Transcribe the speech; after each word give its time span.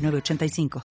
985. 0.00 0.82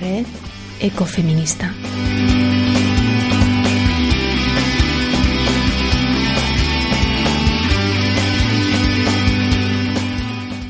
Red 0.00 0.26
Ecofeminista. 0.80 1.72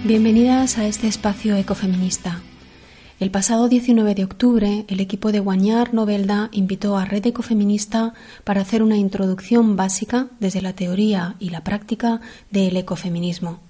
Bienvenidas 0.05 0.79
a 0.79 0.87
este 0.87 1.09
espacio 1.09 1.57
ecofeminista 1.57 2.41
el 3.21 3.31
pasado 3.31 3.69
19 3.69 4.15
de 4.15 4.25
octubre, 4.25 4.85
el 4.89 5.01
equipo 5.01 5.33
de 5.33 5.41
Guañar 5.41 5.95
Novelda 5.95 6.49
invitó 6.53 6.97
a 6.97 7.05
Red 7.05 7.27
Ecofeminista 7.27 8.15
para 8.45 8.63
hacer 8.63 8.83
una 8.83 8.97
introducción 8.97 9.77
básica 9.77 10.29
desde 10.41 10.63
la 10.63 10.73
teoría 10.73 11.37
y 11.39 11.51
la 11.51 11.63
práctica 11.63 12.21
del 12.51 12.77
ecofeminismo. 12.77 13.61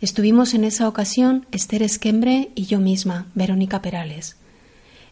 Estuvimos 0.00 0.54
en 0.54 0.64
esa 0.64 0.88
ocasión 0.88 1.46
Esther 1.50 1.82
Esquembre 1.82 2.50
y 2.54 2.66
yo 2.66 2.78
misma, 2.78 3.26
Verónica 3.34 3.80
Perales. 3.80 4.36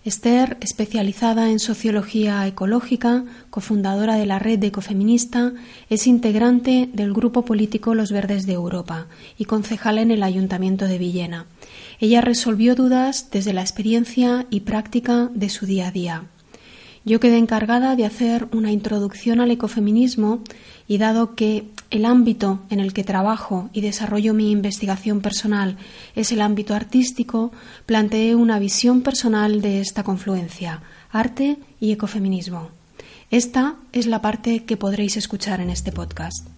Esther, 0.04 0.56
especializada 0.60 1.50
en 1.50 1.60
sociología 1.60 2.44
ecológica, 2.48 3.24
cofundadora 3.50 4.16
de 4.16 4.26
la 4.26 4.40
red 4.40 4.62
ecofeminista, 4.64 5.52
es 5.90 6.08
integrante 6.08 6.90
del 6.92 7.12
grupo 7.12 7.44
político 7.44 7.94
Los 7.94 8.10
Verdes 8.10 8.44
de 8.44 8.54
Europa 8.54 9.06
y 9.38 9.44
concejal 9.44 9.98
en 9.98 10.10
el 10.10 10.24
Ayuntamiento 10.24 10.86
de 10.86 10.98
Villena. 10.98 11.46
Ella 12.02 12.20
resolvió 12.20 12.74
dudas 12.74 13.28
desde 13.30 13.52
la 13.52 13.60
experiencia 13.60 14.44
y 14.50 14.62
práctica 14.62 15.30
de 15.34 15.48
su 15.48 15.66
día 15.66 15.86
a 15.86 15.90
día. 15.92 16.24
Yo 17.04 17.20
quedé 17.20 17.38
encargada 17.38 17.94
de 17.94 18.04
hacer 18.04 18.48
una 18.50 18.72
introducción 18.72 19.38
al 19.38 19.52
ecofeminismo 19.52 20.42
y 20.88 20.98
dado 20.98 21.36
que 21.36 21.68
el 21.90 22.04
ámbito 22.04 22.58
en 22.70 22.80
el 22.80 22.92
que 22.92 23.04
trabajo 23.04 23.70
y 23.72 23.82
desarrollo 23.82 24.34
mi 24.34 24.50
investigación 24.50 25.20
personal 25.20 25.76
es 26.16 26.32
el 26.32 26.40
ámbito 26.40 26.74
artístico, 26.74 27.52
planteé 27.86 28.34
una 28.34 28.58
visión 28.58 29.02
personal 29.02 29.62
de 29.62 29.80
esta 29.80 30.02
confluencia, 30.02 30.82
arte 31.12 31.58
y 31.78 31.92
ecofeminismo. 31.92 32.70
Esta 33.30 33.76
es 33.92 34.08
la 34.08 34.20
parte 34.20 34.64
que 34.64 34.76
podréis 34.76 35.16
escuchar 35.16 35.60
en 35.60 35.70
este 35.70 35.92
podcast. 35.92 36.48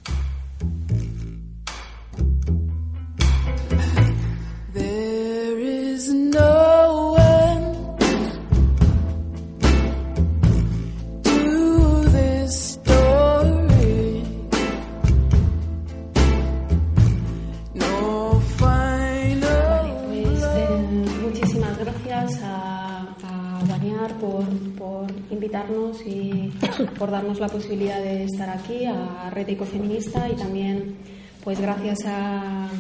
Invitarnos 25.65 26.01
y 26.07 26.53
por 26.99 27.11
darnos 27.11 27.41
la 27.41 27.49
posibilidad 27.49 28.03
de 28.03 28.25
estar 28.25 28.51
aquí, 28.51 28.85
a 28.85 29.31
Red 29.31 29.51
Ecofeminista 29.51 30.29
y 30.29 30.35
también 30.35 30.97
pues 31.43 31.61
gracias 31.61 31.99
a, 32.07 32.71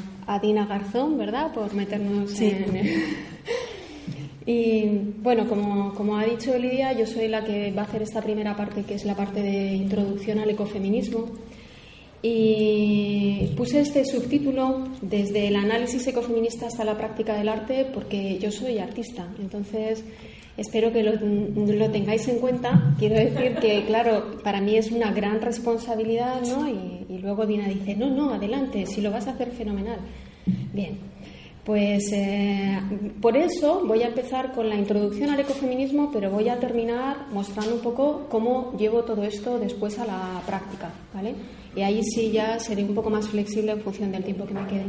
Dina 0.40 0.64
Garzón, 0.64 1.18
¿verdad?, 1.18 1.52
por 1.52 1.74
meternos 1.74 2.40
en... 2.40 2.80
y 4.46 4.86
bueno, 5.22 5.46
como, 5.46 5.92
como 5.92 6.16
ha 6.16 6.24
dicho 6.24 6.56
Lidia, 6.56 6.92
yo 6.94 7.06
soy 7.06 7.28
la 7.28 7.44
que 7.44 7.72
va 7.72 7.82
a 7.82 7.84
hacer 7.84 8.00
esta 8.02 8.22
primera 8.22 8.56
parte, 8.56 8.84
que 8.84 8.94
es 8.94 9.04
la 9.04 9.14
parte 9.14 9.42
de 9.42 9.74
introducción 9.74 10.38
al 10.38 10.48
ecofeminismo. 10.48 11.26
Y 12.22 13.52
puse 13.54 13.80
este 13.80 14.02
subtítulo 14.06 14.88
desde 15.02 15.48
el 15.48 15.56
análisis 15.56 16.06
ecofeminista 16.06 16.68
hasta 16.68 16.82
la 16.82 16.96
práctica 16.96 17.36
del 17.36 17.50
arte 17.50 17.86
porque 17.92 18.38
yo 18.38 18.50
soy 18.50 18.78
artista. 18.78 19.28
Entonces, 19.38 20.02
Espero 20.56 20.92
que 20.92 21.02
lo, 21.02 21.90
tengáis 21.90 22.28
en 22.28 22.38
cuenta. 22.38 22.94
Quiero 22.98 23.16
decir 23.16 23.56
que, 23.56 23.84
claro, 23.86 24.38
para 24.44 24.60
mí 24.60 24.76
es 24.76 24.92
una 24.92 25.10
gran 25.10 25.40
responsabilidad, 25.40 26.42
¿no? 26.42 26.68
Y, 26.68 27.18
luego 27.18 27.46
Dina 27.46 27.68
dice, 27.68 27.96
no, 27.96 28.10
no, 28.10 28.34
adelante, 28.34 28.86
si 28.86 29.00
lo 29.00 29.10
vas 29.10 29.26
a 29.26 29.30
hacer 29.30 29.50
fenomenal. 29.50 29.98
Bien, 30.72 30.98
pues 31.64 32.12
eh, 32.12 32.78
por 33.20 33.36
eso 33.36 33.82
voy 33.86 34.02
a 34.02 34.08
empezar 34.08 34.52
con 34.52 34.68
la 34.68 34.76
introducción 34.76 35.30
al 35.30 35.40
ecofeminismo, 35.40 36.10
pero 36.12 36.30
voy 36.30 36.48
a 36.48 36.60
terminar 36.60 37.28
mostrando 37.32 37.74
un 37.74 37.80
poco 37.80 38.26
cómo 38.28 38.76
llevo 38.78 39.04
todo 39.04 39.24
esto 39.24 39.58
después 39.58 39.98
a 39.98 40.04
la 40.04 40.42
práctica, 40.46 40.92
¿vale? 41.14 41.34
Y 41.74 41.80
ahí 41.80 42.02
sí 42.04 42.30
ya 42.30 42.60
seré 42.60 42.84
un 42.84 42.94
poco 42.94 43.10
más 43.10 43.28
flexible 43.28 43.72
en 43.72 43.80
función 43.80 44.12
del 44.12 44.22
tiempo 44.22 44.44
que 44.44 44.54
me 44.54 44.66
quede. 44.66 44.84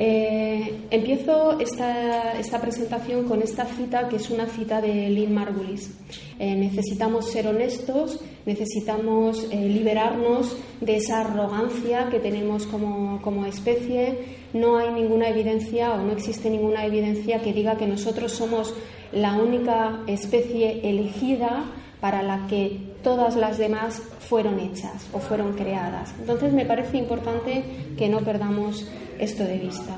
Eh, 0.00 0.86
empiezo 0.92 1.58
esta, 1.58 2.60
presentación 2.60 3.24
con 3.24 3.42
esta 3.42 3.64
cita 3.64 4.08
que 4.08 4.16
es 4.16 4.30
una 4.30 4.46
cita 4.46 4.80
de 4.80 5.10
Lynn 5.10 5.34
Margulis. 5.34 5.90
Eh, 6.38 6.54
necesitamos 6.54 7.28
ser 7.32 7.48
honestos, 7.48 8.20
necesitamos 8.46 9.48
eh, 9.50 9.68
liberarnos 9.68 10.56
de 10.80 10.96
esa 10.98 11.22
arrogancia 11.22 12.08
que 12.10 12.20
tenemos 12.20 12.64
como, 12.66 13.20
como 13.22 13.44
especie. 13.44 14.38
No 14.52 14.78
hay 14.78 14.92
ninguna 14.92 15.30
evidencia 15.30 15.92
o 15.94 15.98
no 16.04 16.12
existe 16.12 16.48
ninguna 16.48 16.86
evidencia 16.86 17.42
que 17.42 17.52
diga 17.52 17.76
que 17.76 17.88
nosotros 17.88 18.30
somos 18.30 18.72
la 19.10 19.36
única 19.36 20.04
especie 20.06 20.88
elegida 20.88 21.64
para 22.00 22.22
la 22.22 22.46
que 22.46 22.80
todas 23.02 23.36
las 23.36 23.58
demás 23.58 24.02
fueron 24.28 24.60
hechas 24.60 25.06
o 25.12 25.18
fueron 25.18 25.54
creadas. 25.54 26.14
Entonces 26.20 26.52
me 26.52 26.64
parece 26.64 26.98
importante 26.98 27.64
que 27.96 28.08
no 28.08 28.20
perdamos 28.20 28.86
esto 29.18 29.44
de 29.44 29.58
vista. 29.58 29.96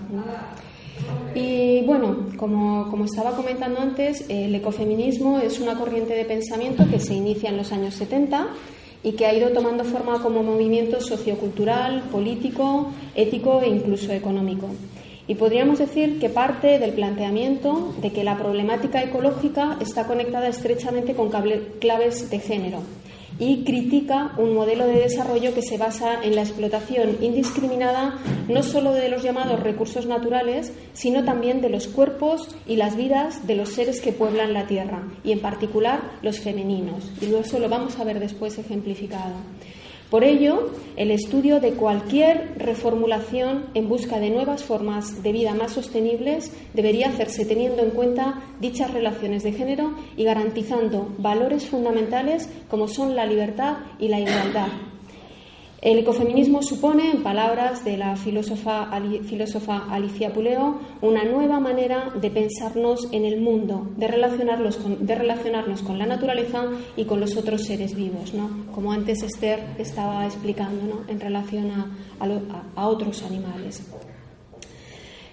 Y 1.35 1.83
bueno, 1.83 2.27
como, 2.37 2.89
como, 2.91 3.05
estaba 3.05 3.37
comentando 3.37 3.81
antes, 3.81 4.25
el 4.29 4.55
ecofeminismo 4.55 5.39
es 5.39 5.61
una 5.61 5.75
corriente 5.77 6.15
de 6.15 6.25
pensamiento 6.25 6.85
que 6.91 7.01
se 7.01 7.15
inicia 7.15 7.51
en 7.51 7.57
los 7.57 7.73
años 7.73 7.95
70 7.95 8.49
y 9.03 9.13
que 9.13 9.27
ha 9.27 9.35
ido 9.35 9.51
tomando 9.51 9.85
forma 9.85 10.21
como 10.23 10.43
movimiento 10.43 11.01
sociocultural, 11.01 12.03
político, 12.13 12.93
ético 13.15 13.61
e 13.63 13.69
incluso 13.69 14.13
económico. 14.13 14.69
Y 15.31 15.37
podríamos 15.37 15.79
decir 15.79 16.19
que 16.19 16.29
parte 16.29 16.81
del 16.81 16.93
planteamiento 16.93 17.95
de 18.03 18.11
que 18.11 18.25
la 18.25 18.37
problemática 18.37 19.01
ecológica 19.01 19.77
está 19.81 20.09
conectada 20.09 20.49
estrechamente 20.49 21.15
con 21.15 21.31
claves 21.79 22.31
de 22.31 22.41
género 22.41 22.81
y 23.39 23.63
critica 23.63 24.33
un 24.39 24.57
modelo 24.57 24.89
de 24.89 24.99
desarrollo 24.99 25.55
que 25.55 25.63
se 25.63 25.79
basa 25.79 26.25
en 26.25 26.35
la 26.35 26.43
explotación 26.43 27.19
indiscriminada 27.21 28.19
no 28.49 28.65
solo 28.65 28.93
de 28.93 29.09
los 29.09 29.23
llamados 29.23 29.61
recursos 29.61 30.05
naturales, 30.05 30.73
sino 30.95 31.23
también 31.23 31.61
de 31.61 31.71
los 31.71 31.87
cuerpos 31.87 32.49
y 32.67 32.75
las 32.75 32.97
vidas 32.97 33.47
de 33.47 33.55
los 33.55 33.69
seres 33.69 34.01
que 34.01 34.11
pueblan 34.11 34.53
la 34.53 34.67
Tierra, 34.67 35.05
y 35.23 35.31
en 35.31 35.39
particular 35.39 36.01
los 36.23 36.41
femeninos. 36.41 37.13
Y 37.23 37.33
eso 37.33 37.61
lo 37.61 37.69
vamos 37.69 38.01
a 38.01 38.05
ver 38.05 38.19
después 38.19 38.59
ejemplificado. 38.59 39.37
Por 40.11 40.25
ello, 40.25 40.71
el 40.97 41.13
estudio 41.13 41.61
de 41.61 41.75
cualquier 41.75 42.55
reformulación 42.57 43.67
en 43.75 43.89
busca 43.89 44.19
de 44.19 44.31
nuevas 44.31 44.65
formas 44.65 45.23
de 45.23 45.31
vida 45.31 45.55
más 45.55 45.71
sostenibles 45.71 46.53
debería 46.75 47.11
hacerse 47.11 47.45
teniendo 47.45 47.83
en 47.83 47.91
cuenta 47.91 48.43
dichas 48.61 48.93
relaciones 48.93 49.45
de 49.45 49.53
género 49.53 49.95
y 50.17 50.25
garantizando 50.25 51.15
valores 51.19 51.67
fundamentales 51.67 52.49
como 52.69 52.89
son 52.89 53.15
la 53.15 53.25
libertad 53.25 53.77
y 54.01 54.09
la 54.09 54.19
igualdad, 54.19 54.69
el 55.83 55.99
ecofeminismo 55.99 56.63
supone, 56.63 57.11
en 57.11 57.23
palabras 57.23 57.85
de 57.85 57.97
la 57.97 58.15
filósofa, 58.17 58.91
Alicia 59.91 60.33
Puleo, 60.33 60.79
una 61.01 61.25
nueva 61.25 61.59
manera 61.59 62.13
de 62.21 62.31
pensarnos 62.31 63.09
en 63.13 63.25
el 63.25 63.41
mundo, 63.41 63.89
de 63.97 64.07
relacionarnos 64.07 64.77
con, 64.77 65.99
la 65.99 66.07
naturaleza 66.07 66.67
y 66.99 67.05
con 67.05 67.19
los 67.21 67.35
otros 67.37 67.65
seres 67.65 67.95
vivos, 67.95 68.35
¿no? 68.35 68.67
como 68.73 68.93
antes 68.93 69.23
Esther 69.23 69.61
estaba 69.79 70.27
explicando 70.27 70.83
¿no? 70.85 71.11
en 71.11 71.19
relación 71.19 71.71
a, 71.71 71.97
a 72.77 72.87
otros 72.87 73.23
animales. 73.23 73.83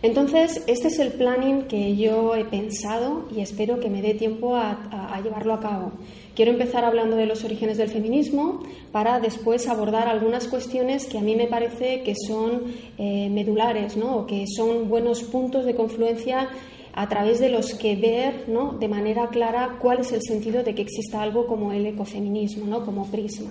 Entonces, 0.04 0.64
este 0.68 0.90
es 0.90 1.00
el 1.00 1.14
planning 1.14 1.64
que 1.64 1.96
yo 1.96 2.36
he 2.36 2.46
pensado 2.46 3.28
y 3.36 3.42
espero 3.42 3.80
que 3.80 3.90
me 3.90 4.04
dé 4.04 4.14
tiempo 4.14 4.56
a, 4.56 5.20
llevarlo 5.24 5.54
a 5.56 5.60
cabo. 5.60 5.92
Quiero 6.38 6.51
empezar 6.51 6.86
hablando 6.86 7.16
de 7.16 7.25
los 7.25 7.44
orígenes 7.44 7.80
del 7.80 7.89
feminismo 7.89 8.62
para 8.92 9.19
después 9.19 9.68
abordar 9.68 10.07
algunas 10.07 10.48
cuestiones 10.48 11.07
que 11.07 11.18
a 11.18 11.22
mí 11.22 11.36
me 11.36 11.48
parece 11.48 12.04
que 12.04 12.13
son 12.28 12.62
eh, 13.00 13.28
medulares, 13.31 13.98
¿no? 13.98 14.18
o 14.18 14.28
que 14.28 14.45
son 14.45 14.88
buenos 14.88 15.24
puntos 15.24 15.66
de 15.66 15.74
confluencia 15.74 16.48
a 16.94 17.10
través 17.10 17.39
de 17.39 17.50
los 17.50 17.74
que 17.74 17.95
ver 17.95 18.48
¿no? 18.48 18.74
de 18.74 18.88
manera 18.88 19.30
clara 19.30 19.80
cuál 19.81 20.01
es 20.01 20.12
el 20.12 20.22
sentido 20.22 20.62
de 20.62 20.75
que 20.75 20.84
exista 20.84 21.24
algo 21.24 21.48
como 21.48 21.74
el 21.74 21.88
ecofeminismo, 21.88 22.68
¿no? 22.68 22.86
como 22.86 23.10
prisma. 23.10 23.50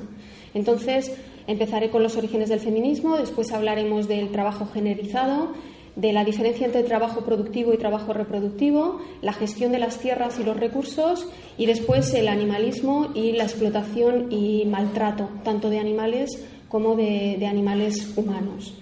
Entonces, 0.55 1.13
empezaré 1.49 1.91
con 1.91 2.05
los 2.05 2.17
orígenes 2.17 2.51
del 2.51 2.61
feminismo, 2.61 3.17
después 3.17 3.51
hablaremos 3.51 4.07
del 4.07 4.31
trabajo 4.31 4.65
generalizado, 4.73 5.55
de 5.97 6.13
la 6.13 6.25
diferencia 6.25 6.67
entre 6.67 6.83
trabajo 6.83 7.23
productivo 7.23 7.73
y 7.73 7.79
trabajo 7.79 8.13
reproductivo, 8.13 9.01
la 9.23 9.33
gestión 9.33 9.73
de 9.73 9.79
las 9.79 9.99
tierras 9.99 10.39
y 10.39 10.45
los 10.45 10.57
recursos 10.57 11.27
y 11.57 11.65
después 11.65 12.13
el 12.13 12.29
animalismo 12.29 13.09
y 13.15 13.33
la 13.33 13.45
explotación 13.45 14.31
y 14.31 14.67
maltrato, 14.67 15.31
tanto 15.43 15.71
de 15.71 15.79
animales 15.79 16.45
como 16.69 16.97
de, 16.97 17.45
animales 17.47 18.13
humanos. 18.17 18.75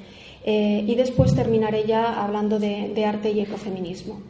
Eh, 0.45 0.85
y 0.87 0.95
después 0.97 1.35
terminaré 1.35 1.85
ya 1.85 2.23
hablando 2.23 2.59
de, 2.59 3.05
arte 3.07 3.31
y 3.31 3.41
ecofeminismo. 3.41 4.21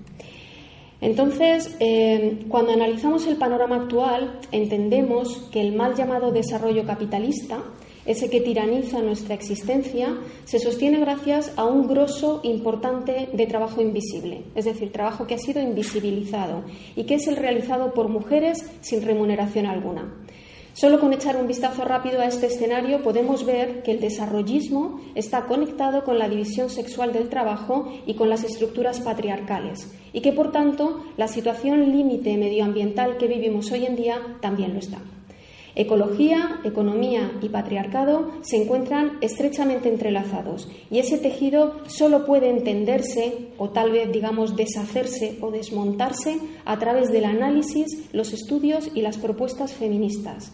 Entonces, 1.01 1.77
eh, 1.81 2.45
cuando 2.49 2.73
analizamos 2.73 3.27
el 3.27 3.37
panorama 3.37 3.77
actual, 3.77 4.41
entendemos 4.53 5.49
que 5.51 5.61
el 5.61 5.75
mal 5.75 5.95
llamado 5.95 6.33
desarrollo 6.33 6.85
capitalista 6.85 7.63
ese 8.07 8.29
que 8.29 8.41
tiraniza 8.41 9.01
nuestra 9.01 9.35
existencia, 9.35 10.19
se 10.45 10.59
sostiene 10.59 11.01
gracias 11.01 11.53
a 11.57 11.65
un 11.65 11.87
grosso 11.87 12.41
importante 12.43 13.29
de 13.33 13.47
trabajo 13.47 13.81
invisible, 13.81 14.43
es 14.55 14.65
decir, 14.65 14.93
trabajo 14.93 15.27
que 15.27 15.35
ha 15.35 15.39
sido 15.39 15.63
invisibilizado 15.63 16.65
y 16.97 17.05
que 17.05 17.15
es 17.15 17.27
el 17.27 17.37
realizado 17.37 17.95
por 17.95 18.09
mujeres 18.09 18.65
sin 18.81 19.03
remuneración 19.03 19.67
alguna. 19.67 20.13
Solo 20.75 20.99
con 20.99 21.13
echar 21.13 21.37
un 21.37 21.47
vistazo 21.47 21.85
rápido 21.85 22.21
a 22.21 22.27
este 22.27 22.47
escenario 22.47 23.01
podemos 23.05 23.47
ver 23.47 23.85
que 23.85 23.93
el 23.93 24.01
desarrollismo 24.01 25.01
está 25.15 25.47
conectado 25.47 26.03
con 26.03 26.19
la 26.19 26.29
división 26.29 26.69
sexual 26.69 27.13
del 27.13 27.29
trabajo 27.29 27.93
y 28.07 28.15
con 28.15 28.29
las 28.29 28.43
estructuras 28.43 29.01
patriarcales 29.01 29.95
y 30.13 30.21
que, 30.21 30.33
por 30.33 30.51
tanto, 30.51 31.05
la 31.17 31.29
situación 31.29 31.93
límite 31.93 32.37
medioambiental 32.37 33.19
que 33.19 33.29
vivimos 33.29 33.71
hoy 33.71 33.87
en 33.87 33.95
día 33.95 34.21
también 34.41 34.73
lo 34.73 34.81
está. 34.81 34.99
Ecología, 35.77 36.61
economía 36.63 37.33
y 37.43 37.49
patriarcado 37.49 38.31
se 38.43 38.63
encuentran 38.63 39.19
estrechamente 39.21 39.89
entrelazados 39.89 40.69
y 40.89 41.01
ese 41.01 41.19
tejido 41.19 41.81
solo 41.89 42.25
puede 42.25 42.49
entenderse 42.49 43.49
o 43.59 43.71
tal 43.71 43.91
vez 43.91 44.13
digamos 44.13 44.55
deshacerse 44.55 45.37
o 45.41 45.51
desmontarse 45.51 46.39
a 46.65 46.79
través 46.79 47.11
del 47.11 47.25
análisis, 47.25 48.09
los 48.13 48.33
estudios 48.33 48.89
y 48.95 49.03
las 49.03 49.19
propuestas 49.19 49.73
feministas. 49.73 50.53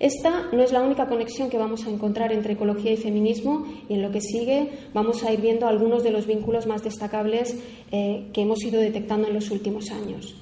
Esta 0.00 0.48
no 0.52 0.62
es 0.62 0.72
la 0.72 0.82
única 0.82 1.06
conexión 1.06 1.50
que 1.50 1.58
vamos 1.58 1.86
a 1.86 1.90
encontrar 1.90 2.32
entre 2.32 2.54
ecología 2.54 2.92
y 2.92 2.96
feminismo 2.96 3.66
y 3.90 3.94
en 3.94 4.02
lo 4.02 4.10
que 4.10 4.22
sigue 4.22 4.70
vamos 4.94 5.22
a 5.22 5.32
ir 5.32 5.40
viendo 5.42 5.68
algunos 5.68 6.02
de 6.02 6.10
los 6.10 6.26
vínculos 6.26 6.66
más 6.66 6.82
destacables 6.82 7.56
eh, 7.92 8.30
que 8.32 8.40
hemos 8.40 8.64
ido 8.64 8.80
detectando 8.80 9.28
en 9.28 9.34
los 9.34 9.50
últimos 9.50 9.90
años. 9.90 10.41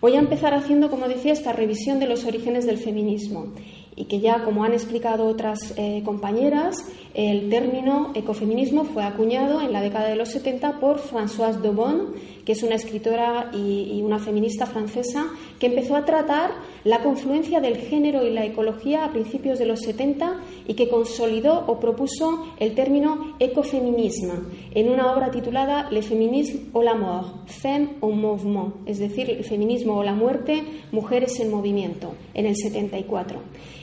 Voy 0.00 0.14
a 0.14 0.20
empezar 0.20 0.54
haciendo, 0.54 0.90
como 0.90 1.08
decía, 1.08 1.32
esta 1.32 1.52
revisión 1.52 1.98
de 1.98 2.06
los 2.06 2.24
orígenes 2.24 2.66
del 2.66 2.78
feminismo 2.78 3.52
y 3.96 4.04
que 4.04 4.20
ya, 4.20 4.44
como 4.44 4.62
han 4.62 4.72
explicado 4.72 5.26
otras 5.26 5.74
eh, 5.76 6.02
compañeras, 6.04 6.76
el 7.14 7.50
término 7.50 8.12
ecofeminismo 8.14 8.84
fue 8.84 9.02
acuñado 9.02 9.60
en 9.60 9.72
la 9.72 9.80
década 9.80 10.06
de 10.08 10.14
los 10.14 10.28
70 10.28 10.78
por 10.78 11.00
Françoise 11.00 11.60
Daubon, 11.60 12.14
que 12.48 12.52
es 12.52 12.62
una 12.62 12.76
escritora 12.76 13.50
y, 13.52 14.00
una 14.00 14.18
feminista 14.18 14.64
francesa, 14.64 15.26
que 15.58 15.66
empezó 15.66 15.94
a 15.96 16.06
tratar 16.06 16.50
la 16.82 17.02
confluencia 17.02 17.60
del 17.60 17.76
género 17.76 18.24
y 18.24 18.30
la 18.30 18.46
ecología 18.46 19.04
a 19.04 19.12
principios 19.12 19.58
de 19.58 19.66
los 19.66 19.80
70 19.80 20.40
y 20.66 20.72
que 20.72 20.88
consolidó 20.88 21.66
o 21.66 21.78
propuso 21.78 22.46
el 22.58 22.74
término 22.74 23.34
ecofeminismo 23.38 24.32
en 24.74 24.88
una 24.88 25.12
obra 25.12 25.30
titulada 25.30 25.90
Le 25.90 26.00
féminisme 26.00 26.70
o 26.72 26.82
la 26.82 26.94
mort, 26.94 27.50
femme 27.50 27.98
au 28.00 28.12
mouvement, 28.12 28.76
es 28.86 28.98
decir, 28.98 29.28
el 29.28 29.44
feminismo 29.44 29.98
o 29.98 30.02
la 30.02 30.14
muerte, 30.14 30.62
mujeres 30.90 31.38
en 31.40 31.50
movimiento, 31.50 32.14
en 32.32 32.46
el 32.46 32.56
74. 32.56 33.40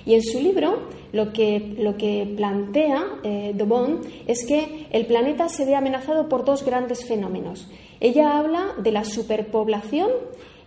Y 0.07 0.15
en 0.15 0.23
su 0.23 0.39
libro 0.39 0.87
lo 1.13 1.33
que, 1.33 1.75
lo 1.77 1.97
que 1.97 2.33
plantea 2.35 3.05
eh, 3.23 3.55
es 4.25 4.43
que 4.47 4.87
el 4.89 5.05
planeta 5.05 5.49
se 5.49 5.65
ve 5.65 5.75
amenazado 5.75 6.27
por 6.29 6.45
dos 6.45 6.65
grandes 6.65 7.05
fenómenos. 7.05 7.69
Ella 7.99 8.37
habla 8.37 8.73
de 8.77 8.91
la 8.91 9.03
superpoblación 9.03 10.09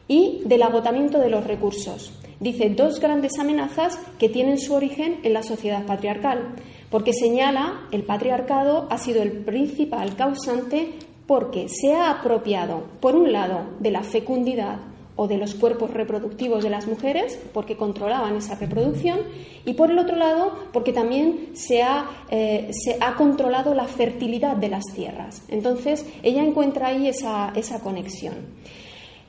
y 0.08 0.40
del 0.44 0.62
agotamiento 0.62 1.18
de 1.18 1.30
los 1.30 1.44
recursos. 1.46 2.12
Dice 2.40 2.70
dos 2.70 3.00
grandes 3.00 3.38
amenazas 3.38 3.98
que 4.18 4.28
tienen 4.28 4.58
su 4.58 4.74
origen 4.74 5.20
en 5.24 5.32
la 5.32 5.42
sociedad 5.42 5.84
patriarcal, 5.84 6.54
porque 6.90 7.12
señala 7.12 7.86
el 7.90 8.04
patriarcado 8.04 8.86
ha 8.90 8.98
sido 8.98 9.22
el 9.22 9.32
principal 9.44 10.16
causante 10.16 10.92
porque 11.26 11.68
se 11.68 11.94
ha 11.94 12.10
apropiado, 12.10 12.84
por 13.00 13.14
un 13.14 13.32
lado, 13.32 13.64
de 13.80 13.90
la 13.90 14.02
fecundidad 14.02 14.78
o 15.20 15.26
de 15.26 15.36
los 15.36 15.56
cuerpos 15.56 15.90
reproductivos 15.90 16.62
de 16.62 16.70
las 16.70 16.86
mujeres, 16.86 17.40
porque 17.52 17.76
controlaban 17.76 18.36
esa 18.36 18.54
reproducción, 18.54 19.18
y 19.64 19.74
por 19.74 19.90
el 19.90 19.98
otro 19.98 20.14
lado, 20.14 20.56
porque 20.72 20.92
también 20.92 21.50
se 21.54 21.82
ha, 21.82 22.08
eh, 22.30 22.70
se 22.70 22.98
ha 23.00 23.16
controlado 23.16 23.74
la 23.74 23.88
fertilidad 23.88 24.56
de 24.56 24.68
las 24.68 24.84
tierras. 24.94 25.42
Entonces, 25.48 26.06
ella 26.22 26.44
encuentra 26.44 26.86
ahí 26.86 27.08
esa, 27.08 27.52
esa 27.56 27.80
conexión. 27.80 28.34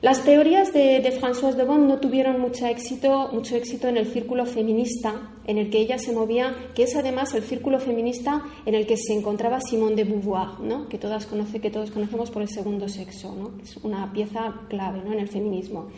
Las 0.02 0.24
teorías 0.24 0.72
de, 0.72 1.00
de 1.00 1.12
Françoise 1.12 1.56
no 1.56 1.98
tuvieron 1.98 2.40
mucho 2.40 2.64
éxito, 2.64 3.28
mucho 3.34 3.54
éxito 3.54 3.86
en 3.86 3.98
el 3.98 4.06
círculo 4.06 4.46
feminista 4.46 5.30
en 5.46 5.58
el 5.58 5.68
que 5.68 5.78
ella 5.78 5.98
se 5.98 6.12
movía, 6.12 6.56
que 6.74 6.84
es 6.84 6.96
además 6.96 7.34
el 7.34 7.42
círculo 7.42 7.78
feminista 7.78 8.42
en 8.64 8.74
el 8.74 8.86
que 8.86 8.96
se 8.96 9.12
encontraba 9.12 9.60
Simone 9.60 9.96
de 9.96 10.04
Beauvoir, 10.04 10.88
que, 10.88 10.96
todas 10.96 11.26
conoce, 11.26 11.60
que 11.60 11.70
todos 11.70 11.90
conocemos 11.90 12.30
por 12.30 12.40
el 12.40 12.48
segundo 12.48 12.88
sexo, 12.88 13.52
es 13.62 13.76
una 13.78 14.10
pieza 14.10 14.54
clave 14.70 15.00
en 15.04 15.18
el 15.18 15.28
feminismo. 15.28 15.88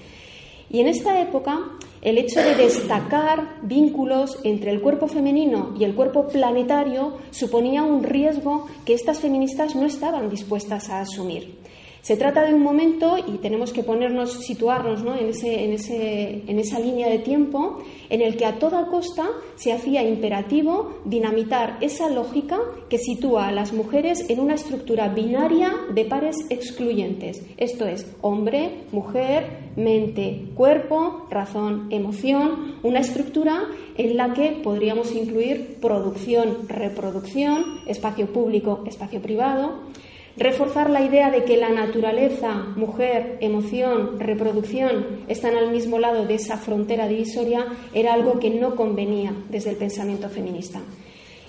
Y 0.69 0.81
en 0.81 0.89
esta 0.89 1.21
época, 1.21 1.61
el 2.01 2.19
hecho 2.19 2.41
de 2.41 2.57
destacar 2.57 3.61
vínculos 3.63 4.37
entre 4.43 4.73
el 4.73 4.81
cuerpo 4.81 5.07
femenino 5.07 5.75
y 5.79 5.85
el 5.85 5.95
cuerpo 5.95 6.27
planetario 6.27 7.19
suponía 7.31 7.85
un 7.85 8.03
riesgo 8.03 8.67
que 8.85 8.95
estas 8.95 9.21
feministas 9.21 9.77
no 9.77 9.87
estaban 9.87 10.29
dispuestas 10.29 10.89
a 10.89 11.03
asumir. 11.03 11.62
Se 12.03 12.17
trata 12.17 12.45
de 12.45 12.53
un 12.53 12.65
momento, 12.65 13.17
y 13.17 13.39
tenemos 13.39 13.73
que 13.73 13.85
ponernos, 13.85 14.45
situarnos 14.45 15.03
en, 15.03 15.29
ese, 15.29 16.43
en, 16.49 16.59
esa 16.59 16.81
línea 16.81 17.09
de 17.09 17.21
tiempo, 17.21 17.79
en 18.11 18.23
el 18.23 18.37
que 18.37 18.45
a 18.45 18.59
toda 18.59 18.89
costa 18.89 19.29
se 19.55 19.73
hacía 19.73 20.03
imperativo 20.03 20.95
dinamitar 21.05 21.79
esa 21.81 22.11
lógica 22.11 22.59
que 22.89 22.99
sitúa 22.99 23.47
a 23.47 23.53
las 23.53 23.73
mujeres 23.73 24.29
en 24.29 24.41
una 24.41 24.55
estructura 24.55 25.11
binaria 25.11 25.73
de 25.95 26.05
pares 26.05 26.35
excluyentes. 26.51 27.41
Esto 27.57 27.87
es, 27.87 28.05
hombre, 28.21 28.81
mujer, 28.91 29.71
mente, 29.77 30.47
cuerpo, 30.57 31.29
razón, 31.31 31.87
emoción, 31.91 32.79
una 32.83 32.99
estructura 32.99 33.63
en 33.97 34.17
la 34.17 34.35
que 34.35 34.61
podríamos 34.61 35.15
incluir 35.15 35.79
producción, 35.81 36.69
reproducción, 36.69 37.79
espacio 37.87 38.27
público, 38.33 38.83
espacio 38.87 39.23
privado 39.23 39.93
Reforzar 40.37 40.89
la 40.89 41.05
idea 41.05 41.31
de 41.31 41.45
que 41.45 41.59
la 41.59 41.69
naturaleza, 41.69 42.67
mujer, 42.75 43.37
emoción, 43.41 44.19
reproducción 44.19 45.25
están 45.29 45.57
al 45.57 45.71
mismo 45.71 45.99
lado 45.99 46.25
de 46.25 46.37
esa 46.37 46.57
frontera 46.57 47.07
divisoria 47.07 47.67
era 47.93 48.15
algo 48.15 48.39
que 48.41 48.49
no 48.49 48.75
convenía 48.75 49.35
desde 49.51 49.71
el 49.71 49.77
pensamiento 49.77 50.31
feminista. 50.31 50.81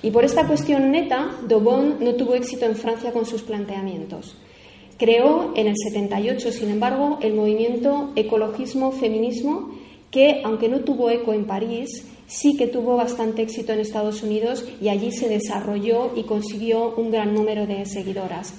Y 0.01 0.11
por 0.11 0.25
esta 0.25 0.45
cuestión 0.47 0.91
neta, 0.91 1.31
Daubon 1.47 1.95
no 2.01 2.15
tuvo 2.15 2.35
éxito 2.35 2.65
en 2.65 2.75
Francia 2.75 3.13
con 3.13 3.25
sus 3.25 3.41
planteamientos. 3.43 4.35
Creó 4.97 5.53
en 5.55 5.67
el 5.67 5.75
78, 5.77 6.51
sin 6.51 6.69
embargo, 6.69 7.19
el 7.21 7.33
movimiento 7.33 8.11
ecologismo-feminismo 8.17 9.71
que, 10.11 10.41
aunque 10.43 10.67
no 10.67 10.81
tuvo 10.81 11.09
eco 11.09 11.31
en 11.31 11.45
París, 11.45 12.05
sí 12.27 12.57
que 12.57 12.67
tuvo 12.67 12.97
bastante 12.97 13.43
éxito 13.43 13.71
en 13.71 13.79
Estados 13.79 14.23
Unidos 14.23 14.65
y 14.81 14.89
allí 14.89 15.11
se 15.13 15.29
desarrolló 15.29 16.11
y 16.17 16.23
consiguió 16.23 16.93
un 16.95 17.09
gran 17.09 17.33
número 17.33 17.65
de 17.65 17.85
seguidoras. 17.85 18.53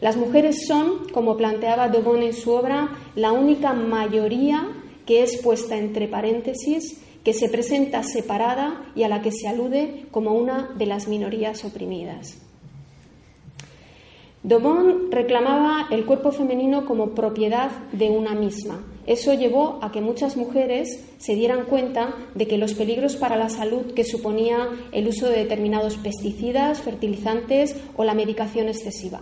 Las 0.00 0.16
mujeres 0.16 0.66
son, 0.66 1.08
como 1.12 1.36
planteaba 1.36 1.88
Dobon 1.88 2.22
en 2.22 2.34
su 2.34 2.52
obra, 2.52 2.90
la 3.14 3.32
única 3.32 3.72
mayoría 3.72 4.68
que 5.06 5.22
es 5.22 5.38
puesta 5.38 5.76
entre 5.76 6.08
paréntesis, 6.08 7.00
que 7.24 7.32
se 7.32 7.48
presenta 7.48 8.02
separada 8.02 8.84
y 8.94 9.02
a 9.02 9.08
la 9.08 9.22
que 9.22 9.32
se 9.32 9.48
alude 9.48 10.06
como 10.10 10.32
una 10.32 10.70
de 10.76 10.86
las 10.86 11.08
minorías 11.08 11.64
oprimidas. 11.64 12.38
Dobon 14.42 15.10
reclamaba 15.10 15.88
el 15.90 16.06
cuerpo 16.06 16.30
femenino 16.30 16.86
como 16.86 17.16
propiedad 17.16 17.70
de 17.90 18.10
una 18.10 18.32
misma. 18.34 18.84
Eso 19.04 19.34
llevó 19.34 19.80
a 19.82 19.90
que 19.90 20.00
muchas 20.00 20.36
mujeres 20.36 21.04
se 21.18 21.34
dieran 21.34 21.64
cuenta 21.64 22.14
de 22.36 22.46
que 22.46 22.58
los 22.58 22.74
peligros 22.74 23.16
para 23.16 23.36
la 23.36 23.48
salud 23.48 23.92
que 23.94 24.04
suponía 24.04 24.68
el 24.92 25.08
uso 25.08 25.28
de 25.28 25.38
determinados 25.38 25.96
pesticidas, 25.96 26.80
fertilizantes 26.80 27.76
o 27.96 28.04
la 28.04 28.14
medicación 28.14 28.68
excesiva. 28.68 29.20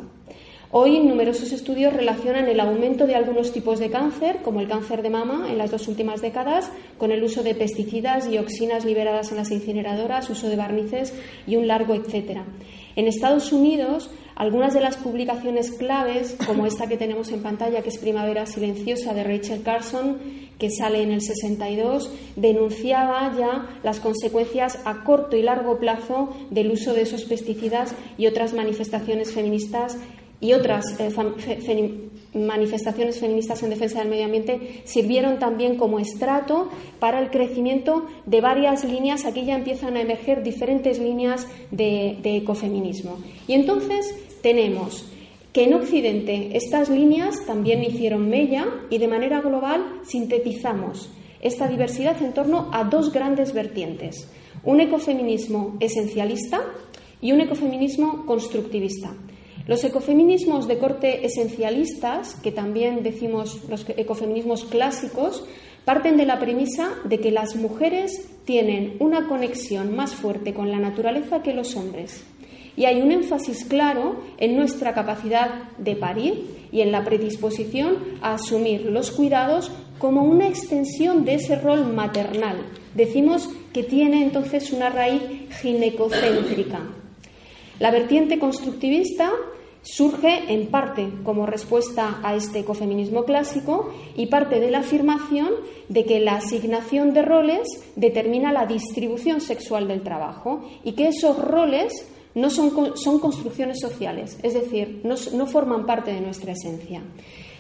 Hoy 0.77 0.99
numerosos 0.99 1.53
estudios 1.53 1.93
relacionan 1.93 2.49
el 2.49 2.59
aumento 2.59 3.07
de 3.07 3.15
algunos 3.15 3.53
tipos 3.53 3.79
de 3.79 3.91
cáncer, 3.91 4.39
como 4.43 4.59
el 4.59 4.67
cáncer 4.67 5.03
de 5.03 5.09
mama 5.09 5.47
en 5.49 5.57
las 5.57 5.71
dos 5.71 5.87
últimas 5.87 6.21
décadas, 6.21 6.69
con 6.99 7.13
el 7.13 7.23
uso 7.23 7.45
de 7.45 7.55
pesticidas 7.55 8.29
y 8.29 8.39
oxinas 8.39 8.85
liberadas 8.85 9.31
en 9.31 9.37
las 9.37 9.53
incineradoras, 9.53 10.29
uso 10.31 10.49
de 10.49 10.57
barnices 10.57 11.15
y 11.47 11.55
un 11.55 11.69
largo 11.69 11.95
etcétera. 11.95 12.45
En 12.97 13.07
Estados 13.07 13.53
Unidos, 13.53 14.11
algunas 14.35 14.75
de 14.75 14.81
las 14.81 14.97
publicaciones 14.97 15.71
claves, 15.71 16.37
como 16.45 16.67
esta 16.67 16.89
que 16.89 16.97
tenemos 16.97 17.31
en 17.31 17.45
pantalla, 17.45 17.83
que 17.83 17.91
es 17.91 17.99
Primavera 17.99 18.45
Silenciosa 18.45 19.15
de 19.15 19.23
Rachel 19.23 19.63
Carson, 19.63 20.19
que 20.59 20.71
sale 20.71 21.03
en 21.03 21.13
el 21.13 21.21
62, 21.21 22.11
denunciaba 22.35 23.33
ya 23.39 23.79
las 23.85 24.01
consecuencias 24.01 24.81
a 24.85 25.05
corto 25.05 25.37
y 25.37 25.43
largo 25.43 25.79
plazo 25.79 26.31
del 26.51 26.73
uso 26.73 26.95
de 26.95 27.03
esos 27.03 27.25
pesticidas 27.27 27.95
y 28.19 28.27
otras 28.27 28.55
manifestaciones 28.55 29.33
feministas 29.33 29.99
y 30.45 30.53
otras 30.53 30.85
eh, 31.01 32.01
manifestaciones 32.35 33.19
feministas 33.19 33.63
en 33.63 33.71
defensa 33.71 34.01
del 34.01 34.11
medio 34.11 34.27
ambiente 34.27 34.83
sirvieron 34.85 35.39
también 35.39 35.77
como 35.77 35.99
estrato 35.99 36.69
para 36.99 37.19
el 37.19 37.31
crecimiento 37.31 38.05
de 38.27 38.43
varias 38.43 38.85
líneas. 38.85 39.25
Aquí 39.25 39.47
ya 39.47 39.57
empiezan 39.57 39.97
a 39.97 40.03
emerger 40.03 40.43
diferentes 40.43 40.99
líneas 40.99 41.47
de, 41.71 42.19
de 42.23 42.37
ecofeminismo. 42.37 43.17
Y 43.49 43.55
entonces 43.55 44.15
tenemos 44.43 45.11
que 45.55 45.65
en 45.65 45.73
Occidente 45.73 46.51
estas 46.59 46.91
líneas 46.91 47.47
también 47.47 47.83
hicieron 47.83 48.29
mella 48.29 48.67
y 48.91 48.99
de 48.99 49.09
manera 49.09 49.41
global 49.41 50.01
sintetizamos 50.03 51.11
esta 51.41 51.69
diversidad 51.69 52.23
en 52.23 52.35
torno 52.35 52.69
a 52.71 52.85
dos 52.85 53.13
grandes 53.13 53.55
vertientes, 53.55 54.29
un 54.63 54.81
ecofeminismo 54.81 55.79
esencialista 55.81 56.61
y 57.23 57.33
un 57.33 57.41
ecofeminismo 57.41 58.27
constructivista. 58.27 59.15
Los 59.67 59.83
ecofeminismos 59.83 60.69
de 60.69 60.77
corte 60.77 61.25
esencialistas, 61.25 62.35
que 62.35 62.53
también 62.53 63.03
decimos 63.03 63.63
los 63.71 63.89
ecofeminismos 63.89 64.65
clásicos, 64.65 65.43
parten 65.87 66.19
de 66.19 66.27
la 66.27 66.39
premisa 66.39 66.91
de 67.05 67.19
que 67.19 67.31
las 67.31 67.57
mujeres 67.57 68.29
tienen 68.45 68.97
una 69.01 69.27
conexión 69.27 69.97
más 69.97 70.15
fuerte 70.15 70.53
con 70.53 70.71
la 70.71 70.79
naturaleza 70.79 71.43
que 71.43 71.55
los 71.55 71.77
hombres. 71.77 72.25
Y 72.77 72.85
hay 72.85 73.01
un 73.01 73.11
énfasis 73.11 73.65
claro 73.65 74.17
en 74.37 74.55
nuestra 74.55 74.93
capacidad 74.93 75.71
de 75.79 75.97
parir 75.97 76.45
y 76.71 76.83
en 76.83 76.93
la 76.93 77.03
predisposición 77.03 77.97
a 78.21 78.35
asumir 78.35 78.83
los 78.87 79.13
cuidados 79.13 79.71
como 79.99 80.25
una 80.25 80.47
extensión 80.47 81.25
de 81.25 81.37
ese 81.37 81.57
rol 81.57 81.87
maternal. 81.95 82.59
Decimos 82.95 83.49
que 83.73 83.83
tiene 83.83 84.23
entonces 84.23 84.73
una 84.73 84.91
raíz 84.91 85.23
ginecocéntrica. 85.63 86.81
La 87.81 87.91
vertiente 87.91 88.39
constructivista 88.39 89.33
surge 89.85 90.53
en 90.53 90.69
parte 90.69 91.09
como 91.23 91.47
respuesta 91.47 92.19
a 92.23 92.35
este 92.35 92.61
ecofeminismo 92.61 93.25
clásico 93.25 93.93
y 94.17 94.27
parte 94.27 94.59
de 94.59 94.71
la 94.71 94.79
afirmación 94.79 95.51
de 95.89 96.05
que 96.05 96.21
la 96.21 96.37
asignación 96.37 97.13
de 97.13 97.23
roles 97.23 97.69
determina 97.95 98.53
la 98.53 98.67
distribución 98.67 99.41
sexual 99.41 99.87
del 99.87 100.03
trabajo 100.03 100.65
y 100.83 100.93
que 100.93 101.09
esos 101.09 101.39
roles 101.39 101.93
no 102.35 102.51
son, 102.51 102.97
son 102.97 103.19
construcciones 103.21 103.79
sociales, 103.81 104.39
es 104.43 104.55
decir, 104.55 105.03
no, 105.05 105.15
no 105.35 105.47
forman 105.47 105.87
parte 105.87 106.13
de 106.13 106.21
nuestra 106.21 106.53
esencia. 106.53 107.03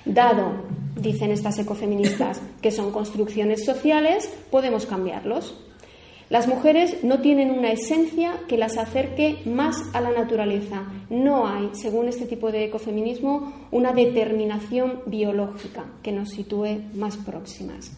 Dado, 0.05 0.65
dicen 0.97 1.31
estas 1.31 1.59
ecofeministas, 1.59 2.41
que 2.61 2.71
son 2.71 2.91
construcciones 2.91 3.65
sociales, 3.65 4.31
podemos 4.51 4.87
cambiarlos. 4.87 5.55
Las 6.31 6.49
mujeres 6.49 7.05
no 7.05 7.21
tienen 7.21 7.51
una 7.51 7.71
esencia 7.71 8.41
que 8.49 8.57
las 8.57 8.79
acerque 8.79 9.43
más 9.45 9.77
a 9.93 10.01
la 10.01 10.11
naturaleza. 10.11 10.85
No 11.11 11.47
hay, 11.47 11.69
según 11.75 12.09
este 12.09 12.25
tipo 12.25 12.51
de 12.51 12.65
ecofeminismo, 12.65 13.53
una 13.71 13.93
determinación 13.93 15.03
biológica 15.07 15.85
que 16.03 16.13
nos 16.13 16.31
sitúe 16.31 16.81
más 16.95 17.19
próximas. 17.19 17.93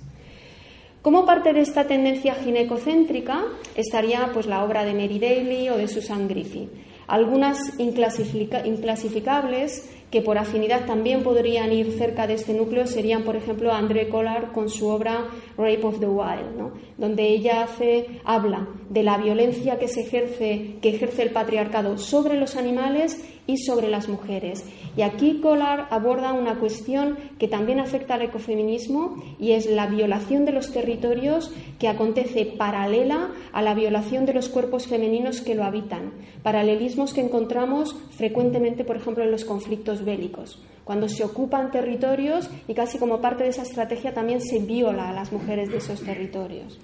Como 1.03 1.25
parte 1.25 1.53
de 1.53 1.61
esta 1.61 1.87
tendencia 1.87 2.35
ginecocéntrica 2.35 3.45
estaría 3.77 4.29
pues, 4.35 4.47
la 4.47 4.65
obra 4.65 4.85
de 4.85 4.93
Mary 4.93 5.21
Daly 5.21 5.69
o 5.69 5.77
de 5.77 5.87
Susan 5.87 6.27
Griffith. 6.27 6.69
Algunas 7.07 7.59
inclasificables 7.79 9.89
que 10.11 10.23
por 10.23 10.39
afinidad 10.39 10.87
también 10.87 11.23
podrían 11.23 11.73
ir 11.73 11.93
cerca 11.99 12.27
de 12.27 12.35
este 12.35 12.55
núcleo 12.55 12.87
serían, 12.87 13.25
por 13.25 13.37
ejemplo, 13.37 13.73
André 13.73 14.09
Collard 14.09 14.53
con 14.53 14.69
su 14.69 14.89
obra 14.89 15.27
Rape 15.57 15.85
of 15.85 16.01
the 16.01 16.07
Wild, 16.07 16.73
donde 16.97 17.29
ella 17.29 17.63
hace, 17.63 18.21
habla 18.25 18.69
de 18.89 19.03
la 19.03 19.19
violencia 19.19 19.79
que 19.79 19.89
se 19.89 20.03
ejerce, 20.03 20.77
que 20.81 20.91
ejerce 20.91 21.23
el 21.23 21.31
patriarcado 21.31 21.99
sobre 21.99 22.39
los 22.39 22.57
animales 22.57 23.21
y 23.47 23.59
sobre 23.59 23.89
las 23.89 24.09
mujeres. 24.09 24.65
Y 24.97 25.03
aquí 25.03 25.41
Collard 25.41 25.87
aborda 25.91 26.33
una 26.33 26.59
cuestión 26.59 27.17
que 27.39 27.49
también 27.49 27.81
afecta 27.81 28.15
al 28.15 28.23
ecofeminismo 28.23 29.17
y 29.39 29.53
es 29.53 29.67
la 29.67 29.87
violación 29.87 30.45
de 30.45 30.53
los 30.53 30.73
territorios 30.73 31.53
que 31.79 31.89
acontece 31.89 32.47
paralela 32.47 33.31
a 33.53 33.63
la 33.63 33.75
violación 33.75 34.27
de 34.27 34.35
los 34.35 34.49
cuerpos 34.49 34.87
femeninos 34.87 35.41
que 35.41 35.55
lo 35.55 35.65
habitan. 35.65 36.13
Paralelismos 36.43 37.13
que 37.13 37.21
encontramos 37.21 37.97
frecuentemente, 38.11 38.85
por 38.85 38.97
ejemplo, 38.97 39.25
en 39.25 39.31
los 39.31 39.45
conflictos 39.45 40.05
bélicos, 40.05 40.63
cuando 40.85 41.09
se 41.09 41.25
ocupan 41.25 41.71
territorios 41.71 42.49
y 42.69 42.75
casi 42.75 42.99
como 42.99 43.21
parte 43.21 43.45
de 43.45 43.51
esa 43.51 43.63
estrategia 43.63 44.15
también 44.15 44.41
se 44.41 44.59
viola 44.61 45.09
a 45.09 45.13
las 45.13 45.33
mujeres 45.33 45.71
de 45.71 45.79
esos 45.79 46.03
territorios. 46.03 46.79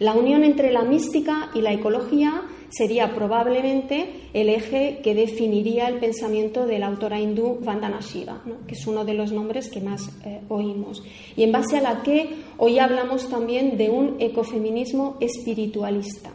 La 0.00 0.14
unión 0.14 0.42
entre 0.42 0.72
la 0.72 0.82
mística 0.82 1.50
y 1.54 1.60
la 1.60 1.72
ecología 1.72 2.42
sería 2.76 3.14
probablemente 3.14 4.28
el 4.32 4.48
eje 4.48 5.00
que 5.02 5.14
definiría 5.14 5.88
el 5.88 5.98
pensamiento 5.98 6.66
de 6.66 6.78
la 6.78 6.86
autora 6.86 7.20
hindú 7.20 7.58
Vandana 7.60 8.00
Shiva, 8.00 8.42
que 8.66 8.74
es 8.74 8.86
uno 8.86 9.04
de 9.04 9.14
los 9.14 9.32
nombres 9.32 9.70
que 9.70 9.80
más 9.80 10.10
eh, 10.24 10.40
oímos, 10.48 11.02
y 11.36 11.44
en 11.44 11.52
base 11.52 11.76
a 11.78 11.82
la 11.82 12.02
que 12.02 12.30
hoy 12.58 12.78
hablamos 12.78 13.28
también 13.28 13.76
de 13.76 13.90
un 13.90 14.16
ecofeminismo 14.18 15.16
espiritualista. 15.20 16.30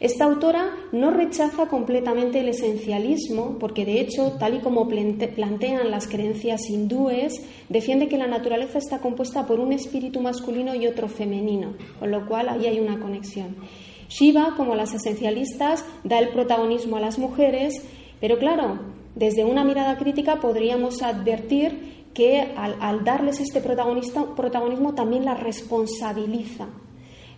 Esta 0.00 0.24
autora 0.24 0.72
no 0.92 1.10
rechaza 1.10 1.66
completamente 1.66 2.40
el 2.40 2.48
esencialismo, 2.48 3.58
porque 3.60 3.84
de 3.84 4.00
hecho, 4.00 4.32
tal 4.38 4.54
y 4.54 4.60
como 4.60 4.88
plantean 4.88 5.90
las 5.90 6.08
creencias 6.08 6.70
hindúes, 6.70 7.42
defiende 7.68 8.08
que 8.08 8.16
la 8.16 8.26
naturaleza 8.26 8.78
está 8.78 9.00
compuesta 9.00 9.46
por 9.46 9.60
un 9.60 9.74
espíritu 9.74 10.22
masculino 10.22 10.74
y 10.74 10.86
otro 10.86 11.06
femenino, 11.06 11.74
con 11.98 12.10
lo 12.10 12.26
cual 12.26 12.48
ahí 12.48 12.66
hay 12.66 12.80
una 12.80 12.98
conexión. 12.98 13.56
Shiva, 14.10 14.54
como 14.56 14.74
las 14.74 14.92
esencialistas, 14.92 15.84
da 16.04 16.18
el 16.18 16.28
protagonismo 16.28 16.96
a 16.96 17.00
las 17.00 17.18
mujeres, 17.18 17.82
pero 18.20 18.38
claro, 18.38 18.80
desde 19.14 19.44
una 19.44 19.64
mirada 19.64 19.96
crítica 19.96 20.40
podríamos 20.40 21.00
advertir 21.00 22.04
que 22.12 22.40
al, 22.40 23.04
darles 23.04 23.40
este 23.40 23.60
protagonismo 23.60 24.94
también 24.94 25.24
las 25.24 25.40
responsabiliza. 25.40 26.66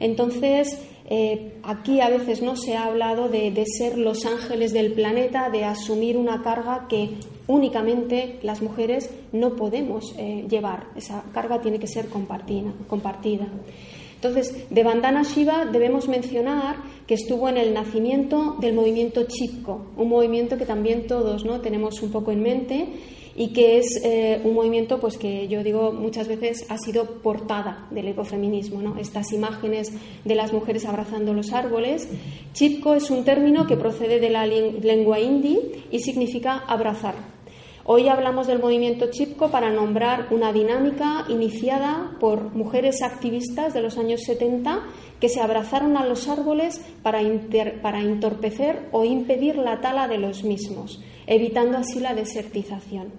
Entonces, 0.00 0.80
eh, 1.08 1.58
aquí 1.62 2.00
a 2.00 2.08
veces 2.08 2.42
no 2.42 2.56
se 2.56 2.74
ha 2.74 2.86
hablado 2.86 3.28
de, 3.28 3.52
ser 3.66 3.98
los 3.98 4.24
ángeles 4.24 4.72
del 4.72 4.94
planeta, 4.94 5.50
de 5.50 5.64
asumir 5.64 6.16
una 6.16 6.42
carga 6.42 6.86
que 6.88 7.18
únicamente 7.46 8.38
las 8.42 8.62
mujeres 8.62 9.10
no 9.32 9.56
podemos 9.56 10.14
eh, 10.16 10.46
llevar. 10.48 10.86
Esa 10.96 11.22
carga 11.32 11.60
tiene 11.60 11.78
que 11.78 11.86
ser 11.86 12.08
compartida. 12.08 12.72
compartida. 12.88 13.46
Entonces, 14.22 14.70
de 14.70 14.84
Bandana 14.84 15.24
Shiva 15.24 15.64
debemos 15.64 16.06
mencionar 16.06 16.76
que 17.08 17.14
estuvo 17.14 17.48
en 17.48 17.56
el 17.56 17.74
nacimiento 17.74 18.54
del 18.60 18.72
movimiento 18.72 19.24
Chipko, 19.24 19.86
un 19.96 20.08
movimiento 20.08 20.56
que 20.56 20.64
también 20.64 21.08
todos 21.08 21.44
¿no? 21.44 21.60
tenemos 21.60 22.00
un 22.02 22.12
poco 22.12 22.30
en 22.30 22.40
mente 22.40 22.86
y 23.34 23.48
que 23.48 23.78
es 23.78 24.00
eh, 24.04 24.40
un 24.44 24.54
movimiento 24.54 25.00
pues 25.00 25.18
que 25.18 25.48
yo 25.48 25.64
digo 25.64 25.90
muchas 25.90 26.28
veces 26.28 26.64
ha 26.68 26.78
sido 26.78 27.04
portada 27.20 27.88
del 27.90 28.06
ecofeminismo. 28.06 28.96
Estas 28.96 29.32
imágenes 29.32 29.90
de 30.24 30.34
las 30.36 30.52
mujeres 30.52 30.84
abrazando 30.84 31.34
los 31.34 31.52
árboles. 31.52 32.08
Chipko 32.52 32.94
es 32.94 33.10
un 33.10 33.24
término 33.24 33.66
que 33.66 33.76
procede 33.76 34.20
de 34.20 34.30
la 34.30 34.46
lengua 34.46 35.18
hindi 35.18 35.58
y 35.90 35.98
significa 35.98 36.58
abrazar. 36.68 37.31
Hoy 37.84 38.08
hablamos 38.08 38.46
del 38.46 38.60
movimiento 38.60 39.10
Chipko 39.10 39.50
para 39.50 39.70
nombrar 39.70 40.28
una 40.30 40.52
dinámica 40.52 41.24
iniciada 41.28 42.12
por 42.20 42.54
mujeres 42.54 43.02
activistas 43.02 43.74
de 43.74 43.82
los 43.82 43.98
años 43.98 44.20
70 44.22 44.84
que 45.18 45.28
se 45.28 45.40
abrazaron 45.40 45.96
a 45.96 46.06
los 46.06 46.28
árboles 46.28 46.80
para, 47.02 47.20
para 47.82 48.00
entorpecer 48.00 48.88
o 48.92 49.04
impedir 49.04 49.56
la 49.56 49.80
tala 49.80 50.06
de 50.06 50.18
los 50.18 50.44
mismos, 50.44 51.02
evitando 51.26 51.76
así 51.76 51.98
la 51.98 52.14
desertización. 52.14 53.10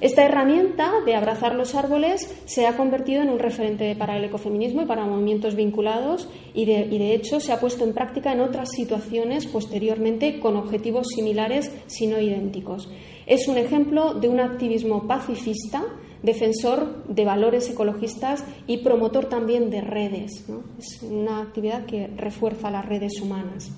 Esta 0.00 0.24
herramienta 0.24 0.92
de 1.06 1.14
abrazar 1.14 1.54
los 1.54 1.74
árboles 1.74 2.42
se 2.44 2.66
ha 2.66 2.76
convertido 2.76 3.22
en 3.22 3.30
un 3.30 3.38
referente 3.38 3.96
para 3.96 4.18
el 4.18 4.24
ecofeminismo 4.24 4.82
y 4.82 4.86
para 4.86 5.06
movimientos 5.06 5.54
vinculados 5.54 6.28
y 6.52 6.66
de, 6.66 6.86
y 6.90 6.98
de, 6.98 7.14
hecho 7.14 7.40
se 7.40 7.52
ha 7.52 7.60
puesto 7.60 7.84
en 7.84 7.94
práctica 7.94 8.32
en 8.32 8.40
otras 8.40 8.70
situaciones 8.70 9.46
posteriormente 9.46 10.40
con 10.40 10.56
objetivos 10.56 11.06
similares, 11.08 11.72
si 11.86 12.06
no 12.06 12.20
idénticos. 12.20 12.90
Es 13.26 13.48
un 13.48 13.56
ejemplo 13.56 14.14
de 14.14 14.28
un 14.28 14.40
activismo 14.40 15.06
pacifista, 15.06 15.84
defensor 16.22 17.04
de 17.06 17.24
valores 17.24 17.68
ecologistas 17.70 18.44
y 18.66 18.78
promotor 18.78 19.26
también 19.26 19.70
de 19.70 19.80
redes. 19.80 20.44
Es 20.78 21.02
una 21.02 21.40
actividad 21.40 21.86
que 21.86 22.08
refuerza 22.08 22.70
las 22.70 22.86
redes 22.86 23.20
humanas. 23.20 23.70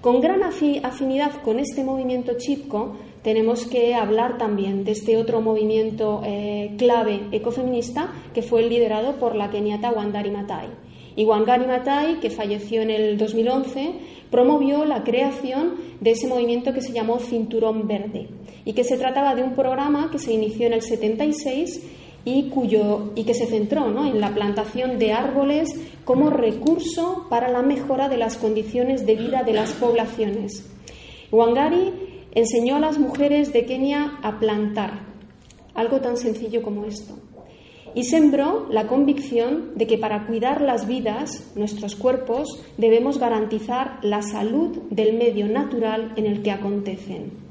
Con 0.00 0.20
gran 0.20 0.42
afinidad 0.44 1.42
con 1.42 1.58
este 1.58 1.82
movimiento 1.82 2.34
chipco, 2.36 2.96
tenemos 3.22 3.66
que 3.66 3.94
hablar 3.94 4.38
también 4.38 4.84
de 4.84 4.92
este 4.92 5.16
otro 5.16 5.40
movimiento 5.40 6.22
eh, 6.24 6.74
clave 6.78 7.22
ecofeminista 7.32 8.12
que 8.32 8.42
fue 8.42 8.62
liderado 8.62 9.16
por 9.16 9.34
la 9.34 9.50
keniata 9.50 9.90
Wangari 9.90 10.30
Maathai. 10.30 10.68
Y 11.18 11.24
Wangari 11.24 11.66
Maathai, 11.66 12.20
que 12.20 12.30
falleció 12.30 12.80
en 12.80 12.90
el 12.90 13.18
2011, 13.18 13.94
promovió 14.30 14.84
la 14.84 15.02
creación 15.02 15.74
de 16.00 16.12
ese 16.12 16.28
movimiento 16.28 16.72
que 16.72 16.80
se 16.80 16.92
llamó 16.92 17.18
Cinturón 17.18 17.88
Verde 17.88 18.28
y 18.64 18.72
que 18.72 18.84
se 18.84 18.96
trataba 18.96 19.34
de 19.34 19.42
un 19.42 19.56
programa 19.56 20.10
que 20.12 20.20
se 20.20 20.32
inició 20.32 20.68
en 20.68 20.74
el 20.74 20.82
76 20.82 21.82
y, 22.24 22.50
cuyo, 22.50 23.10
y 23.16 23.24
que 23.24 23.34
se 23.34 23.46
centró 23.46 23.88
en 24.06 24.20
la 24.20 24.32
plantación 24.32 25.00
de 25.00 25.12
árboles 25.12 25.68
como 26.04 26.30
recurso 26.30 27.26
para 27.28 27.48
la 27.48 27.62
mejora 27.62 28.08
de 28.08 28.16
las 28.16 28.36
condiciones 28.36 29.04
de 29.04 29.16
vida 29.16 29.42
de 29.42 29.54
las 29.54 29.72
poblaciones. 29.72 30.70
Wangari 31.32 31.94
enseñó 32.32 32.76
a 32.76 32.80
las 32.80 32.96
mujeres 32.96 33.52
de 33.52 33.66
Kenia 33.66 34.20
a 34.22 34.38
plantar, 34.38 35.00
algo 35.74 36.00
tan 36.00 36.16
sencillo 36.16 36.62
como 36.62 36.84
esto, 36.84 37.16
y 37.94 38.04
sembró 38.04 38.66
la 38.70 38.86
convicción 38.86 39.72
de 39.74 39.86
que 39.86 39.98
para 39.98 40.26
cuidar 40.26 40.60
las 40.60 40.86
vidas, 40.86 41.52
nuestros 41.54 41.96
cuerpos, 41.96 42.62
debemos 42.76 43.18
garantizar 43.18 43.98
la 44.02 44.22
salud 44.22 44.78
del 44.90 45.16
medio 45.16 45.48
natural 45.48 46.12
en 46.16 46.26
el 46.26 46.42
que 46.42 46.50
acontecen. 46.50 47.48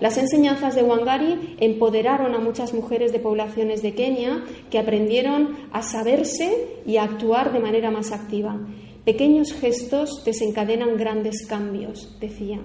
Las 0.00 0.16
enseñanzas 0.16 0.76
de 0.76 0.84
Wangari 0.84 1.56
empoderaron 1.58 2.34
a 2.34 2.38
muchas 2.38 2.72
mujeres 2.72 3.12
de 3.12 3.18
poblaciones 3.18 3.82
de 3.82 3.94
Kenia 3.94 4.44
que 4.70 4.78
aprendieron 4.78 5.56
a 5.72 5.82
saberse 5.82 6.76
y 6.86 6.98
a 6.98 7.02
actuar 7.02 7.52
de 7.52 7.58
manera 7.58 7.90
más 7.90 8.12
activa. 8.12 8.60
Pequeños 9.04 9.52
gestos 9.52 10.22
desencadenan 10.24 10.96
grandes 10.96 11.46
cambios, 11.46 12.16
decía. 12.20 12.60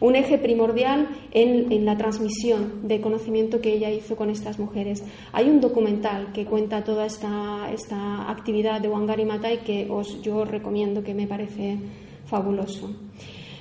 Un 0.00 0.14
eje 0.14 0.38
primordial 0.38 1.08
en, 1.32 1.84
la 1.84 1.96
transmisión 1.96 2.86
de 2.86 3.00
conocimiento 3.00 3.60
que 3.60 3.72
ella 3.72 3.90
hizo 3.90 4.16
con 4.16 4.30
estas 4.30 4.58
mujeres. 4.58 5.02
Hay 5.32 5.48
un 5.48 5.60
documental 5.60 6.32
que 6.32 6.44
cuenta 6.44 6.84
toda 6.84 7.06
esta, 7.06 7.70
esta 7.72 8.30
actividad 8.30 8.80
de 8.80 8.88
Wangari 8.88 9.24
Maathai 9.24 9.64
que 9.64 9.86
os, 9.90 10.20
yo 10.22 10.44
recomiendo, 10.44 11.02
que 11.02 11.14
me 11.14 11.26
parece 11.26 11.78
fabuloso. 12.26 12.90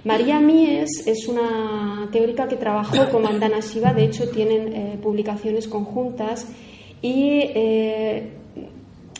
María 0.04 0.40
Mies 0.40 1.08
es 1.08 1.28
una 1.28 2.08
teórica 2.12 2.48
que 2.48 2.58
trabajó 2.58 3.10
con 3.10 3.24
Mandana 3.24 3.60
Shiva, 3.60 3.92
de 3.92 4.06
hecho 4.06 4.30
tienen 4.30 4.74
eh, 4.74 5.00
publicaciones 5.02 5.68
conjuntas 5.68 6.48
y 7.02 7.40
eh, 7.42 8.32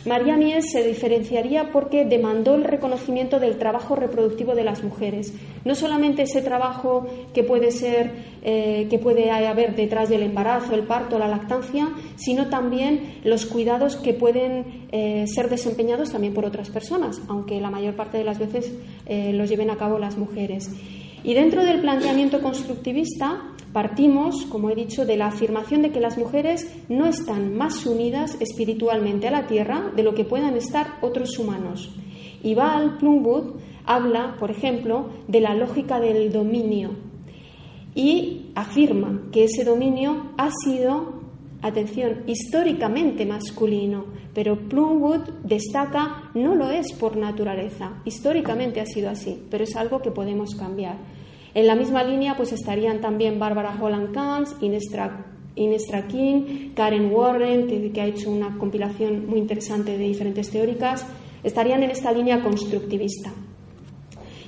María 0.06 0.36
Mies 0.36 0.70
se 0.70 0.86
diferenciaría 0.86 1.72
porque 1.72 2.04
demandó 2.04 2.54
el 2.54 2.62
reconocimiento 2.64 3.40
del 3.40 3.58
trabajo 3.58 3.96
reproductivo 3.96 4.54
de 4.54 4.62
las 4.62 4.84
mujeres. 4.84 5.34
No 5.64 5.74
solamente 5.74 6.22
ese 6.22 6.42
trabajo 6.42 7.06
que 7.34 7.42
puede 7.42 7.72
ser, 7.72 8.12
eh, 8.42 8.86
que 8.88 8.98
puede 8.98 9.30
haber 9.30 9.74
detrás 9.74 10.08
del 10.08 10.22
embarazo, 10.22 10.74
el 10.74 10.84
parto, 10.84 11.18
la 11.18 11.26
lactancia, 11.26 11.88
sino 12.14 12.48
también 12.48 13.20
los 13.24 13.46
cuidados 13.46 13.96
que 13.96 14.14
pueden 14.14 14.86
eh, 14.92 15.24
ser 15.26 15.50
desempeñados 15.50 16.12
también 16.12 16.34
por 16.34 16.44
otras 16.44 16.70
personas, 16.70 17.20
aunque 17.28 17.60
la 17.60 17.70
mayor 17.70 17.96
parte 17.96 18.16
de 18.16 18.24
las 18.24 18.38
veces 18.38 18.72
eh, 19.06 19.32
los 19.32 19.50
lleven 19.50 19.70
a 19.70 19.76
cabo 19.76 19.98
las 19.98 20.16
mujeres. 20.16 20.70
Y 21.24 21.34
dentro 21.34 21.64
del 21.64 21.80
planteamiento 21.80 22.40
constructivista, 22.40 23.55
Partimos, 23.76 24.46
como 24.46 24.70
he 24.70 24.74
dicho, 24.74 25.04
de 25.04 25.18
la 25.18 25.26
afirmación 25.26 25.82
de 25.82 25.90
que 25.90 26.00
las 26.00 26.16
mujeres 26.16 26.66
no 26.88 27.04
están 27.04 27.54
más 27.54 27.84
unidas 27.84 28.38
espiritualmente 28.40 29.28
a 29.28 29.30
la 29.30 29.46
tierra 29.46 29.92
de 29.94 30.02
lo 30.02 30.14
que 30.14 30.24
puedan 30.24 30.56
estar 30.56 30.94
otros 31.02 31.38
humanos. 31.38 31.94
Y 32.42 32.56
Plumwood 32.98 33.56
habla, 33.84 34.36
por 34.40 34.50
ejemplo, 34.50 35.10
de 35.28 35.42
la 35.42 35.54
lógica 35.54 36.00
del 36.00 36.32
dominio 36.32 36.92
y 37.94 38.46
afirma 38.54 39.28
que 39.30 39.44
ese 39.44 39.62
dominio 39.62 40.32
ha 40.38 40.48
sido, 40.64 41.20
atención, 41.60 42.22
históricamente 42.26 43.26
masculino, 43.26 44.06
pero 44.32 44.56
Plumwood 44.70 45.28
destaca 45.44 46.30
no 46.32 46.54
lo 46.54 46.70
es 46.70 46.94
por 46.94 47.18
naturaleza, 47.18 48.00
históricamente 48.06 48.80
ha 48.80 48.86
sido 48.86 49.10
así, 49.10 49.38
pero 49.50 49.64
es 49.64 49.76
algo 49.76 50.00
que 50.00 50.12
podemos 50.12 50.54
cambiar. 50.54 50.96
En 51.56 51.66
la 51.66 51.74
misma 51.74 52.04
línea 52.04 52.36
pues 52.36 52.52
estarían 52.52 53.00
también 53.00 53.38
Bárbara 53.38 53.78
Holland 53.80 54.12
Kans, 54.12 54.54
Inestra 54.60 56.06
King, 56.06 56.74
Karen 56.74 57.10
Warren, 57.10 57.66
que, 57.66 57.98
ha 57.98 58.04
hecho 58.04 58.30
una 58.30 58.58
compilación 58.58 59.26
muy 59.26 59.38
interesante 59.38 59.96
de 59.96 60.04
diferentes 60.04 60.50
teóricas, 60.50 61.06
estarían 61.42 61.82
en 61.82 61.90
esta 61.90 62.12
línea 62.12 62.42
constructivista. 62.42 63.32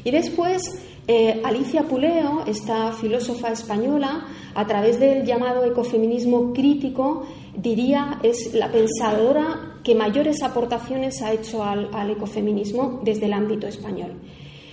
Y 0.04 0.10
después, 0.10 0.60
eh, 1.06 1.40
Alicia 1.44 1.84
Puleo, 1.84 2.44
esta 2.46 2.92
filósofa 2.92 3.52
española, 3.52 4.26
a 4.54 4.66
través 4.66 5.00
del 5.00 5.24
llamado 5.24 5.64
ecofeminismo 5.64 6.52
crítico, 6.52 7.26
diría 7.56 8.20
es 8.22 8.52
la 8.52 8.70
pensadora 8.70 9.78
que 9.82 9.94
mayores 9.94 10.42
aportaciones 10.42 11.22
ha 11.22 11.32
hecho 11.32 11.64
al 11.64 12.10
ecofeminismo 12.10 13.00
desde 13.02 13.24
el 13.24 13.32
ámbito 13.32 13.66
español. 13.66 14.12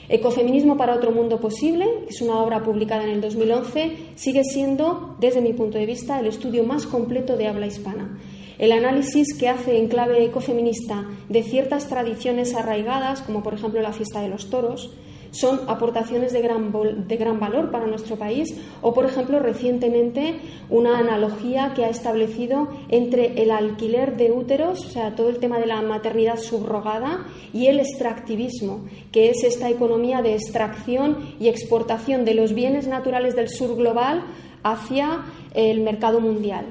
Ecofeminismo 0.07 0.77
para 0.77 0.95
otro 0.95 1.11
mundo 1.11 1.39
posible, 1.39 1.85
es 2.07 2.21
una 2.21 2.39
obra 2.39 2.61
publicada 2.63 3.03
en 3.03 3.09
el 3.09 3.21
2011, 3.21 3.97
sigue 4.15 4.43
siendo, 4.43 5.15
desde 5.19 5.41
mi 5.41 5.53
punto 5.53 5.77
de 5.77 5.85
vista, 5.85 6.19
el 6.19 6.27
estudio 6.27 6.63
más 6.63 6.85
completo 6.85 7.37
de 7.37 7.47
habla 7.47 7.65
hispana. 7.65 8.19
El 8.57 8.71
análisis 8.71 9.35
que 9.37 9.49
hace 9.49 9.77
en 9.77 9.87
clave 9.87 10.23
ecofeminista 10.23 11.05
de 11.27 11.43
ciertas 11.43 11.87
tradiciones 11.87 12.55
arraigadas, 12.55 13.21
como 13.21 13.43
por 13.43 13.53
ejemplo 13.53 13.81
la 13.81 13.93
fiesta 13.93 14.21
de 14.21 14.29
los 14.29 14.49
toros, 14.49 14.91
son 15.35 15.61
aportaciones 15.67 16.31
de 16.31 16.41
gran, 16.41 16.71
de 17.07 17.17
gran 17.17 17.39
valor 17.39 17.71
para 17.71 17.87
nuestro 17.87 18.15
país 18.15 18.55
o, 18.81 18.93
por 18.93 19.05
ejemplo, 19.05 19.39
recientemente 19.39 20.39
una 20.69 20.97
analogía 20.97 21.73
que 21.75 21.83
ha 21.83 21.89
establecido 21.89 22.69
entre 22.89 23.41
el 23.43 23.51
alquiler 23.51 24.15
de 24.15 24.31
úteros, 24.31 24.85
o 24.85 24.89
sea, 24.89 25.15
todo 25.15 25.29
el 25.29 25.39
tema 25.39 25.59
de 25.59 25.65
la 25.65 25.81
maternidad 25.81 26.37
subrogada, 26.37 27.25
y 27.53 27.67
el 27.67 27.79
extractivismo, 27.79 28.85
que 29.11 29.29
es 29.29 29.43
esta 29.43 29.69
economía 29.69 30.21
de 30.21 30.35
extracción 30.35 31.35
y 31.39 31.49
exportación 31.49 32.23
de 32.25 32.33
los 32.33 32.53
bienes 32.53 32.87
naturales 32.87 33.35
del 33.35 33.49
sur 33.49 33.75
global 33.75 34.23
hacia 34.63 35.25
el 35.53 35.81
mercado 35.81 36.19
mundial 36.19 36.65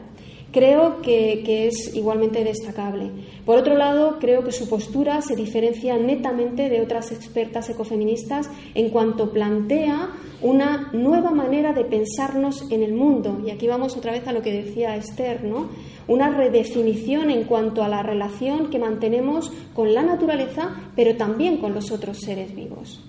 creo 0.55 1.03
que, 1.03 1.67
es 1.67 1.95
igualmente 1.97 2.45
destacable. 2.45 3.11
Por 3.45 3.59
otro 3.59 3.77
lado, 3.77 4.19
creo 4.21 4.45
que 4.45 4.53
su 4.53 4.69
postura 4.69 5.21
se 5.21 5.35
diferencia 5.35 5.99
netamente 5.99 6.71
de 6.71 6.81
otras 6.81 7.11
expertas 7.11 7.69
ecofeministas 7.69 8.49
en 8.75 8.91
cuanto 8.91 9.33
plantea 9.33 10.11
una 10.43 10.91
nueva 10.93 11.33
manera 11.33 11.73
de 11.73 11.85
pensarnos 11.85 12.71
en 12.71 12.85
el 12.85 12.95
mundo. 12.95 13.43
Y 13.45 13.51
aquí 13.51 13.67
vamos 13.67 13.97
otra 13.97 14.13
vez 14.13 14.29
a 14.29 14.33
lo 14.33 14.43
que 14.43 14.53
decía 14.53 14.95
Esther, 14.95 15.43
¿no? 15.43 15.71
Una 16.07 16.31
redefinición 16.31 17.31
en 17.31 17.45
cuanto 17.45 17.83
a 17.83 17.89
la 17.89 18.05
relación 18.05 18.71
que 18.71 18.79
mantenemos 18.79 19.53
con 19.75 19.93
la 19.93 20.03
naturaleza, 20.03 20.77
pero 20.95 21.17
también 21.17 21.57
con 21.57 21.75
los 21.75 21.91
otros 21.91 22.21
seres 22.21 22.55
vivos. 22.55 23.03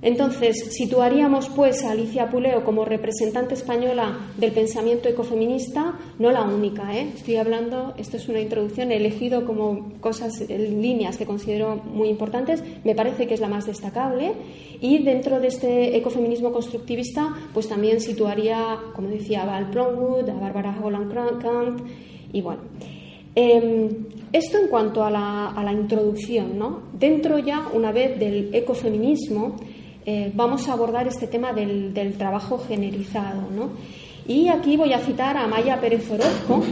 Entonces, 0.00 0.76
situaríamos 0.76 1.48
pues 1.48 1.82
a 1.82 1.90
Alicia 1.90 2.30
Puleo 2.30 2.62
como 2.62 2.84
representante 2.84 3.54
española 3.54 4.16
del 4.36 4.52
pensamiento 4.52 5.08
ecofeminista, 5.08 5.98
no 6.20 6.30
la 6.30 6.42
única, 6.42 6.96
¿eh? 6.96 7.08
estoy 7.16 7.34
hablando, 7.34 7.94
esto 7.98 8.16
es 8.16 8.28
una 8.28 8.40
introducción, 8.40 8.92
he 8.92 8.96
elegido 8.96 9.44
como 9.44 9.94
cosas, 10.00 10.40
líneas 10.48 11.16
que 11.16 11.26
considero 11.26 11.82
muy 11.84 12.08
importantes, 12.08 12.62
me 12.84 12.94
parece 12.94 13.26
que 13.26 13.34
es 13.34 13.40
la 13.40 13.48
más 13.48 13.66
destacable, 13.66 14.34
y 14.80 15.02
dentro 15.02 15.40
de 15.40 15.48
este 15.48 15.96
ecofeminismo 15.96 16.52
constructivista, 16.52 17.34
pues 17.52 17.68
también 17.68 18.00
situaría, 18.00 18.78
como 18.94 19.08
decía, 19.08 19.44
Val 19.44 19.68
Plumwood, 19.70 20.28
a 20.28 20.34
Barbara 20.34 20.78
Holland 20.80 21.12
Kant, 21.42 21.80
y 22.32 22.40
bueno. 22.40 22.60
Em, 23.34 24.06
esto 24.32 24.58
en 24.58 24.68
cuanto 24.68 25.04
a 25.04 25.10
la, 25.10 25.50
a 25.50 25.62
la 25.62 25.72
introducción, 25.72 26.58
¿no? 26.58 26.82
Dentro 26.92 27.38
ya, 27.38 27.68
una 27.72 27.92
vez 27.92 28.18
del 28.18 28.52
ecofeminismo, 28.52 29.56
eh, 30.06 30.30
vamos 30.34 30.68
a 30.68 30.72
abordar 30.72 31.06
este 31.06 31.26
tema 31.26 31.52
del, 31.52 32.14
trabajo 32.18 32.58
generalizado. 32.58 33.48
Y 34.26 34.48
aquí 34.48 34.76
voy 34.76 34.92
a 34.92 35.00
citar 35.00 35.36
a 35.36 35.46
Maya 35.46 35.80
Pérez 35.80 36.10
Orozco, 36.10 36.62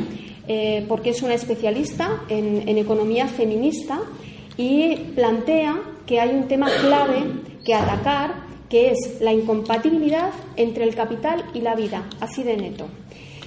eh, 0.48 0.84
porque 0.88 1.10
es 1.10 1.22
una 1.22 1.34
especialista 1.34 2.22
en, 2.28 2.68
en 2.68 2.78
economía 2.78 3.26
feminista 3.26 4.00
y 4.56 4.96
plantea 5.14 5.80
que 6.06 6.20
hay 6.20 6.30
un 6.30 6.48
tema 6.48 6.68
clave 6.80 7.24
que 7.64 7.74
atacar, 7.74 8.46
que 8.68 8.90
es 8.92 9.20
la 9.20 9.32
incompatibilidad 9.32 10.30
entre 10.56 10.84
el 10.84 10.94
capital 10.94 11.44
y 11.54 11.60
la 11.60 11.74
vida, 11.74 12.04
así 12.20 12.42
de 12.42 12.56
neto. 12.56 12.86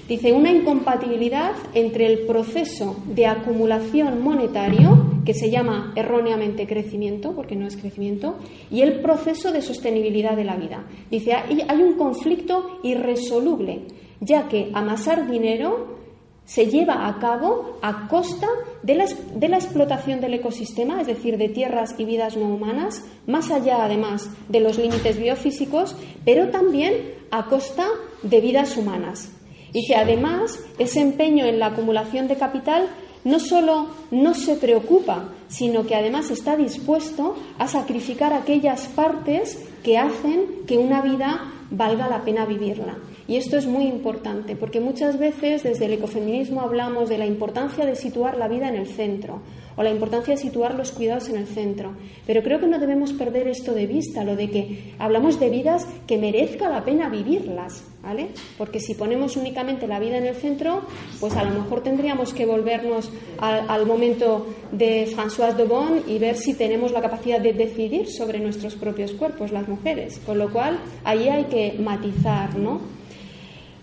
Dice, 0.09 0.33
una 0.33 0.51
incompatibilidad 0.51 1.51
entre 1.75 2.07
el 2.07 2.25
proceso 2.25 2.97
de 3.05 3.27
acumulación 3.27 4.23
monetario 4.23 5.21
que 5.23 5.35
se 5.35 5.51
llama 5.51 5.93
erróneamente 5.95 6.65
crecimiento, 6.65 7.33
porque 7.33 7.55
no 7.55 7.67
es 7.67 7.77
crecimiento, 7.77 8.39
y 8.71 8.81
el 8.81 9.01
proceso 9.01 9.51
de 9.51 9.61
sostenibilidad 9.61 10.35
de 10.35 10.45
la 10.45 10.55
vida. 10.55 10.83
Dice, 11.11 11.33
hay 11.33 11.83
un 11.83 11.93
conflicto 11.93 12.79
irresoluble, 12.81 13.83
ya 14.19 14.47
que 14.47 14.71
amasar 14.73 15.29
dinero 15.29 15.99
se 16.43 16.65
lleva 16.65 17.07
a 17.07 17.19
cabo 17.19 17.77
a 17.83 18.07
costa 18.07 18.47
de 18.81 18.95
la, 18.95 19.05
de 19.35 19.47
la, 19.47 19.57
explotación 19.57 20.21
del 20.21 20.33
ecosistema, 20.33 20.99
es 20.99 21.05
decir, 21.05 21.37
de 21.37 21.49
tierras 21.49 21.93
y 21.99 22.05
vidas 22.05 22.35
no 22.35 22.47
humanas, 22.47 23.05
más 23.27 23.51
allá 23.51 23.85
además 23.85 24.27
de 24.47 24.59
los 24.59 24.79
límites 24.79 25.19
biofísicos, 25.19 25.95
pero 26.25 26.49
también 26.49 27.13
a 27.29 27.45
costa 27.45 27.85
de 28.23 28.41
vidas 28.41 28.75
humanas. 28.75 29.38
Y 29.73 29.87
que 29.87 29.95
además 29.95 30.59
ese 30.77 31.01
empeño 31.01 31.45
en 31.45 31.59
la 31.59 31.67
acumulación 31.67 32.27
de 32.27 32.37
capital 32.37 32.87
no 33.23 33.39
solo 33.39 33.87
no 34.11 34.33
se 34.33 34.55
preocupa, 34.55 35.29
sino 35.47 35.85
que 35.85 35.95
además 35.95 36.31
está 36.31 36.55
dispuesto 36.55 37.35
a 37.57 37.67
sacrificar 37.67 38.33
aquellas 38.33 38.87
partes 38.87 39.59
que 39.83 39.97
hacen 39.97 40.65
que 40.67 40.77
una 40.77 41.01
vida 41.01 41.51
valga 41.69 42.07
la 42.07 42.23
pena 42.23 42.45
vivirla. 42.45 42.97
Y 43.29 43.37
esto 43.37 43.57
es 43.57 43.67
muy 43.67 43.85
importante, 43.85 44.55
porque 44.55 44.79
muchas 44.79 45.19
veces 45.19 45.61
desde 45.61 45.85
el 45.85 45.93
ecofeminismo 45.93 46.61
hablamos 46.61 47.09
de 47.09 47.19
la 47.19 47.27
importancia 47.27 47.85
de 47.85 47.95
situar 47.95 48.35
la 48.37 48.47
vida 48.47 48.67
en 48.67 48.75
el 48.75 48.87
centro 48.87 49.43
o 49.77 49.83
la 49.83 49.91
importancia 49.91 50.33
de 50.33 50.41
situar 50.41 50.73
los 50.73 50.91
cuidados 50.91 51.29
en 51.29 51.35
el 51.35 51.45
centro. 51.45 51.93
Pero 52.25 52.41
creo 52.41 52.59
que 52.59 52.65
no 52.65 52.79
debemos 52.79 53.13
perder 53.13 53.47
esto 53.47 53.75
de 53.75 53.85
vista, 53.85 54.23
lo 54.23 54.35
de 54.35 54.49
que 54.49 54.95
hablamos 54.97 55.39
de 55.39 55.51
vidas 55.51 55.87
que 56.07 56.17
merezca 56.17 56.69
la 56.69 56.83
pena 56.83 57.07
vivirlas, 57.07 57.83
¿vale? 58.01 58.29
Porque 58.57 58.79
si 58.79 58.95
ponemos 58.95 59.37
únicamente 59.37 59.85
la 59.85 59.99
vida 59.99 60.17
en 60.17 60.25
el 60.25 60.35
centro, 60.35 60.81
pues 61.19 61.35
a 61.35 61.43
lo 61.43 61.51
mejor 61.51 61.83
tendríamos 61.83 62.33
que 62.33 62.47
volvernos 62.47 63.11
al, 63.37 63.85
momento 63.85 64.47
de 64.71 65.05
Françoise 65.05 65.55
de 65.55 65.65
Bon 65.65 66.01
y 66.07 66.17
ver 66.17 66.35
si 66.35 66.55
tenemos 66.55 66.91
la 66.91 67.01
capacidad 67.01 67.39
de 67.39 67.53
decidir 67.53 68.07
sobre 68.09 68.39
nuestros 68.39 68.73
propios 68.73 69.11
cuerpos, 69.11 69.51
las 69.51 69.67
mujeres. 69.67 70.19
Con 70.25 70.39
lo 70.39 70.51
cual, 70.51 70.79
ahí 71.03 71.29
hay 71.29 71.43
que 71.43 71.75
matizar, 71.79 72.57
¿no? 72.57 72.97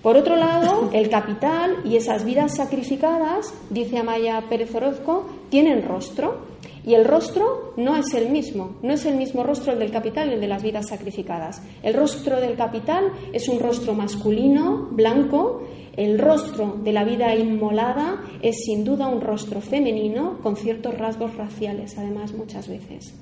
Por 0.06 0.16
otro 0.16 0.36
lado, 0.36 0.88
el 0.92 1.10
capital 1.10 1.78
y 1.84 1.96
esas 1.96 2.24
vidas 2.24 2.54
sacrificadas, 2.54 3.52
dice 3.70 3.98
Amaya 3.98 4.40
Pérez 4.48 4.72
Orozco, 4.72 5.26
tienen 5.48 5.82
rostro. 5.82 6.46
Y 6.86 6.94
el 6.94 7.04
rostro 7.04 7.72
no 7.76 7.96
es 7.96 8.14
el 8.14 8.30
mismo, 8.30 8.76
no 8.84 8.92
es 8.92 9.04
el 9.04 9.16
mismo 9.16 9.42
rostro 9.42 9.72
el 9.72 9.80
del 9.80 9.90
capital 9.90 10.30
y 10.30 10.34
el 10.34 10.40
de 10.40 10.46
las 10.46 10.62
vidas 10.62 10.90
sacrificadas. 10.90 11.60
El 11.82 11.94
rostro 11.94 12.40
del 12.40 12.54
capital 12.54 13.10
es 13.32 13.48
un 13.48 13.58
rostro 13.58 13.94
masculino, 13.94 14.90
blanco, 14.92 15.64
el 15.96 16.20
rostro 16.20 16.76
de 16.84 16.92
la 16.92 17.02
vida 17.02 17.34
inmolada 17.34 18.22
es 18.42 18.64
sin 18.64 18.84
duda 18.84 19.08
un 19.08 19.20
rostro 19.20 19.60
femenino 19.60 20.38
con 20.40 20.54
ciertos 20.54 20.96
rasgos 20.96 21.34
raciales, 21.34 21.98
además 21.98 22.32
muchas 22.32 22.68
veces. 22.68 23.12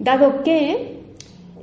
Dado 0.00 0.42
que 0.42 1.03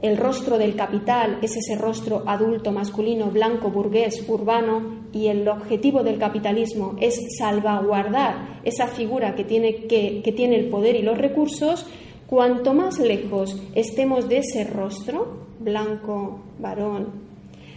el 0.01 0.17
rostro 0.17 0.57
del 0.57 0.75
capital 0.75 1.37
es 1.43 1.55
ese 1.55 1.75
rostro 1.75 2.23
adulto, 2.25 2.71
masculino, 2.71 3.29
blanco, 3.29 3.69
burgués, 3.69 4.25
urbano, 4.27 5.01
y 5.13 5.27
el 5.27 5.47
objetivo 5.47 6.03
del 6.03 6.17
capitalismo 6.17 6.95
es 6.99 7.19
salvaguardar 7.37 8.61
esa 8.63 8.87
figura 8.87 9.35
que 9.35 9.43
tiene, 9.43 9.85
que, 9.85 10.21
que 10.23 10.31
tiene 10.31 10.55
el 10.55 10.69
poder 10.69 10.95
y 10.95 11.03
los 11.03 11.17
recursos, 11.17 11.85
cuanto 12.25 12.73
más 12.73 12.97
lejos 12.97 13.61
estemos 13.75 14.27
de 14.27 14.39
ese 14.39 14.63
rostro, 14.63 15.45
blanco, 15.59 16.39
varón, 16.57 17.29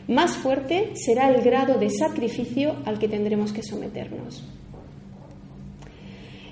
más 0.09 0.37
fuerte 0.37 0.93
será 0.95 1.29
el 1.29 1.43
grado 1.43 1.79
de 1.79 1.91
sacrificio 1.91 2.77
al 2.87 2.99
que 2.99 3.09
tendremos 3.09 3.53
que 3.53 3.63
someternos. 3.63 4.45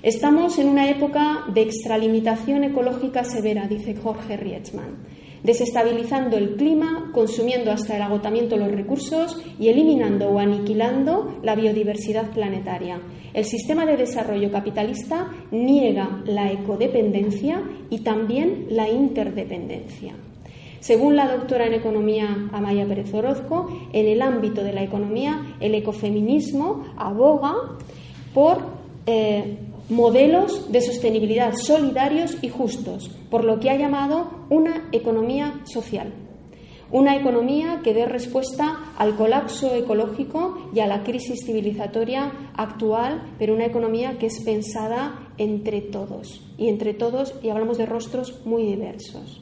Estamos 0.03 0.59
en 0.59 0.67
una 0.67 0.89
época 0.89 1.45
de 1.51 1.61
extralimitación 1.61 2.63
ecológica 2.63 3.23
severa, 3.23 3.67
dice 3.67 3.95
Jorge 3.95 4.37
Rietzmann 4.37 5.22
desestabilizando 5.43 6.37
el 6.37 6.55
clima, 6.55 7.11
consumiendo 7.13 7.71
hasta 7.71 7.95
el 7.95 8.01
agotamiento 8.01 8.57
los 8.57 8.71
recursos 8.71 9.37
y 9.59 9.67
eliminando 9.67 10.29
o 10.29 10.39
aniquilando 10.39 11.37
la 11.43 11.55
biodiversidad 11.55 12.31
planetaria. 12.31 13.01
El 13.33 13.45
sistema 13.45 13.85
de 13.85 13.97
desarrollo 13.97 14.51
capitalista 14.51 15.31
niega 15.51 16.21
la 16.25 16.51
ecodependencia 16.51 17.61
y 17.89 17.99
también 17.99 18.67
la 18.69 18.89
interdependencia. 18.89 20.13
Según 20.79 21.15
la 21.15 21.29
doctora 21.29 21.65
en 21.65 21.73
economía 21.75 22.49
Amaya 22.51 22.85
Pérez 22.85 23.13
Orozco, 23.13 23.69
en 23.93 24.05
el 24.05 24.21
ámbito 24.21 24.63
de 24.63 24.73
la 24.73 24.83
economía, 24.83 25.55
el 25.61 25.75
ecofeminismo 25.75 26.83
aboga 26.97 27.53
por 28.33 28.57
eh, 29.05 29.57
modelos 29.89 30.71
de 30.71 30.81
sostenibilidad 30.81 31.53
solidarios 31.55 32.37
y 32.41 32.49
justos, 32.49 33.09
por 33.29 33.43
lo 33.43 33.59
que 33.59 33.69
ha 33.69 33.77
llamado 33.77 34.45
una 34.49 34.89
economía 34.91 35.61
social. 35.65 36.13
Una 36.91 37.15
economía 37.15 37.81
que 37.83 37.93
dé 37.93 38.05
respuesta 38.05 38.93
al 38.97 39.15
colapso 39.15 39.73
ecológico 39.73 40.69
y 40.75 40.79
a 40.79 40.85
la 40.85 41.03
crisis 41.03 41.43
civilizatoria 41.43 42.51
actual, 42.55 43.33
pero 43.39 43.55
una 43.55 43.65
economía 43.65 44.19
que 44.19 44.27
es 44.27 44.43
pensada 44.43 45.29
entre 45.39 45.81
todos. 45.81 46.41
Y 46.55 46.67
entre 46.69 46.93
todos, 46.93 47.33
y 47.41 47.49
hablamos 47.49 47.79
de 47.79 47.87
rostros 47.87 48.45
muy 48.45 48.63
diversos. 48.63 49.41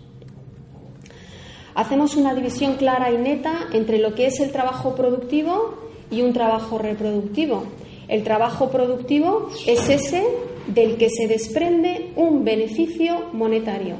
Hacemos 1.75 2.15
una 2.15 2.33
división 2.33 2.75
clara 2.75 3.11
y 3.11 3.17
neta 3.17 3.67
entre 3.73 3.97
lo 3.97 4.15
que 4.15 4.27
es 4.27 4.39
el 4.39 4.51
trabajo 4.51 4.95
productivo 4.95 5.75
y 6.09 6.21
un 6.21 6.31
trabajo 6.33 6.77
reproductivo. 6.77 7.63
El 8.11 8.23
trabajo 8.23 8.69
productivo 8.69 9.47
es 9.65 9.87
ese 9.87 10.27
del 10.67 10.97
que 10.97 11.09
se 11.09 11.29
desprende 11.29 12.11
un 12.17 12.43
beneficio 12.43 13.29
monetario. 13.31 13.95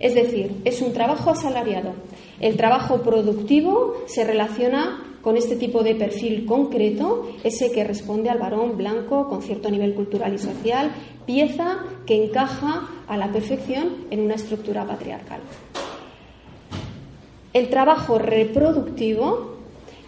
Es 0.00 0.16
decir, 0.16 0.60
es 0.64 0.82
un 0.82 0.92
trabajo 0.92 1.30
asalariado. 1.30 1.92
El 2.40 2.56
trabajo 2.56 3.02
productivo 3.02 3.94
se 4.06 4.24
relaciona 4.24 5.04
con 5.22 5.36
este 5.36 5.54
tipo 5.54 5.84
de 5.84 5.94
perfil 5.94 6.46
concreto, 6.46 7.28
ese 7.44 7.70
que 7.70 7.84
responde 7.84 8.28
al 8.28 8.40
varón 8.40 8.76
blanco 8.76 9.28
con 9.28 9.40
cierto 9.40 9.70
nivel 9.70 9.94
cultural 9.94 10.34
y 10.34 10.38
social, 10.38 10.90
pieza 11.24 11.78
que 12.06 12.24
encaja 12.24 12.88
a 13.06 13.16
la 13.16 13.30
perfección 13.30 14.06
en 14.10 14.18
una 14.18 14.34
estructura 14.34 14.84
patriarcal. 14.84 15.42
El 17.52 17.70
trabajo 17.70 18.18
reproductivo 18.18 19.57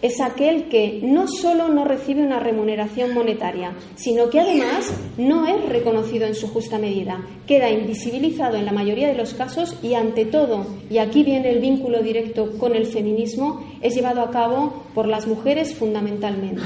es 0.01 0.19
aquel 0.19 0.67
que 0.69 0.99
no 1.03 1.27
solo 1.27 1.67
no 1.67 1.85
recibe 1.85 2.23
una 2.23 2.39
remuneración 2.39 3.13
monetaria, 3.13 3.73
sino 3.95 4.29
que 4.29 4.39
además 4.39 4.91
no 5.17 5.47
es 5.47 5.63
reconocido 5.69 6.25
en 6.25 6.35
su 6.35 6.47
justa 6.47 6.77
medida, 6.77 7.25
queda 7.47 7.69
invisibilizado 7.69 8.57
en 8.57 8.65
la 8.65 8.71
mayoría 8.71 9.07
de 9.07 9.15
los 9.17 9.33
casos 9.33 9.77
y 9.83 9.93
ante 9.93 10.25
todo, 10.25 10.65
y 10.89 10.97
aquí 10.97 11.23
viene 11.23 11.51
el 11.51 11.59
vínculo 11.59 12.01
directo 12.01 12.57
con 12.57 12.75
el 12.75 12.85
feminismo, 12.85 13.65
es 13.81 13.95
llevado 13.95 14.21
a 14.21 14.31
cabo 14.31 14.83
por 14.93 15.07
las 15.07 15.27
mujeres 15.27 15.75
fundamentalmente. 15.75 16.61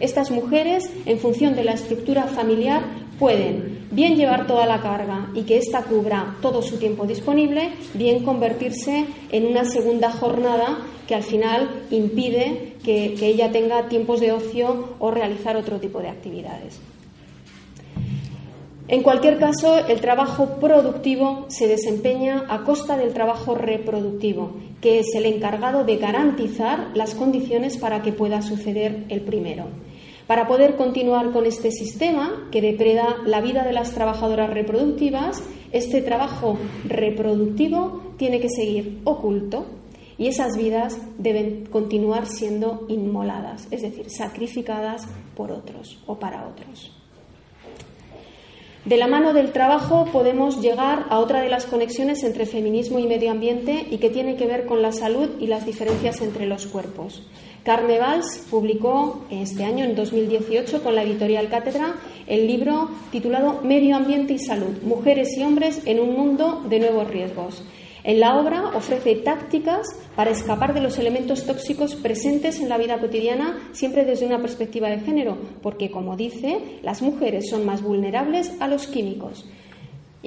Estas 0.00 0.30
mujeres, 0.30 0.90
en 1.06 1.18
función 1.18 1.54
de 1.56 1.64
la 1.64 1.72
estructura 1.72 2.24
familiar, 2.24 2.82
pueden 3.18 3.88
bien 3.90 4.16
llevar 4.16 4.46
toda 4.46 4.66
la 4.66 4.80
carga 4.80 5.30
y 5.34 5.42
que 5.42 5.58
ésta 5.58 5.82
cubra 5.82 6.36
todo 6.40 6.62
su 6.62 6.78
tiempo 6.78 7.06
disponible, 7.06 7.70
bien 7.94 8.22
convertirse 8.22 9.06
en 9.30 9.46
una 9.46 9.64
segunda 9.64 10.10
jornada 10.10 10.78
que 11.06 11.14
al 11.14 11.22
final 11.22 11.68
impide 11.90 12.74
que, 12.84 13.14
ella 13.20 13.50
tenga 13.50 13.88
tiempos 13.88 14.20
de 14.20 14.32
ocio 14.32 14.90
o 14.98 15.10
realizar 15.10 15.56
otro 15.56 15.78
tipo 15.80 16.00
de 16.00 16.08
actividades. 16.08 16.78
En 18.88 19.02
cualquier 19.02 19.38
caso, 19.38 19.86
el 19.86 20.00
trabajo 20.00 20.58
productivo 20.60 21.44
se 21.48 21.66
desempeña 21.66 22.46
a 22.48 22.64
costa 22.64 22.96
del 22.96 23.12
trabajo 23.12 23.54
reproductivo, 23.54 24.52
que 24.80 25.00
es 25.00 25.14
el 25.14 25.26
encargado 25.26 25.84
de 25.84 25.96
garantizar 25.96 26.88
las 26.94 27.14
condiciones 27.14 27.76
para 27.76 28.00
que 28.02 28.12
pueda 28.12 28.40
suceder 28.40 29.04
el 29.10 29.20
primero. 29.20 29.64
Para 30.28 30.46
poder 30.46 30.76
continuar 30.76 31.30
con 31.32 31.46
este 31.46 31.70
sistema 31.70 32.48
que 32.52 32.60
depreda 32.60 33.16
la 33.24 33.40
vida 33.40 33.64
de 33.64 33.72
las 33.72 33.92
trabajadoras 33.94 34.50
reproductivas, 34.50 35.42
este 35.72 36.02
trabajo 36.02 36.58
reproductivo 36.84 38.02
tiene 38.18 38.38
que 38.38 38.50
seguir 38.50 39.00
oculto 39.04 39.64
y 40.18 40.26
esas 40.26 40.58
vidas 40.58 40.98
deben 41.16 41.64
continuar 41.64 42.26
siendo 42.26 42.84
inmoladas, 42.88 43.68
es 43.70 43.80
decir, 43.80 44.10
sacrificadas 44.10 45.08
por 45.34 45.50
otros 45.50 45.98
o 46.06 46.18
para 46.18 46.46
otros. 46.46 46.92
De 48.84 48.98
la 48.98 49.06
mano 49.06 49.32
del 49.32 49.52
trabajo 49.52 50.06
podemos 50.12 50.60
llegar 50.60 51.06
a 51.08 51.20
otra 51.20 51.40
de 51.40 51.48
las 51.48 51.64
conexiones 51.64 52.22
entre 52.22 52.44
feminismo 52.44 52.98
y 52.98 53.06
medio 53.06 53.30
ambiente 53.30 53.86
y 53.90 53.96
que 53.96 54.10
tiene 54.10 54.36
que 54.36 54.46
ver 54.46 54.66
con 54.66 54.82
la 54.82 54.92
salud 54.92 55.30
y 55.40 55.46
las 55.46 55.64
diferencias 55.64 56.20
entre 56.20 56.46
los 56.46 56.66
cuerpos. 56.66 57.22
Carme 57.68 57.98
Valls 57.98 58.46
publicó 58.50 59.26
este 59.28 59.62
año, 59.62 59.84
en 59.84 59.94
2018, 59.94 60.82
con 60.82 60.94
la 60.94 61.02
editorial 61.02 61.50
Cátedra, 61.50 61.96
el 62.26 62.46
libro 62.46 62.88
titulado 63.12 63.60
Medio 63.62 63.94
ambiente 63.94 64.32
y 64.32 64.38
salud, 64.38 64.80
mujeres 64.84 65.36
y 65.36 65.42
hombres 65.42 65.82
en 65.84 66.00
un 66.00 66.14
mundo 66.14 66.64
de 66.66 66.78
nuevos 66.78 67.08
riesgos. 67.08 67.62
En 68.04 68.20
la 68.20 68.38
obra 68.38 68.70
ofrece 68.74 69.16
tácticas 69.16 69.86
para 70.16 70.30
escapar 70.30 70.72
de 70.72 70.80
los 70.80 70.98
elementos 70.98 71.44
tóxicos 71.44 71.94
presentes 71.94 72.58
en 72.58 72.70
la 72.70 72.78
vida 72.78 73.00
cotidiana, 73.00 73.58
siempre 73.72 74.06
desde 74.06 74.24
una 74.24 74.40
perspectiva 74.40 74.88
de 74.88 75.00
género, 75.00 75.36
porque, 75.60 75.90
como 75.90 76.16
dice, 76.16 76.80
las 76.80 77.02
mujeres 77.02 77.50
son 77.50 77.66
más 77.66 77.82
vulnerables 77.82 78.50
a 78.60 78.68
los 78.68 78.86
químicos. 78.86 79.44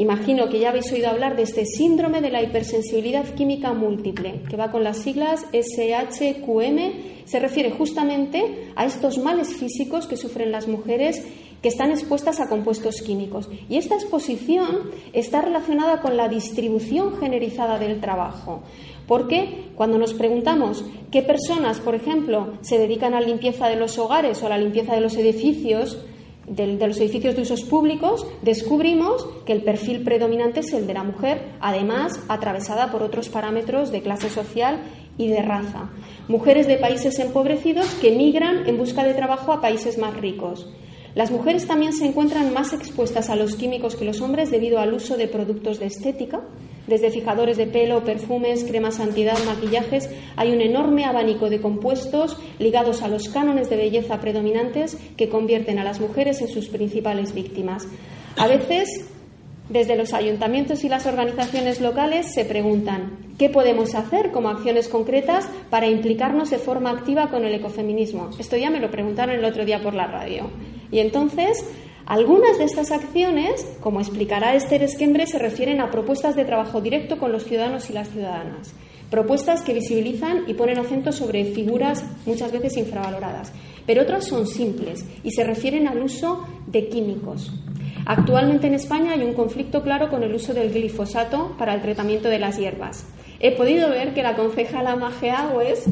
Imagino 0.01 0.49
que 0.49 0.57
ya 0.57 0.69
habéis 0.69 0.91
oído 0.91 1.09
hablar 1.09 1.35
de 1.35 1.43
este 1.43 1.63
síndrome 1.63 2.21
de 2.21 2.31
la 2.31 2.41
hipersensibilidad 2.41 3.35
química 3.35 3.71
múltiple, 3.73 4.41
que 4.49 4.57
va 4.57 4.71
con 4.71 4.83
las 4.83 4.97
siglas 4.97 5.45
SHQM. 5.53 7.25
Se 7.25 7.39
refiere 7.39 7.69
justamente 7.69 8.71
a 8.75 8.87
estos 8.87 9.19
males 9.19 9.53
físicos 9.53 10.07
que 10.07 10.17
sufren 10.17 10.51
las 10.51 10.67
mujeres 10.67 11.23
que 11.61 11.67
están 11.67 11.91
expuestas 11.91 12.39
a 12.39 12.49
compuestos 12.49 12.95
químicos. 13.05 13.47
Y 13.69 13.77
esta 13.77 13.93
exposición 13.93 14.89
está 15.13 15.43
relacionada 15.43 16.01
con 16.01 16.17
la 16.17 16.29
distribución 16.29 17.19
generalizada 17.19 17.77
del 17.77 18.01
trabajo. 18.01 18.63
Porque 19.07 19.65
cuando 19.75 19.99
nos 19.99 20.15
preguntamos 20.15 20.83
qué 21.11 21.21
personas, 21.21 21.79
por 21.79 21.93
ejemplo, 21.93 22.53
se 22.61 22.79
dedican 22.79 23.13
a 23.13 23.21
la 23.21 23.27
limpieza 23.27 23.67
de 23.67 23.75
los 23.75 23.99
hogares 23.99 24.41
o 24.41 24.47
a 24.47 24.49
la 24.49 24.57
limpieza 24.57 24.95
de 24.95 25.01
los 25.01 25.15
edificios, 25.15 25.99
de, 26.47 26.87
los 26.87 26.99
edificios 26.99 27.35
de 27.35 27.43
usos 27.43 27.63
públicos, 27.63 28.25
descubrimos 28.41 29.27
que 29.45 29.53
el 29.53 29.63
perfil 29.63 30.03
predominante 30.03 30.61
es 30.61 30.73
el 30.73 30.87
de 30.87 30.93
la 30.93 31.03
mujer, 31.03 31.53
además 31.59 32.19
atravesada 32.27 32.91
por 32.91 33.03
otros 33.03 33.29
parámetros 33.29 33.91
de 33.91 34.01
clase 34.01 34.29
social 34.29 34.79
y 35.17 35.27
de 35.27 35.41
raza. 35.41 35.89
Mujeres 36.27 36.67
de 36.67 36.77
países 36.77 37.19
empobrecidos 37.19 37.87
que 37.95 38.15
migran 38.15 38.67
en 38.67 38.77
busca 38.77 39.03
de 39.03 39.13
trabajo 39.13 39.51
a 39.51 39.61
países 39.61 39.97
más 39.97 40.15
ricos. 40.17 40.67
Las 41.13 41.29
mujeres 41.29 41.67
también 41.67 41.91
se 41.91 42.05
encuentran 42.05 42.53
más 42.53 42.71
expuestas 42.71 43.29
a 43.29 43.35
los 43.35 43.55
químicos 43.55 43.95
que 43.95 44.05
los 44.05 44.21
hombres 44.21 44.49
debido 44.49 44.79
al 44.79 44.93
uso 44.93 45.17
de 45.17 45.27
productos 45.27 45.79
de 45.79 45.87
estética, 45.87 46.41
desde 46.87 47.11
fijadores 47.11 47.57
de 47.57 47.67
pelo, 47.67 48.03
perfumes, 48.03 48.63
cremas 48.63 48.99
antidad, 48.99 49.37
maquillajes, 49.45 50.09
hay 50.35 50.51
un 50.51 50.61
enorme 50.61 51.05
abanico 51.05 51.49
de 51.49 51.61
compuestos 51.61 52.37
ligados 52.59 53.01
a 53.01 53.07
los 53.07 53.29
cánones 53.29 53.69
de 53.69 53.77
belleza 53.77 54.19
predominantes 54.19 54.97
que 55.17 55.29
convierten 55.29 55.79
a 55.79 55.83
las 55.83 55.99
mujeres 55.99 56.41
en 56.41 56.47
sus 56.47 56.69
principales 56.69 57.33
víctimas. 57.33 57.87
A 58.37 58.47
veces, 58.47 59.05
desde 59.69 59.95
los 59.95 60.13
ayuntamientos 60.13 60.83
y 60.83 60.89
las 60.89 61.05
organizaciones 61.05 61.79
locales 61.79 62.33
se 62.33 62.45
preguntan 62.45 63.17
qué 63.37 63.49
podemos 63.49 63.95
hacer 63.95 64.31
como 64.31 64.49
acciones 64.49 64.89
concretas 64.89 65.47
para 65.69 65.87
implicarnos 65.87 66.49
de 66.49 66.57
forma 66.57 66.91
activa 66.91 67.29
con 67.29 67.45
el 67.45 67.53
ecofeminismo. 67.55 68.31
Esto 68.37 68.57
ya 68.57 68.69
me 68.69 68.79
lo 68.79 68.91
preguntaron 68.91 69.35
el 69.35 69.45
otro 69.45 69.65
día 69.65 69.81
por 69.81 69.93
la 69.93 70.07
radio. 70.07 70.49
Y 70.91 70.99
entonces 70.99 71.65
algunas 72.05 72.57
de 72.57 72.65
estas 72.65 72.91
acciones, 72.91 73.65
como 73.79 73.99
explicará 73.99 74.55
Esther 74.55 74.83
Esquembre, 74.83 75.27
se 75.27 75.39
refieren 75.39 75.81
a 75.81 75.91
propuestas 75.91 76.35
de 76.35 76.45
trabajo 76.45 76.81
directo 76.81 77.17
con 77.17 77.31
los 77.31 77.43
ciudadanos 77.43 77.89
y 77.89 77.93
las 77.93 78.09
ciudadanas. 78.09 78.73
Propuestas 79.09 79.61
que 79.61 79.73
visibilizan 79.73 80.43
y 80.47 80.53
ponen 80.53 80.79
acento 80.79 81.11
sobre 81.11 81.45
figuras 81.45 82.03
muchas 82.25 82.51
veces 82.51 82.77
infravaloradas. 82.77 83.51
Pero 83.85 84.03
otras 84.03 84.25
son 84.25 84.47
simples 84.47 85.05
y 85.23 85.31
se 85.31 85.43
refieren 85.43 85.87
al 85.87 86.01
uso 86.01 86.45
de 86.67 86.87
químicos. 86.87 87.51
Actualmente 88.05 88.67
en 88.67 88.73
España 88.73 89.13
hay 89.13 89.23
un 89.23 89.33
conflicto 89.33 89.83
claro 89.83 90.09
con 90.09 90.23
el 90.23 90.33
uso 90.33 90.53
del 90.53 90.71
glifosato 90.71 91.55
para 91.57 91.73
el 91.73 91.81
tratamiento 91.81 92.29
de 92.29 92.39
las 92.39 92.57
hierbas. 92.57 93.05
He 93.43 93.51
podido 93.51 93.89
ver 93.89 94.13
que 94.13 94.21
la 94.21 94.35
concejala 94.35 94.95
Maje 94.95 95.31
Agües 95.31 95.85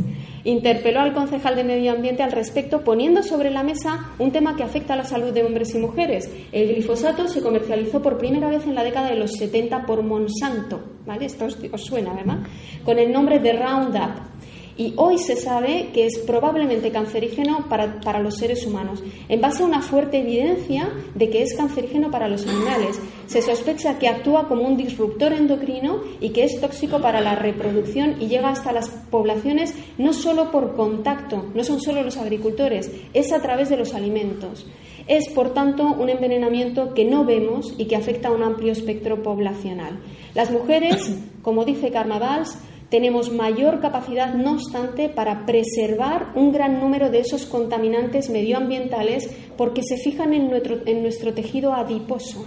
interpeló 0.43 1.01
al 1.01 1.13
concejal 1.13 1.55
de 1.55 1.63
Medio 1.63 1.91
Ambiente 1.91 2.21
al 2.21 2.31
respecto, 2.31 2.83
poniendo 2.83 3.23
sobre 3.23 3.49
la 3.49 3.63
mesa 3.63 4.11
un 4.19 4.31
tema 4.31 4.55
que 4.55 4.63
afecta 4.63 4.93
a 4.93 4.97
la 4.97 5.03
salud 5.03 5.33
de 5.33 5.43
hombres 5.43 5.73
y 5.73 5.79
mujeres. 5.79 6.31
El 6.51 6.69
glifosato 6.69 7.27
se 7.27 7.41
comercializó 7.41 8.01
por 8.01 8.19
primera 8.19 8.49
vez 8.49 8.65
en 8.65 8.75
la 8.75 8.83
década 8.83 9.09
de 9.09 9.15
los 9.15 9.31
70 9.33 9.85
por 9.85 10.03
Monsanto, 10.03 10.79
¿vale? 11.05 11.25
Esto 11.25 11.45
os, 11.45 11.57
os 11.71 11.83
suena, 11.83 12.13
¿verdad? 12.13 12.39
Con 12.85 12.99
el 12.99 13.11
nombre 13.11 13.39
de 13.39 13.53
Roundup 13.53 14.38
y 14.79 14.93
hoy 14.95 15.17
se 15.17 15.35
sabe 15.35 15.89
que 15.93 16.05
es 16.05 16.19
probablemente 16.19 16.89
cancerígeno 16.89 17.65
para, 17.67 17.99
para, 17.99 18.21
los 18.21 18.37
seres 18.37 18.65
humanos, 18.65 19.03
en 19.27 19.41
base 19.41 19.61
a 19.61 19.65
una 19.65 19.81
fuerte 19.81 20.19
evidencia 20.19 20.89
de 21.15 21.29
que 21.29 21.41
es 21.41 21.53
cancerígeno 21.57 22.09
para 22.09 22.29
los 22.29 22.47
animales. 22.47 22.97
Se 23.27 23.41
sospecha 23.41 23.99
que 23.99 24.07
actúa 24.07 24.47
como 24.47 24.61
un 24.61 24.77
disruptor 24.77 25.33
endocrino 25.33 25.99
y 26.21 26.29
que 26.29 26.45
es 26.45 26.61
tóxico 26.61 27.01
para 27.01 27.19
la 27.19 27.35
reproducción 27.35 28.21
y 28.21 28.27
llega 28.29 28.51
hasta 28.51 28.71
las 28.71 28.87
poblaciones 28.87 29.75
no 29.97 30.13
solo 30.13 30.49
por 30.49 30.77
contacto, 30.77 31.47
no 31.53 31.65
son 31.65 31.81
solo 31.81 32.01
los 32.01 32.15
agricultores, 32.15 32.89
es 33.13 33.33
a 33.33 33.41
través 33.41 33.67
de 33.67 33.75
los 33.75 33.93
alimentos. 33.93 34.65
Es, 35.07 35.27
por 35.27 35.53
tanto, 35.53 35.83
un 35.87 36.09
envenenamiento 36.09 36.93
que 36.93 37.03
no 37.03 37.25
vemos 37.25 37.73
y 37.77 37.85
que 37.85 37.97
afecta 37.97 38.29
a 38.29 38.31
un 38.31 38.43
amplio 38.43 38.71
espectro 38.71 39.21
poblacional. 39.23 39.99
Las 40.35 40.51
mujeres, 40.51 41.11
como 41.41 41.65
dice 41.65 41.91
Carnavals, 41.91 42.57
tenemos 42.89 43.31
mayor 43.31 43.79
capacidad, 43.81 44.33
no 44.33 44.53
obstante, 44.53 45.09
para 45.09 45.45
preservar 45.45 46.31
un 46.35 46.51
gran 46.51 46.79
número 46.79 47.09
de 47.09 47.19
esos 47.19 47.45
contaminantes 47.45 48.29
medioambientales 48.29 49.29
porque 49.57 49.83
se 49.83 49.97
fijan 49.97 50.33
en 50.33 50.49
nuestro, 50.49 50.79
en 50.85 51.03
nuestro 51.03 51.33
tejido 51.33 51.73
adiposo. 51.73 52.45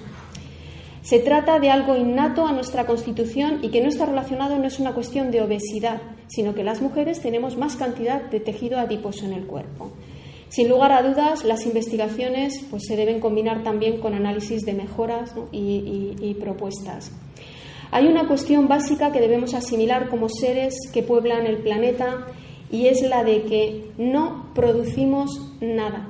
Se 1.02 1.18
trata 1.18 1.59
de 1.59 1.70
algo 1.70 1.96
innato 1.96 2.46
a 2.46 2.52
nuestra 2.52 2.87
constitución 2.87 3.59
y 3.62 3.70
que 3.70 3.81
no 3.81 3.88
está 3.88 4.07
relacionado, 4.07 4.59
no 4.59 4.66
es 4.66 4.78
una 4.78 4.94
cuestión 4.94 5.31
de 5.31 5.42
obesidad, 5.42 6.00
sino 6.28 6.55
que 6.55 6.64
las 6.64 6.81
mujeres 6.81 7.20
tenemos 7.20 7.57
más 7.57 7.76
cantidad 7.76 8.22
de 8.22 8.40
tejido 8.40 8.78
adiposo 8.78 9.26
en 9.26 9.33
el 9.33 9.46
cuerpo. 9.46 9.90
Sin 10.48 10.68
lugar 10.68 10.92
a 10.92 11.02
dudas, 11.02 11.44
las 11.44 11.66
investigaciones 11.66 12.64
pues, 12.70 12.85
se 12.87 12.94
deben 12.94 13.20
combinar 13.20 13.62
también 13.62 13.98
con 14.00 14.14
análisis 14.14 14.62
de 14.62 14.74
mejoras 14.74 15.35
y, 15.50 16.14
y 16.20 16.35
propuestas. 16.35 17.11
Hay 17.92 18.07
una 18.07 18.26
cuestión 18.26 18.68
básica 18.68 19.12
que 19.12 19.20
debemos 19.20 19.52
asimilar 19.52 20.09
como 20.09 20.31
seres 20.31 20.74
que 20.94 21.02
pueblan 21.02 21.44
el 21.44 21.59
planeta 21.59 22.26
y 22.70 22.87
es 22.87 23.02
la 23.02 23.22
de 23.22 23.42
que 23.42 23.90
no 23.98 24.46
producimos 24.55 25.52
nada. 25.61 26.09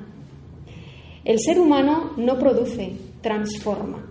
El 1.24 1.40
ser 1.40 1.58
humano 1.58 2.12
no 2.16 2.38
produce, 2.38 2.92
transforma. 3.20 4.06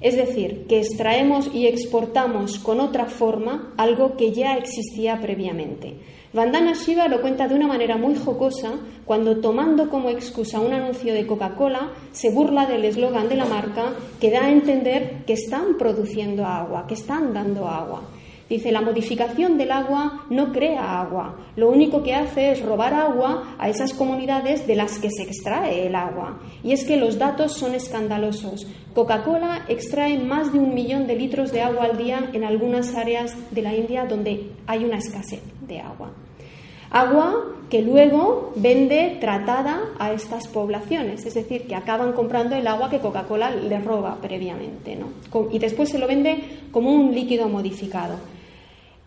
Es 0.00 0.16
decir, 0.16 0.64
que 0.66 0.78
extraemos 0.78 1.54
y 1.54 1.66
exportamos 1.66 2.58
con 2.58 2.80
otra 2.80 3.04
forma 3.04 3.74
algo 3.76 4.16
que 4.16 4.32
ya 4.32 4.56
existía 4.56 5.20
previamente. 5.20 5.96
Vandana 6.34 6.72
Shiva 6.72 7.08
lo 7.08 7.20
cuenta 7.20 7.46
de 7.46 7.54
una 7.54 7.66
manera 7.66 7.98
muy 7.98 8.14
jocosa 8.14 8.70
cuando, 9.04 9.42
tomando 9.42 9.90
como 9.90 10.08
excusa 10.08 10.60
un 10.60 10.72
anuncio 10.72 11.12
de 11.12 11.26
Coca-Cola, 11.26 11.90
se 12.12 12.30
burla 12.30 12.64
del 12.64 12.86
eslogan 12.86 13.28
de 13.28 13.36
la 13.36 13.44
marca 13.44 13.92
que 14.18 14.30
da 14.30 14.46
a 14.46 14.50
entender 14.50 15.24
que 15.26 15.34
están 15.34 15.76
produciendo 15.76 16.46
agua, 16.46 16.86
que 16.86 16.94
están 16.94 17.34
dando 17.34 17.68
agua. 17.68 18.04
Dice, 18.48 18.72
la 18.72 18.80
modificación 18.80 19.58
del 19.58 19.72
agua 19.72 20.24
no 20.30 20.52
crea 20.52 21.02
agua, 21.02 21.36
lo 21.54 21.68
único 21.68 22.02
que 22.02 22.14
hace 22.14 22.52
es 22.52 22.62
robar 22.62 22.94
agua 22.94 23.54
a 23.58 23.68
esas 23.68 23.92
comunidades 23.92 24.66
de 24.66 24.76
las 24.76 24.98
que 24.98 25.10
se 25.10 25.24
extrae 25.24 25.86
el 25.86 25.94
agua. 25.94 26.40
Y 26.64 26.72
es 26.72 26.84
que 26.84 26.96
los 26.96 27.18
datos 27.18 27.52
son 27.52 27.74
escandalosos. 27.74 28.66
Coca-Cola 28.94 29.66
extrae 29.68 30.18
más 30.18 30.50
de 30.50 30.60
un 30.60 30.72
millón 30.72 31.06
de 31.06 31.16
litros 31.16 31.52
de 31.52 31.60
agua 31.60 31.84
al 31.84 31.98
día 31.98 32.30
en 32.32 32.44
algunas 32.44 32.94
áreas 32.94 33.36
de 33.50 33.60
la 33.60 33.74
India 33.74 34.06
donde 34.06 34.50
hay 34.66 34.82
una 34.86 34.96
escasez 34.96 35.51
de 35.66 35.80
agua. 35.80 36.10
Agua 36.90 37.46
que 37.70 37.80
luego 37.80 38.52
vende 38.54 39.16
tratada 39.18 39.80
a 39.98 40.12
estas 40.12 40.46
poblaciones, 40.46 41.24
es 41.24 41.32
decir, 41.32 41.66
que 41.66 41.74
acaban 41.74 42.12
comprando 42.12 42.54
el 42.54 42.66
agua 42.66 42.90
que 42.90 42.98
Coca-Cola 42.98 43.50
les 43.50 43.82
roba 43.82 44.18
previamente, 44.20 44.94
¿no? 44.94 45.08
Y 45.50 45.58
después 45.58 45.88
se 45.88 45.98
lo 45.98 46.06
vende 46.06 46.44
como 46.70 46.90
un 46.92 47.14
líquido 47.14 47.48
modificado. 47.48 48.16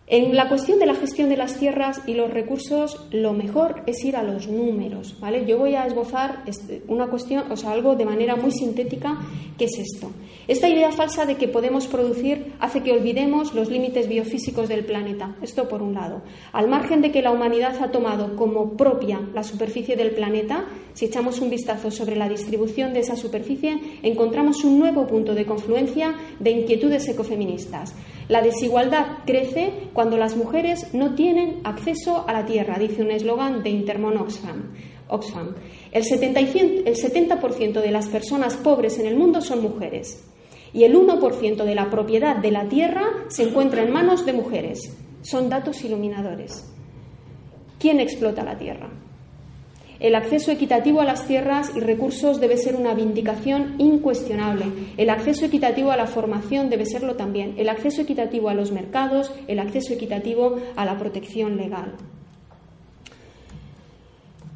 En 0.08 0.36
la 0.36 0.48
cuestión 0.48 0.78
de 0.78 0.86
la 0.86 0.94
gestión 0.94 1.28
de 1.28 1.36
las 1.36 1.58
tierras 1.58 2.00
y 2.06 2.14
los 2.14 2.30
recursos, 2.30 3.08
lo 3.10 3.32
mejor 3.32 3.82
es 3.86 4.04
ir 4.04 4.14
a 4.14 4.22
los 4.22 4.46
números, 4.46 5.18
¿vale? 5.18 5.44
Yo 5.46 5.58
voy 5.58 5.74
a 5.74 5.84
esbozar 5.84 6.44
una 6.86 7.08
cuestión, 7.08 7.50
o 7.50 7.56
sea, 7.56 7.72
algo 7.72 7.96
de 7.96 8.04
manera 8.04 8.36
muy 8.36 8.52
sintética, 8.52 9.18
que 9.58 9.64
es 9.64 9.76
esto. 9.76 10.12
Esta 10.46 10.68
idea 10.68 10.92
falsa 10.92 11.26
de 11.26 11.34
que 11.34 11.48
podemos 11.48 11.88
producir 11.88 12.52
hace 12.60 12.84
que 12.84 12.92
olvidemos 12.92 13.52
los 13.52 13.68
límites 13.68 14.08
biofísicos 14.08 14.68
del 14.68 14.84
planeta. 14.84 15.34
Esto 15.42 15.66
por 15.66 15.82
un 15.82 15.94
lado. 15.94 16.22
Al 16.52 16.68
margen 16.68 17.00
de 17.00 17.10
que 17.10 17.20
la 17.20 17.32
humanidad 17.32 17.82
ha 17.82 17.90
tomado 17.90 18.36
como 18.36 18.76
propia 18.76 19.20
la 19.34 19.42
superficie 19.42 19.96
del 19.96 20.12
planeta, 20.12 20.66
si 20.92 21.06
echamos 21.06 21.40
un 21.40 21.50
vistazo 21.50 21.90
sobre 21.90 22.14
la 22.14 22.28
distribución 22.28 22.92
de 22.92 23.00
esa 23.00 23.16
superficie, 23.16 23.98
encontramos 24.04 24.62
un 24.62 24.78
nuevo 24.78 25.04
punto 25.08 25.34
de 25.34 25.46
confluencia 25.46 26.14
de 26.38 26.52
inquietudes 26.52 27.08
ecofeministas. 27.08 27.92
La 28.28 28.42
desigualdad 28.42 29.18
crece 29.24 29.72
cuando 29.92 30.16
las 30.16 30.36
mujeres 30.36 30.92
no 30.92 31.14
tienen 31.14 31.60
acceso 31.62 32.24
a 32.26 32.32
la 32.32 32.44
tierra, 32.44 32.76
dice 32.78 33.02
un 33.02 33.12
eslogan 33.12 33.62
de 33.62 33.70
Intermon 33.70 34.16
Oxfam. 34.16 34.72
Oxfam. 35.08 35.54
El, 35.92 36.02
70% 36.04 37.80
de 37.80 37.90
las 37.92 38.08
personas 38.08 38.56
pobres 38.56 38.98
en 38.98 39.06
el 39.06 39.16
mundo 39.16 39.40
son 39.40 39.62
mujeres 39.62 40.24
y 40.72 40.82
el 40.82 40.96
1% 40.96 41.64
de 41.64 41.74
la 41.76 41.88
propiedad 41.88 42.36
de 42.36 42.50
la 42.50 42.68
tierra 42.68 43.04
se 43.28 43.44
encuentra 43.44 43.84
en 43.84 43.92
manos 43.92 44.26
de 44.26 44.32
mujeres. 44.32 44.80
Son 45.22 45.48
datos 45.48 45.84
iluminadores. 45.84 46.68
¿Quién 47.78 48.00
explota 48.00 48.42
la 48.42 48.58
tierra? 48.58 48.90
El 49.98 50.14
acceso 50.14 50.50
equitativo 50.50 51.00
a 51.00 51.04
las 51.04 51.26
tierras 51.26 51.72
y 51.74 51.80
recursos 51.80 52.40
debe 52.40 52.56
ser 52.56 52.76
una 52.76 52.94
vindicación 52.94 53.74
incuestionable. 53.78 54.66
El 54.96 55.10
acceso 55.10 55.46
equitativo 55.46 55.90
a 55.90 55.96
la 55.96 56.06
formación 56.06 56.68
debe 56.68 56.86
serlo 56.86 57.16
también. 57.16 57.54
El 57.56 57.68
acceso 57.68 58.02
equitativo 58.02 58.48
a 58.48 58.54
los 58.54 58.72
mercados, 58.72 59.32
el 59.48 59.58
acceso 59.58 59.94
equitativo 59.94 60.56
a 60.76 60.84
la 60.84 60.98
protección 60.98 61.56
legal. 61.56 61.94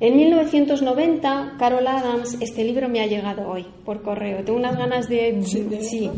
En 0.01 0.17
1990, 0.17 1.57
Carol 1.59 1.87
Adams, 1.87 2.39
este 2.41 2.65
libro 2.65 2.89
me 2.89 3.01
ha 3.01 3.07
llegado 3.07 3.47
hoy 3.49 3.67
por 3.85 4.01
correo. 4.01 4.43
Tengo 4.45 4.59
unas 4.59 4.79
ganas 4.79 5.09
de... 5.09 5.43
Sí. 5.43 6.11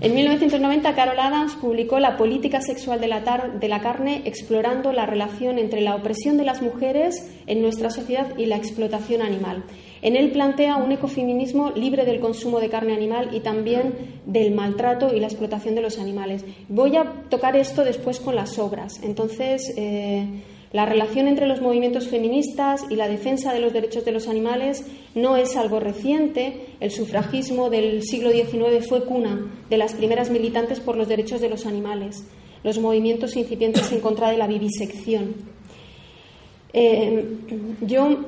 En 0.00 0.14
1990, 0.14 0.94
Carol 0.94 1.18
Adams 1.18 1.56
publicó 1.56 1.98
La 1.98 2.16
política 2.16 2.60
sexual 2.60 3.00
de 3.00 3.08
la, 3.08 3.80
carne, 3.80 4.22
explorando 4.26 4.92
la 4.92 5.06
relación 5.06 5.58
entre 5.58 5.80
la 5.80 5.96
opresión 5.96 6.36
de 6.36 6.44
las 6.44 6.62
mujeres 6.62 7.28
en 7.48 7.62
nuestra 7.62 7.90
sociedad 7.90 8.28
y 8.38 8.46
la 8.46 8.56
explotación 8.56 9.22
animal. 9.22 9.64
En 10.00 10.14
él 10.14 10.30
plantea 10.30 10.76
un 10.76 10.92
ecofeminismo 10.92 11.72
libre 11.72 12.04
del 12.04 12.20
consumo 12.20 12.60
de 12.60 12.68
carne 12.68 12.94
animal 12.94 13.30
y 13.32 13.40
también 13.40 13.92
del 14.24 14.54
maltrato 14.54 15.12
y 15.12 15.18
la 15.18 15.26
explotación 15.26 15.74
de 15.74 15.82
los 15.82 15.98
animales. 15.98 16.44
Voy 16.68 16.94
a 16.94 17.04
tocar 17.28 17.56
esto 17.56 17.82
después 17.82 18.20
con 18.20 18.36
las 18.36 18.60
obras. 18.60 19.00
Entonces, 19.02 19.74
eh, 19.76 20.28
la 20.72 20.84
relación 20.84 21.28
entre 21.28 21.46
los 21.46 21.62
movimientos 21.62 22.08
feministas 22.08 22.84
y 22.90 22.96
la 22.96 23.08
defensa 23.08 23.54
de 23.54 23.60
los 23.60 23.72
derechos 23.72 24.04
de 24.04 24.12
los 24.12 24.28
animales 24.28 24.84
no 25.14 25.36
es 25.36 25.56
algo 25.56 25.80
reciente. 25.80 26.66
El 26.80 26.90
sufragismo 26.90 27.70
del 27.70 28.02
siglo 28.02 28.30
XIX 28.30 28.86
fue 28.86 29.04
cuna 29.04 29.50
de 29.70 29.78
las 29.78 29.94
primeras 29.94 30.30
militantes 30.30 30.80
por 30.80 30.96
los 30.96 31.08
derechos 31.08 31.40
de 31.40 31.48
los 31.48 31.64
animales, 31.64 32.24
los 32.64 32.78
movimientos 32.78 33.36
incipientes 33.36 33.90
en 33.92 34.00
contra 34.00 34.30
de 34.30 34.36
la 34.36 34.46
vivisección. 34.46 35.36
Eh, 36.74 37.24
yo 37.80 38.18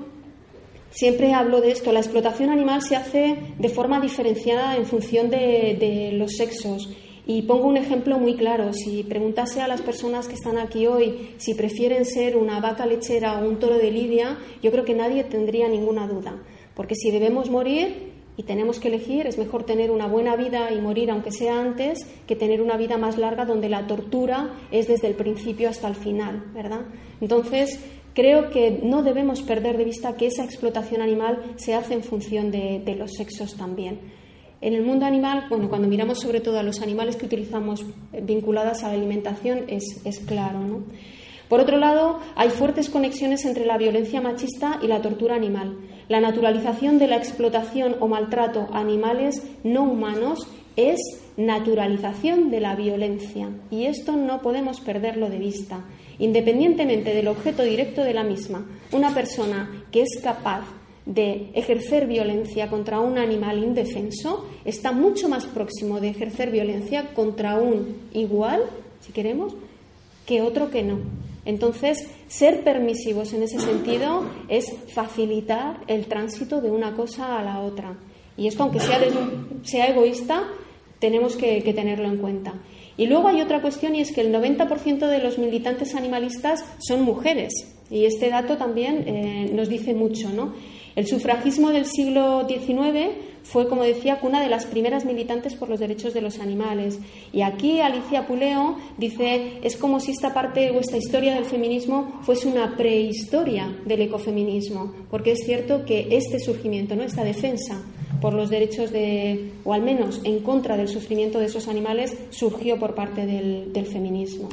siempre 0.90 1.35
hablo 1.35 1.61
de 1.61 1.72
esto. 1.72 1.92
La 1.92 2.00
explotación 2.00 2.48
animal 2.48 2.81
se 2.81 2.96
hace 2.96 3.37
de 3.59 3.68
forma 3.68 4.00
diferenciada 4.00 4.76
en 4.76 4.87
función 4.87 5.29
de, 5.29 5.76
de 5.79 6.12
los 6.12 6.33
sexos 6.37 6.88
y 7.31 7.43
pongo 7.43 7.69
un 7.69 7.77
ejemplo 7.77 8.19
muy 8.19 8.35
claro. 8.35 8.73
Si 8.73 9.05
preguntase 9.05 9.61
a 9.61 9.69
las 9.69 9.83
personas 9.83 10.27
que 10.27 10.35
están 10.35 10.59
aquí 10.59 10.88
hoy 10.88 11.31
si 11.37 11.55
prefieren 11.55 12.05
ser 12.05 12.37
una 12.37 12.59
vaca 12.59 12.87
lechera 12.87 13.38
o 13.38 13.49
un 13.49 13.61
toro 13.61 13.79
de 13.79 13.93
lidia, 13.93 14.37
yo 14.61 14.73
creo 14.73 14.85
que 14.85 14.97
nadie 14.97 15.23
tendría 15.23 15.69
ninguna 15.69 16.09
duda. 16.09 16.43
Porque 16.75 16.97
si 16.97 17.12
debemos 17.12 17.49
morir 17.49 18.11
y 18.37 18.43
tenemos 18.43 18.81
que 18.81 18.88
elegir, 18.88 19.29
es 19.29 19.38
mejor 19.38 19.62
tener 19.62 19.93
una 19.93 20.09
buena 20.09 20.35
vida 20.35 20.73
y 20.73 20.81
morir 20.81 21.12
aunque 21.12 21.31
sea 21.31 21.61
antes 21.61 22.05
que 22.27 22.35
tener 22.35 22.61
una 22.61 22.77
vida 22.77 22.99
más 22.99 23.16
larga 23.16 23.45
donde 23.45 23.69
la 23.69 23.87
tortura 23.87 24.51
es 24.73 24.88
desde 24.88 25.07
el 25.07 25.14
principio 25.14 25.69
hasta 25.69 25.87
el 25.87 25.95
final, 25.95 26.51
¿verdad? 26.53 26.81
Entonces, 27.21 27.79
creo 28.12 28.51
que 28.51 28.81
no 28.83 29.05
debemos 29.05 29.43
perder 29.43 29.77
de 29.77 29.85
vista 29.85 30.16
que 30.16 30.27
esa 30.27 30.43
explotación 30.43 31.01
animal 31.01 31.55
se 31.55 31.75
hace 31.75 31.95
en 31.95 32.03
función 32.03 32.51
de, 32.51 32.83
de 32.85 32.97
los 32.97 33.12
sexos 33.12 33.57
también. 33.57 34.19
En 34.62 34.75
el 34.75 34.83
mundo 34.83 35.07
animal, 35.07 35.46
bueno, 35.49 35.68
cuando 35.68 35.88
miramos 35.88 36.20
sobre 36.20 36.40
todo 36.40 36.59
a 36.59 36.62
los 36.62 36.81
animales 36.83 37.16
que 37.16 37.27
utilizamos 37.27 37.83
eh, 38.12 38.20
vinculadas 38.23 38.85
a 38.85 38.88
la 38.88 38.94
alimentación, 38.94 39.64
es, 39.68 40.03
es 40.05 40.18
claro. 40.20 40.61
¿no? 40.61 40.83
Por 41.49 41.61
otro 41.61 41.79
lado, 41.79 42.20
hay 42.37 42.51
fuertes 42.51 42.90
conexiones 42.90 43.44
entre 43.44 43.64
la 43.64 43.79
violencia 43.79 44.20
machista 44.20 44.79
y 44.83 44.87
la 44.87 45.01
tortura 45.01 45.35
animal. 45.35 45.79
La 46.09 46.20
naturalización 46.20 46.99
de 46.99 47.09
la 47.09 47.16
explotación 47.16 47.96
o 48.01 48.07
maltrato 48.07 48.68
a 48.73 48.81
animales 48.81 49.42
no 49.64 49.83
humanos 49.83 50.46
es 50.77 50.99
naturalización 51.37 52.51
de 52.51 52.61
la 52.61 52.77
violencia 52.77 53.49
y 53.70 53.87
esto 53.87 54.14
no 54.14 54.42
podemos 54.42 54.81
perderlo 54.81 55.31
de 55.31 55.38
vista. 55.38 55.85
Independientemente 56.18 57.14
del 57.14 57.29
objeto 57.29 57.62
directo 57.62 58.05
de 58.05 58.14
la 58.14 58.25
misma, 58.25 58.66
una 58.92 59.12
persona 59.14 59.85
que 59.90 60.03
es 60.03 60.20
capaz 60.23 60.64
de 61.07 61.51
ejercer 61.55 62.07
violencia 62.07 62.69
contra 62.69 63.01
un 63.01 63.19
animal 63.19 63.59
indefenso 63.59 64.47
está 64.65 64.93
mucho 64.93 65.29
más 65.29 65.47
próximo 65.47 66.01
de 66.01 66.11
ejercer 66.11 66.51
violencia 66.51 67.13
contra 67.15 67.57
un 67.57 67.97
igual, 68.13 68.63
si 69.01 69.13
queremos, 69.13 69.55
que 70.27 70.43
otro 70.43 70.71
que 70.71 70.83
no. 70.83 70.99
Entonces, 71.45 72.09
ser 72.29 72.63
permisivos 72.63 73.33
en 73.33 73.43
ese 73.43 73.59
sentido 73.59 74.25
es 74.49 74.73
facilitar 74.95 75.81
el 75.87 76.07
tránsito 76.07 76.61
de 76.61 76.71
una 76.71 76.95
cosa 76.95 77.39
a 77.39 77.43
la 77.43 77.61
otra. 77.61 77.97
Y 78.37 78.47
esto, 78.47 78.63
aunque 78.63 78.81
sea, 78.81 79.01
sea 79.65 79.89
egoísta, 79.89 80.45
tenemos 81.01 81.35
que, 81.37 81.61
tenerlo 81.73 82.07
en 82.07 82.19
cuenta. 82.19 82.55
Y 82.97 83.07
luego 83.07 83.29
hay 83.29 83.41
otra 83.41 83.63
cuestión 83.63 83.97
y 83.97 84.01
es 84.01 84.13
que 84.13 84.21
el 84.21 84.33
90% 84.33 85.09
de 85.09 85.19
los 85.19 85.39
militantes 85.39 85.95
animalistas 85.95 86.65
son 86.79 87.03
mujeres. 87.03 87.53
Y 87.91 88.05
este 88.05 88.29
dato 88.29 88.57
también 88.57 89.05
eh, 89.09 89.51
nos 89.53 89.69
dice 89.69 89.95
mucho, 89.95 90.29
¿no? 90.31 90.53
El 90.96 91.07
sufragismo 91.07 91.70
del 91.70 91.87
siglo 91.87 92.46
XIX 92.48 93.31
fue, 93.42 93.68
como 93.68 93.83
decía, 93.83 94.18
una 94.22 94.40
de 94.40 94.48
las 94.48 94.66
primeras 94.66 95.05
militantes 95.05 95.55
por 95.55 95.68
los 95.68 95.81
derechos 95.81 96.14
de 96.14 96.20
los 96.20 96.38
animales. 96.38 96.98
Y 97.33 97.42
aquí 97.42 97.81
Alicia 97.81 98.26
Puleo 98.26 98.76
dice, 98.98 99.59
es 99.62 99.76
como 99.76 100.00
si 100.00 100.12
esta 100.12 100.35
parte 100.35 100.70
o 100.70 100.81
esta 100.81 100.96
historia 100.96 101.35
del 101.35 101.44
feminismo 101.44 102.20
fuese 102.22 102.48
una 102.48 102.76
prehistoria 102.76 103.76
del 103.87 104.03
ecofeminismo, 104.03 104.92
porque 105.11 105.33
es 105.33 105.40
cierto 105.44 105.85
que 105.85 106.09
este 106.11 106.38
surgimiento, 106.38 106.94
¿no? 106.96 107.03
esta 107.03 107.24
defensa 107.24 107.83
por 108.20 108.35
los 108.35 108.50
derechos 108.50 108.92
de, 108.92 109.53
o 109.64 109.72
al 109.72 109.83
menos 109.83 110.20
en 110.24 110.40
contra 110.40 110.76
del 110.76 110.88
sufrimiento 110.88 111.38
de 111.38 111.46
esos 111.46 111.68
animales, 111.68 112.16
surgió 112.31 112.79
por 112.79 112.94
parte 112.94 113.24
del, 113.26 113.87
feminismo. 113.87 114.48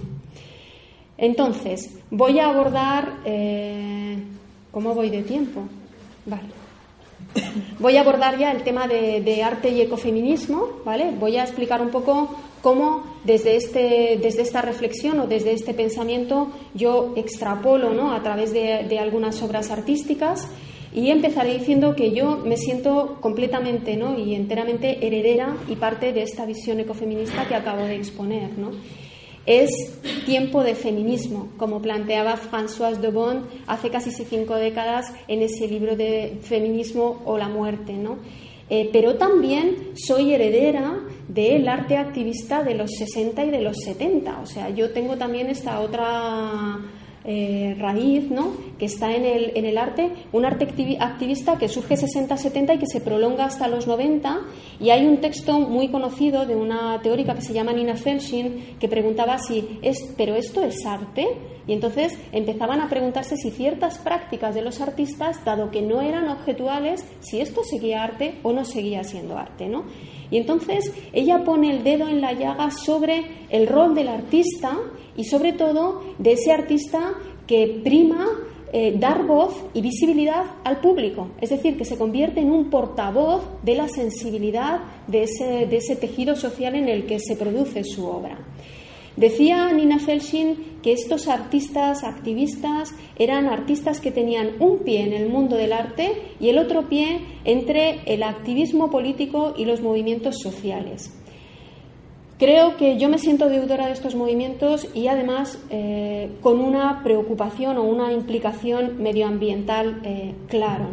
Entonces, 1.17 1.99
voy 2.09 2.39
a 2.39 2.49
abordar, 2.49 3.17
eh, 3.25 4.17
¿cómo 4.71 4.93
voy 4.93 5.09
de 5.09 5.23
tiempo? 5.23 5.63
Vale. 6.27 6.43
Voy 7.79 7.97
a 7.97 8.01
abordar 8.01 8.37
ya 8.37 8.51
el 8.51 8.63
tema 8.63 8.87
de, 8.87 9.43
arte 9.43 9.69
y 9.69 9.81
ecofeminismo, 9.81 10.81
¿vale? 10.85 11.11
Voy 11.17 11.37
a 11.37 11.43
explicar 11.43 11.81
un 11.81 11.89
poco 11.89 12.35
cómo 12.61 13.03
desde, 13.23 13.55
este, 13.55 14.19
desde 14.21 14.41
esta 14.41 14.61
reflexión 14.61 15.19
o 15.19 15.27
desde 15.27 15.53
este 15.53 15.73
pensamiento 15.73 16.51
yo 16.73 17.13
extrapolo 17.15 17.93
¿no? 17.93 18.11
a 18.11 18.21
través 18.23 18.51
de, 18.51 18.99
algunas 18.99 19.41
obras 19.41 19.69
artísticas 19.71 20.47
y 20.93 21.11
empezaré 21.11 21.57
diciendo 21.57 21.95
que 21.95 22.11
yo 22.11 22.37
me 22.37 22.57
siento 22.57 23.17
completamente 23.21 23.95
¿no? 23.95 24.17
y 24.17 24.35
enteramente 24.35 25.05
heredera 25.05 25.55
y 25.69 25.75
parte 25.75 26.13
de 26.13 26.23
esta 26.23 26.45
visión 26.45 26.79
ecofeminista 26.79 27.47
que 27.47 27.55
acabo 27.55 27.83
de 27.83 27.95
exponer. 27.95 28.57
¿no? 28.57 28.71
Es 29.47 29.71
tiempo 30.25 30.61
de 30.61 30.75
feminismo, 30.75 31.49
como 31.57 31.81
planteaba 31.81 32.37
Françoise 32.37 32.99
de 32.99 33.09
Bon 33.09 33.47
hace 33.65 33.89
casi 33.89 34.11
cinco 34.11 34.55
décadas 34.55 35.11
en 35.29 35.41
ese 35.41 35.67
libro 35.67 35.95
de 35.95 36.37
Feminismo 36.41 37.21
o 37.25 37.37
la 37.37 37.47
muerte, 37.47 37.93
¿no? 37.93 38.17
Eh, 38.69 38.89
pero 38.91 39.15
también 39.15 39.93
soy 39.95 40.33
heredera 40.33 40.99
del 41.29 41.69
arte 41.69 41.95
activista 41.95 42.63
de 42.63 42.75
los 42.75 42.91
60 42.91 43.45
y 43.45 43.49
de 43.49 43.61
los 43.61 43.77
70. 43.77 44.41
O 44.41 44.45
sea, 44.45 44.69
yo 44.69 44.91
tengo 44.91 45.17
también 45.17 45.47
esta 45.47 45.79
otra 45.79 46.81
eh, 47.29 47.75
raíz 47.77 48.31
¿no? 48.31 48.53
que 48.79 48.85
está 48.85 49.13
en 49.13 49.25
el, 49.25 49.51
en 49.55 49.65
el 49.65 49.77
arte, 49.77 50.13
un 50.31 50.45
arte 50.45 50.65
activista 50.99 51.57
que 51.57 51.67
surge 51.67 51.95
60-70 51.95 52.75
y 52.75 52.77
que 52.79 52.87
se 52.87 53.01
prolonga 53.01 53.43
hasta 53.43 53.67
los 53.67 53.85
90. 53.85 54.39
Y 54.79 54.91
hay 54.91 55.05
un 55.05 55.17
texto 55.17 55.59
muy 55.59 55.89
conocido 55.89 56.45
de 56.45 56.55
una 56.55 57.01
teórica 57.01 57.35
que 57.35 57.41
se 57.41 57.53
llama 57.53 57.73
Nina 57.73 57.97
Felshin 57.97 58.77
que 58.79 58.87
preguntaba 58.87 59.37
si 59.39 59.77
es, 59.81 59.97
pero 60.15 60.35
esto 60.35 60.63
es 60.63 60.85
arte. 60.85 61.27
Y 61.67 61.73
entonces 61.73 62.17
empezaban 62.31 62.79
a 62.79 62.87
preguntarse 62.87 63.35
si 63.35 63.51
ciertas 63.51 63.97
prácticas 63.97 64.55
de 64.55 64.61
los 64.61 64.79
artistas, 64.79 65.43
dado 65.43 65.69
que 65.69 65.81
no 65.81 65.99
eran 65.99 66.29
objetuales, 66.29 67.05
si 67.19 67.41
esto 67.41 67.61
seguía 67.65 68.03
arte 68.03 68.35
o 68.43 68.53
no 68.53 68.63
seguía 68.63 69.03
siendo 69.03 69.37
arte. 69.37 69.67
¿no? 69.67 69.83
Y 70.31 70.37
entonces 70.37 70.93
ella 71.13 71.43
pone 71.43 71.71
el 71.71 71.83
dedo 71.83 72.07
en 72.07 72.21
la 72.21 72.33
llaga 72.33 72.69
sobre 72.71 73.23
el 73.49 73.67
rol 73.67 73.95
del 73.95 74.09
artista 74.09 74.77
y 75.15 75.23
sobre 75.25 75.53
todo 75.53 76.03
de 76.17 76.33
ese 76.33 76.51
artista 76.51 77.13
que 77.45 77.81
prima 77.83 78.27
eh, 78.73 78.95
dar 78.99 79.25
voz 79.25 79.55
y 79.73 79.81
visibilidad 79.81 80.43
al 80.65 80.81
público, 80.81 81.29
es 81.39 81.51
decir, 81.51 81.77
que 81.77 81.85
se 81.85 81.97
convierte 81.97 82.41
en 82.41 82.51
un 82.51 82.69
portavoz 82.69 83.43
de 83.63 83.75
la 83.75 83.87
sensibilidad 83.87 84.81
de 85.07 85.23
ese, 85.23 85.65
de 85.67 85.77
ese 85.77 85.95
tejido 85.95 86.35
social 86.35 86.75
en 86.75 86.89
el 86.89 87.05
que 87.05 87.17
se 87.19 87.37
produce 87.37 87.85
su 87.85 88.05
obra. 88.05 88.37
Decía 89.17 89.71
Nina 89.73 89.97
Felshin 89.97 90.77
que 90.83 90.91
estos 90.91 91.27
artistas 91.27 92.03
activistas 92.03 92.93
eran 93.17 93.47
artistas 93.47 93.99
que 93.99 94.11
tenían 94.11 94.51
un 94.59 94.79
pie 94.79 95.01
en 95.01 95.13
el 95.13 95.27
mundo 95.27 95.55
del 95.57 95.73
arte 95.73 96.11
y 96.39 96.49
el 96.49 96.59
otro 96.59 96.87
pie 96.87 97.21
entre 97.43 98.01
el 98.05 98.21
activismo 98.21 98.91
político 98.91 99.55
y 99.57 99.65
los 99.65 99.81
movimientos 99.81 100.35
sociales. 100.39 101.11
Creo 102.37 102.77
que 102.77 102.99
yo 102.99 103.09
me 103.09 103.17
siento 103.17 103.49
deudora 103.49 103.87
de 103.87 103.93
estos 103.93 104.13
movimientos 104.13 104.87
y 104.93 105.07
además 105.07 105.57
eh, 105.71 106.29
con 106.41 106.59
una 106.59 107.01
preocupación 107.03 107.79
o 107.79 107.83
una 107.83 108.13
implicación 108.13 109.01
medioambiental 109.01 110.01
eh, 110.03 110.35
clara. 110.47 110.87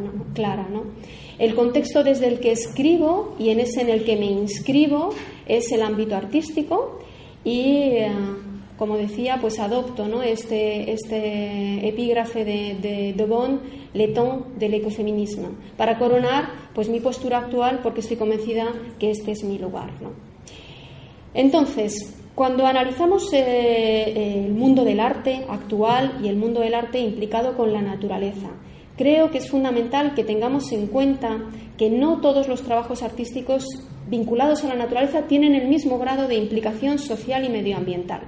¿no? 0.73 0.85
El 1.39 1.55
contexto 1.55 2.03
desde 2.03 2.29
el 2.29 2.41
que 2.41 2.53
escribo 2.53 3.35
y 3.39 3.51
en 3.51 3.61
ese 3.61 3.83
en 3.83 3.91
el 3.91 4.05
que 4.05 4.17
me 4.17 4.25
inscribo 4.25 5.11
es 5.47 5.71
el 5.73 5.83
ámbito 5.83 6.17
artístico 6.17 7.01
y, 7.45 7.61
eh, 7.61 8.13
como 8.79 8.97
decía, 8.97 9.39
pues 9.41 9.59
adopto 9.61 10.23
este, 10.23 10.93
este 10.93 11.87
epígrafe 11.87 12.45
de, 12.45 12.77
de, 12.81 13.13
de 13.13 13.27
Bon, 13.27 13.61
Letón 13.93 14.59
del 14.59 14.75
ecofeminismo, 14.75 15.51
para 15.77 15.99
coronar 15.99 16.49
pues, 16.75 16.89
mi 16.89 17.01
postura 17.01 17.39
actual 17.39 17.81
porque 17.83 18.01
estoy 18.01 18.17
convencida 18.17 18.73
que 18.99 19.11
este 19.11 19.31
es 19.33 19.45
mi 19.45 19.59
lugar. 19.59 19.91
Entonces, 21.33 22.15
cuando 22.35 22.67
analizamos 22.67 23.33
eh, 23.33 24.45
el 24.47 24.53
mundo 24.53 24.85
del 24.85 24.99
arte 24.99 25.45
actual 25.49 26.19
y 26.23 26.29
el 26.29 26.37
mundo 26.37 26.61
del 26.61 26.75
arte 26.75 26.99
implicado 26.99 27.57
con 27.57 27.73
la 27.73 27.81
naturaleza, 27.81 28.51
creo 28.97 29.31
que 29.31 29.39
es 29.39 29.51
fundamental 29.51 30.15
que 30.15 30.25
tengamos 30.25 30.73
en 30.73 30.87
cuenta 30.87 31.39
que 31.77 31.91
no 31.91 32.21
todos 32.21 32.49
los 32.49 32.63
trabajos 32.63 33.03
artísticos 33.03 33.65
vinculados 34.09 34.65
a 34.65 34.69
la 34.69 34.77
naturaleza 34.77 35.23
tienen 35.23 35.55
el 35.55 35.69
mismo 35.69 35.99
grado 35.99 36.29
de 36.29 36.37
implicación 36.37 36.99
social 36.99 37.45
y 37.45 37.49
medioambiental. 37.49 38.23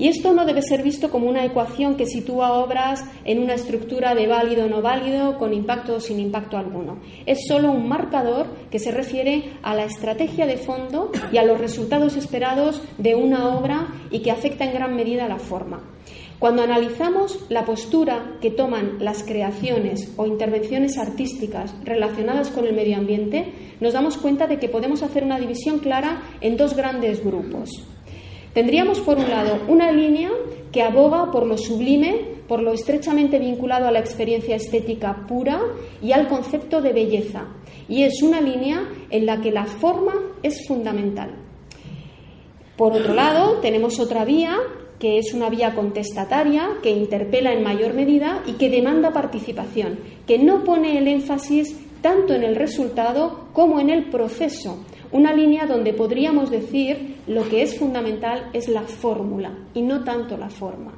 Y 0.00 0.08
esto 0.08 0.32
no 0.32 0.46
debe 0.46 0.62
ser 0.62 0.82
visto 0.82 1.10
como 1.10 1.28
una 1.28 1.44
ecuación 1.44 1.96
que 1.96 2.06
sitúa 2.06 2.54
obras 2.54 3.04
en 3.26 3.38
una 3.38 3.52
estructura 3.52 4.14
de 4.14 4.26
válido 4.26 4.64
o 4.64 4.68
no 4.70 4.80
válido, 4.80 5.36
con 5.36 5.52
impacto 5.52 5.96
o 5.96 6.00
sin 6.00 6.18
impacto 6.18 6.56
alguno. 6.56 7.00
Es 7.26 7.40
solo 7.46 7.70
un 7.70 7.86
marcador 7.86 8.46
que 8.70 8.78
se 8.78 8.92
refiere 8.92 9.52
a 9.62 9.74
la 9.74 9.84
estrategia 9.84 10.46
de 10.46 10.56
fondo 10.56 11.12
y 11.30 11.36
a 11.36 11.44
los 11.44 11.60
resultados 11.60 12.16
esperados 12.16 12.80
de 12.96 13.14
una 13.14 13.54
obra 13.58 13.88
y 14.10 14.20
que 14.20 14.30
afecta 14.30 14.64
en 14.64 14.72
gran 14.72 14.96
medida 14.96 15.28
la 15.28 15.38
forma. 15.38 15.82
Cuando 16.40 16.62
analizamos 16.62 17.38
la 17.50 17.66
postura 17.66 18.38
que 18.40 18.50
toman 18.50 18.96
las 18.98 19.22
creaciones 19.24 20.10
o 20.16 20.26
intervenciones 20.26 20.96
artísticas 20.96 21.74
relacionadas 21.84 22.48
con 22.48 22.66
el 22.66 22.74
medio 22.74 22.96
ambiente, 22.96 23.52
nos 23.78 23.92
damos 23.92 24.16
cuenta 24.16 24.46
de 24.46 24.58
que 24.58 24.70
podemos 24.70 25.02
hacer 25.02 25.22
una 25.22 25.38
división 25.38 25.80
clara 25.80 26.22
en 26.40 26.56
dos 26.56 26.74
grandes 26.74 27.22
grupos. 27.22 27.68
Tendríamos, 28.54 29.00
por 29.00 29.18
un 29.18 29.28
lado, 29.28 29.60
una 29.68 29.92
línea 29.92 30.30
que 30.72 30.80
aboga 30.80 31.30
por 31.30 31.46
lo 31.46 31.58
sublime, 31.58 32.40
por 32.48 32.62
lo 32.62 32.72
estrechamente 32.72 33.38
vinculado 33.38 33.86
a 33.86 33.92
la 33.92 34.00
experiencia 34.00 34.56
estética 34.56 35.26
pura 35.28 35.60
y 36.00 36.12
al 36.12 36.26
concepto 36.26 36.80
de 36.80 36.94
belleza. 36.94 37.48
Y 37.86 38.04
es 38.04 38.22
una 38.22 38.40
línea 38.40 38.88
en 39.10 39.26
la 39.26 39.42
que 39.42 39.52
la 39.52 39.66
forma 39.66 40.14
es 40.42 40.66
fundamental. 40.66 41.34
Por 42.78 42.94
otro 42.94 43.12
lado, 43.12 43.58
tenemos 43.58 44.00
otra 44.00 44.24
vía 44.24 44.56
que 45.00 45.18
es 45.18 45.34
una 45.34 45.48
vía 45.48 45.74
contestataria, 45.74 46.68
que 46.82 46.90
interpela 46.90 47.52
en 47.52 47.64
mayor 47.64 47.94
medida 47.94 48.42
y 48.46 48.52
que 48.52 48.68
demanda 48.68 49.12
participación, 49.12 49.98
que 50.26 50.38
no 50.38 50.62
pone 50.62 50.98
el 50.98 51.08
énfasis 51.08 51.74
tanto 52.02 52.34
en 52.34 52.44
el 52.44 52.54
resultado 52.54 53.48
como 53.52 53.80
en 53.80 53.90
el 53.90 54.10
proceso. 54.10 54.84
Una 55.10 55.32
línea 55.32 55.66
donde 55.66 55.92
podríamos 55.92 56.50
decir 56.50 57.16
lo 57.26 57.48
que 57.48 57.62
es 57.62 57.78
fundamental 57.78 58.50
es 58.52 58.68
la 58.68 58.82
fórmula 58.82 59.58
y 59.74 59.82
no 59.82 60.04
tanto 60.04 60.36
la 60.36 60.50
forma. 60.50 60.92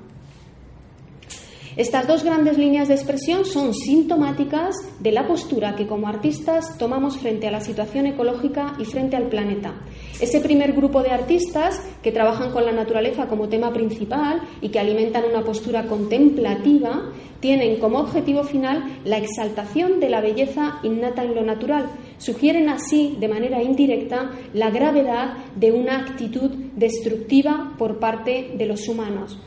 Estas 1.74 2.06
dos 2.06 2.22
grandes 2.22 2.58
líneas 2.58 2.88
de 2.88 2.94
expresión 2.94 3.46
son 3.46 3.72
sintomáticas 3.72 4.76
de 5.00 5.10
la 5.10 5.26
postura 5.26 5.74
que 5.74 5.86
como 5.86 6.06
artistas 6.06 6.76
tomamos 6.76 7.16
frente 7.16 7.48
a 7.48 7.50
la 7.50 7.62
situación 7.62 8.04
ecológica 8.04 8.74
y 8.78 8.84
frente 8.84 9.16
al 9.16 9.28
planeta. 9.28 9.80
Ese 10.20 10.40
primer 10.40 10.74
grupo 10.74 11.02
de 11.02 11.12
artistas 11.12 11.80
que 12.02 12.12
trabajan 12.12 12.52
con 12.52 12.66
la 12.66 12.72
naturaleza 12.72 13.26
como 13.26 13.48
tema 13.48 13.72
principal 13.72 14.42
y 14.60 14.68
que 14.68 14.80
alimentan 14.80 15.24
una 15.24 15.44
postura 15.44 15.86
contemplativa 15.86 17.10
tienen 17.40 17.80
como 17.80 18.00
objetivo 18.00 18.44
final 18.44 19.00
la 19.06 19.16
exaltación 19.16 19.98
de 19.98 20.10
la 20.10 20.20
belleza 20.20 20.78
innata 20.82 21.24
en 21.24 21.34
lo 21.34 21.42
natural. 21.42 21.86
Sugieren 22.18 22.68
así, 22.68 23.16
de 23.18 23.28
manera 23.28 23.62
indirecta, 23.62 24.30
la 24.52 24.70
gravedad 24.70 25.38
de 25.56 25.72
una 25.72 26.00
actitud 26.00 26.50
destructiva 26.76 27.72
por 27.78 27.98
parte 27.98 28.52
de 28.58 28.66
los 28.66 28.86
humanos. 28.88 29.38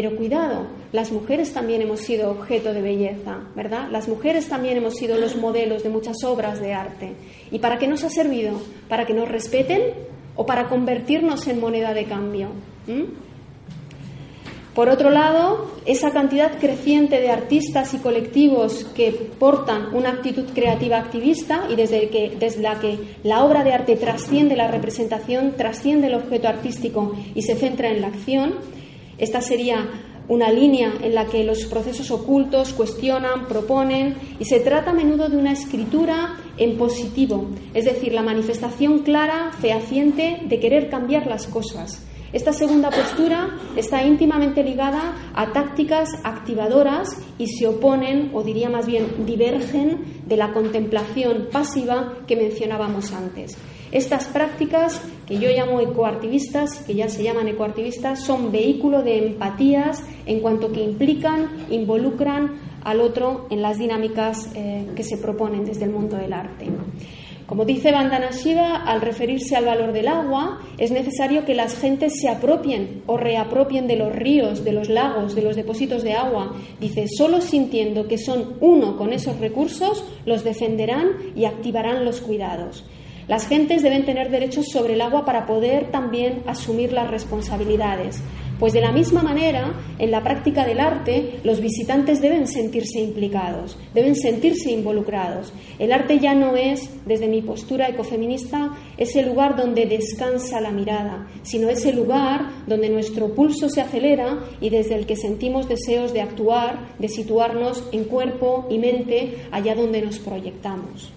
Pero 0.00 0.14
cuidado, 0.14 0.68
las 0.92 1.10
mujeres 1.10 1.52
también 1.52 1.82
hemos 1.82 2.02
sido 2.02 2.30
objeto 2.30 2.72
de 2.72 2.82
belleza, 2.82 3.40
¿verdad? 3.56 3.88
Las 3.90 4.06
mujeres 4.06 4.48
también 4.48 4.76
hemos 4.76 4.94
sido 4.94 5.18
los 5.18 5.34
modelos 5.34 5.82
de 5.82 5.88
muchas 5.88 6.22
obras 6.22 6.60
de 6.60 6.72
arte. 6.72 7.14
¿Y 7.50 7.58
para 7.58 7.78
qué 7.78 7.88
nos 7.88 8.04
ha 8.04 8.08
servido? 8.08 8.60
¿Para 8.88 9.06
que 9.06 9.12
nos 9.12 9.28
respeten 9.28 9.82
o 10.36 10.46
para 10.46 10.68
convertirnos 10.68 11.48
en 11.48 11.58
moneda 11.58 11.94
de 11.94 12.04
cambio? 12.04 12.50
Por 14.72 14.88
otro 14.88 15.10
lado, 15.10 15.72
esa 15.84 16.12
cantidad 16.12 16.60
creciente 16.60 17.20
de 17.20 17.30
artistas 17.30 17.92
y 17.94 17.98
colectivos 17.98 18.84
que 18.94 19.10
portan 19.10 19.96
una 19.96 20.10
actitud 20.10 20.44
creativa 20.54 20.98
activista 20.98 21.64
y 21.68 21.74
desde 21.74 22.08
la 22.60 22.78
que 22.78 23.00
la 23.24 23.42
obra 23.42 23.64
de 23.64 23.72
arte 23.72 23.96
trasciende 23.96 24.54
la 24.54 24.70
representación, 24.70 25.54
trasciende 25.56 26.06
el 26.06 26.14
objeto 26.14 26.46
artístico 26.46 27.16
y 27.34 27.42
se 27.42 27.56
centra 27.56 27.88
en 27.88 28.00
la 28.00 28.06
acción, 28.06 28.77
esta 29.18 29.40
sería 29.40 29.88
una 30.28 30.52
línea 30.52 30.92
en 31.02 31.14
la 31.14 31.26
que 31.26 31.42
los 31.42 31.64
procesos 31.64 32.10
ocultos 32.10 32.74
cuestionan, 32.74 33.46
proponen 33.46 34.14
y 34.38 34.44
se 34.44 34.60
trata 34.60 34.90
a 34.90 34.94
menudo 34.94 35.28
de 35.28 35.38
una 35.38 35.52
escritura 35.52 36.36
en 36.58 36.76
positivo, 36.76 37.48
es 37.72 37.86
decir, 37.86 38.12
la 38.12 38.22
manifestación 38.22 39.00
clara, 39.00 39.52
fehaciente 39.58 40.42
de 40.44 40.60
querer 40.60 40.90
cambiar 40.90 41.26
las 41.26 41.46
cosas. 41.46 42.04
Esta 42.30 42.52
segunda 42.52 42.90
postura 42.90 43.56
está 43.74 44.04
íntimamente 44.04 44.62
ligada 44.62 45.16
a 45.34 45.50
tácticas 45.52 46.10
activadoras 46.24 47.08
y 47.38 47.46
se 47.46 47.66
oponen, 47.66 48.32
o 48.34 48.42
diría 48.42 48.68
más 48.68 48.86
bien 48.86 49.24
divergen, 49.24 50.22
de 50.26 50.36
la 50.36 50.52
contemplación 50.52 51.48
pasiva 51.50 52.18
que 52.26 52.36
mencionábamos 52.36 53.12
antes. 53.12 53.56
Estas 53.92 54.26
prácticas, 54.26 55.00
que 55.26 55.38
yo 55.38 55.48
llamo 55.50 55.80
ecoartivistas, 55.80 56.80
que 56.80 56.94
ya 56.94 57.08
se 57.08 57.22
llaman 57.22 57.48
ecoartivistas, 57.48 58.22
son 58.22 58.52
vehículo 58.52 59.02
de 59.02 59.26
empatías 59.26 60.02
en 60.26 60.40
cuanto 60.40 60.72
que 60.72 60.82
implican, 60.82 61.66
involucran 61.70 62.60
al 62.84 63.00
otro 63.00 63.46
en 63.50 63.62
las 63.62 63.78
dinámicas 63.78 64.50
eh, 64.54 64.86
que 64.94 65.02
se 65.02 65.18
proponen 65.18 65.64
desde 65.64 65.84
el 65.84 65.90
mundo 65.90 66.16
del 66.16 66.32
arte. 66.32 66.66
Como 67.48 67.64
dice 67.64 67.92
Vandana 67.92 68.30
Shiva, 68.30 68.84
al 68.84 69.00
referirse 69.00 69.56
al 69.56 69.64
valor 69.64 69.92
del 69.92 70.08
agua, 70.08 70.60
es 70.76 70.90
necesario 70.90 71.46
que 71.46 71.54
las 71.54 71.80
gentes 71.80 72.20
se 72.20 72.28
apropien 72.28 73.02
o 73.06 73.16
reapropien 73.16 73.86
de 73.86 73.96
los 73.96 74.14
ríos, 74.14 74.64
de 74.64 74.72
los 74.72 74.90
lagos, 74.90 75.34
de 75.34 75.40
los 75.40 75.56
depósitos 75.56 76.02
de 76.02 76.12
agua. 76.12 76.54
Dice, 76.78 77.06
solo 77.08 77.40
sintiendo 77.40 78.06
que 78.06 78.18
son 78.18 78.58
uno 78.60 78.98
con 78.98 79.14
esos 79.14 79.38
recursos, 79.38 80.04
los 80.26 80.44
defenderán 80.44 81.08
y 81.34 81.46
activarán 81.46 82.04
los 82.04 82.20
cuidados. 82.20 82.84
Las 83.28 83.46
gentes 83.46 83.82
deben 83.82 84.06
tener 84.06 84.30
derechos 84.30 84.68
sobre 84.72 84.94
el 84.94 85.02
agua 85.02 85.26
para 85.26 85.44
poder 85.46 85.90
también 85.90 86.42
asumir 86.46 86.94
las 86.94 87.10
responsabilidades. 87.10 88.22
Pues 88.58 88.72
de 88.72 88.80
la 88.80 88.90
misma 88.90 89.22
manera, 89.22 89.74
en 89.98 90.10
la 90.10 90.22
práctica 90.22 90.64
del 90.64 90.80
arte, 90.80 91.38
los 91.44 91.60
visitantes 91.60 92.22
deben 92.22 92.48
sentirse 92.48 92.98
implicados, 92.98 93.78
deben 93.92 94.16
sentirse 94.16 94.72
involucrados. 94.72 95.52
El 95.78 95.92
arte 95.92 96.18
ya 96.18 96.34
no 96.34 96.56
es, 96.56 96.88
desde 97.04 97.28
mi 97.28 97.42
postura 97.42 97.88
ecofeminista, 97.88 98.74
ese 98.96 99.22
lugar 99.22 99.56
donde 99.56 99.84
descansa 99.84 100.60
la 100.62 100.72
mirada, 100.72 101.28
sino 101.42 101.68
ese 101.68 101.92
lugar 101.92 102.48
donde 102.66 102.88
nuestro 102.88 103.34
pulso 103.34 103.68
se 103.68 103.82
acelera 103.82 104.38
y 104.60 104.70
desde 104.70 104.94
el 104.96 105.04
que 105.04 105.16
sentimos 105.16 105.68
deseos 105.68 106.14
de 106.14 106.22
actuar, 106.22 106.94
de 106.98 107.08
situarnos 107.08 107.84
en 107.92 108.04
cuerpo 108.04 108.66
y 108.70 108.78
mente 108.78 109.36
allá 109.52 109.74
donde 109.74 110.00
nos 110.00 110.18
proyectamos. 110.18 111.12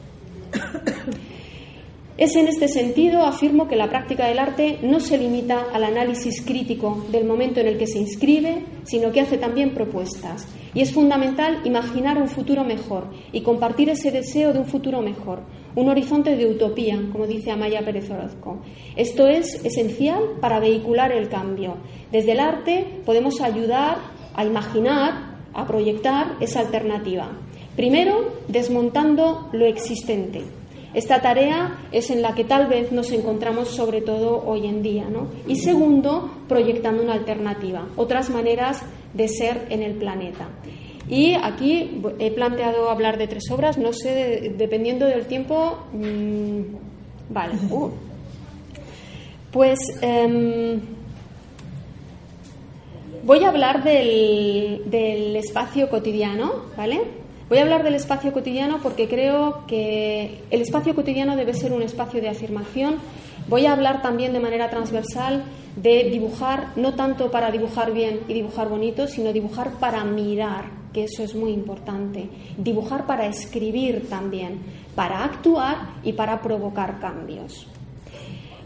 Es 2.21 2.35
en 2.35 2.47
este 2.47 2.67
sentido, 2.67 3.23
afirmo 3.23 3.67
que 3.67 3.75
la 3.75 3.89
práctica 3.89 4.27
del 4.27 4.37
arte 4.37 4.77
no 4.83 4.99
se 4.99 5.17
limita 5.17 5.65
al 5.73 5.83
análisis 5.83 6.43
crítico 6.45 7.03
del 7.11 7.25
momento 7.25 7.61
en 7.61 7.65
el 7.65 7.79
que 7.79 7.87
se 7.87 7.97
inscribe, 7.97 8.63
sino 8.83 9.11
que 9.11 9.21
hace 9.21 9.39
también 9.39 9.73
propuestas. 9.73 10.47
Y 10.75 10.81
es 10.81 10.93
fundamental 10.93 11.61
imaginar 11.63 12.21
un 12.21 12.27
futuro 12.27 12.63
mejor 12.63 13.07
y 13.31 13.41
compartir 13.41 13.89
ese 13.89 14.11
deseo 14.11 14.53
de 14.53 14.59
un 14.59 14.67
futuro 14.67 15.01
mejor, 15.01 15.39
un 15.73 15.89
horizonte 15.89 16.35
de 16.35 16.45
utopía, 16.45 17.01
como 17.11 17.25
dice 17.25 17.49
Amaya 17.49 17.83
Pérez 17.83 18.07
Orozco. 18.11 18.61
Esto 18.95 19.27
es 19.27 19.65
esencial 19.65 20.21
para 20.39 20.59
vehicular 20.59 21.11
el 21.11 21.27
cambio. 21.27 21.77
Desde 22.11 22.33
el 22.33 22.39
arte 22.39 22.85
podemos 23.03 23.41
ayudar 23.41 23.97
a 24.35 24.45
imaginar, 24.45 25.39
a 25.55 25.65
proyectar 25.65 26.35
esa 26.39 26.59
alternativa. 26.59 27.31
Primero, 27.75 28.31
desmontando 28.47 29.49
lo 29.53 29.65
existente 29.65 30.60
esta 30.93 31.21
tarea 31.21 31.79
es 31.91 32.09
en 32.09 32.21
la 32.21 32.35
que 32.35 32.43
tal 32.43 32.67
vez 32.67 32.91
nos 32.91 33.11
encontramos 33.11 33.69
sobre 33.69 34.01
todo 34.01 34.43
hoy 34.45 34.67
en 34.67 34.83
día. 34.83 35.05
¿no? 35.09 35.27
Y 35.47 35.57
segundo, 35.57 36.29
proyectando 36.47 37.03
una 37.03 37.13
alternativa, 37.13 37.87
otras 37.95 38.29
maneras 38.29 38.83
de 39.13 39.27
ser 39.27 39.67
en 39.69 39.83
el 39.83 39.95
planeta. 39.95 40.49
Y 41.09 41.33
aquí 41.33 42.01
he 42.19 42.31
planteado 42.31 42.89
hablar 42.89 43.17
de 43.17 43.27
tres 43.27 43.49
obras, 43.51 43.77
no 43.77 43.91
sé, 43.91 44.53
dependiendo 44.57 45.05
del 45.05 45.25
tiempo. 45.25 45.77
Mm, 45.93 46.61
vale. 47.29 47.53
Uh. 47.69 47.89
Pues 49.51 49.79
em, 50.01 50.79
voy 53.23 53.43
a 53.43 53.49
hablar 53.49 53.83
del, 53.83 54.83
del 54.85 55.35
espacio 55.35 55.89
cotidiano, 55.89 56.67
¿vale? 56.77 57.20
Voy 57.51 57.57
a 57.57 57.63
hablar 57.63 57.83
del 57.83 57.95
espacio 57.95 58.31
cotidiano 58.31 58.79
porque 58.81 59.09
creo 59.09 59.65
que 59.67 60.39
el 60.51 60.61
espacio 60.61 60.95
cotidiano 60.95 61.35
debe 61.35 61.53
ser 61.53 61.73
un 61.73 61.81
espacio 61.81 62.21
de 62.21 62.29
afirmación. 62.29 62.95
Voy 63.49 63.65
a 63.65 63.73
hablar 63.73 64.01
también 64.01 64.31
de 64.31 64.39
manera 64.39 64.69
transversal 64.69 65.43
de 65.75 66.05
dibujar, 66.05 66.67
no 66.77 66.93
tanto 66.93 67.29
para 67.29 67.51
dibujar 67.51 67.91
bien 67.91 68.21
y 68.29 68.35
dibujar 68.35 68.69
bonito, 68.69 69.05
sino 69.05 69.33
dibujar 69.33 69.71
para 69.81 70.01
mirar, 70.05 70.63
que 70.93 71.03
eso 71.03 71.23
es 71.23 71.35
muy 71.35 71.51
importante. 71.51 72.29
Dibujar 72.57 73.05
para 73.05 73.27
escribir 73.27 74.07
también, 74.07 74.59
para 74.95 75.25
actuar 75.25 75.95
y 76.05 76.13
para 76.13 76.41
provocar 76.41 77.01
cambios. 77.01 77.67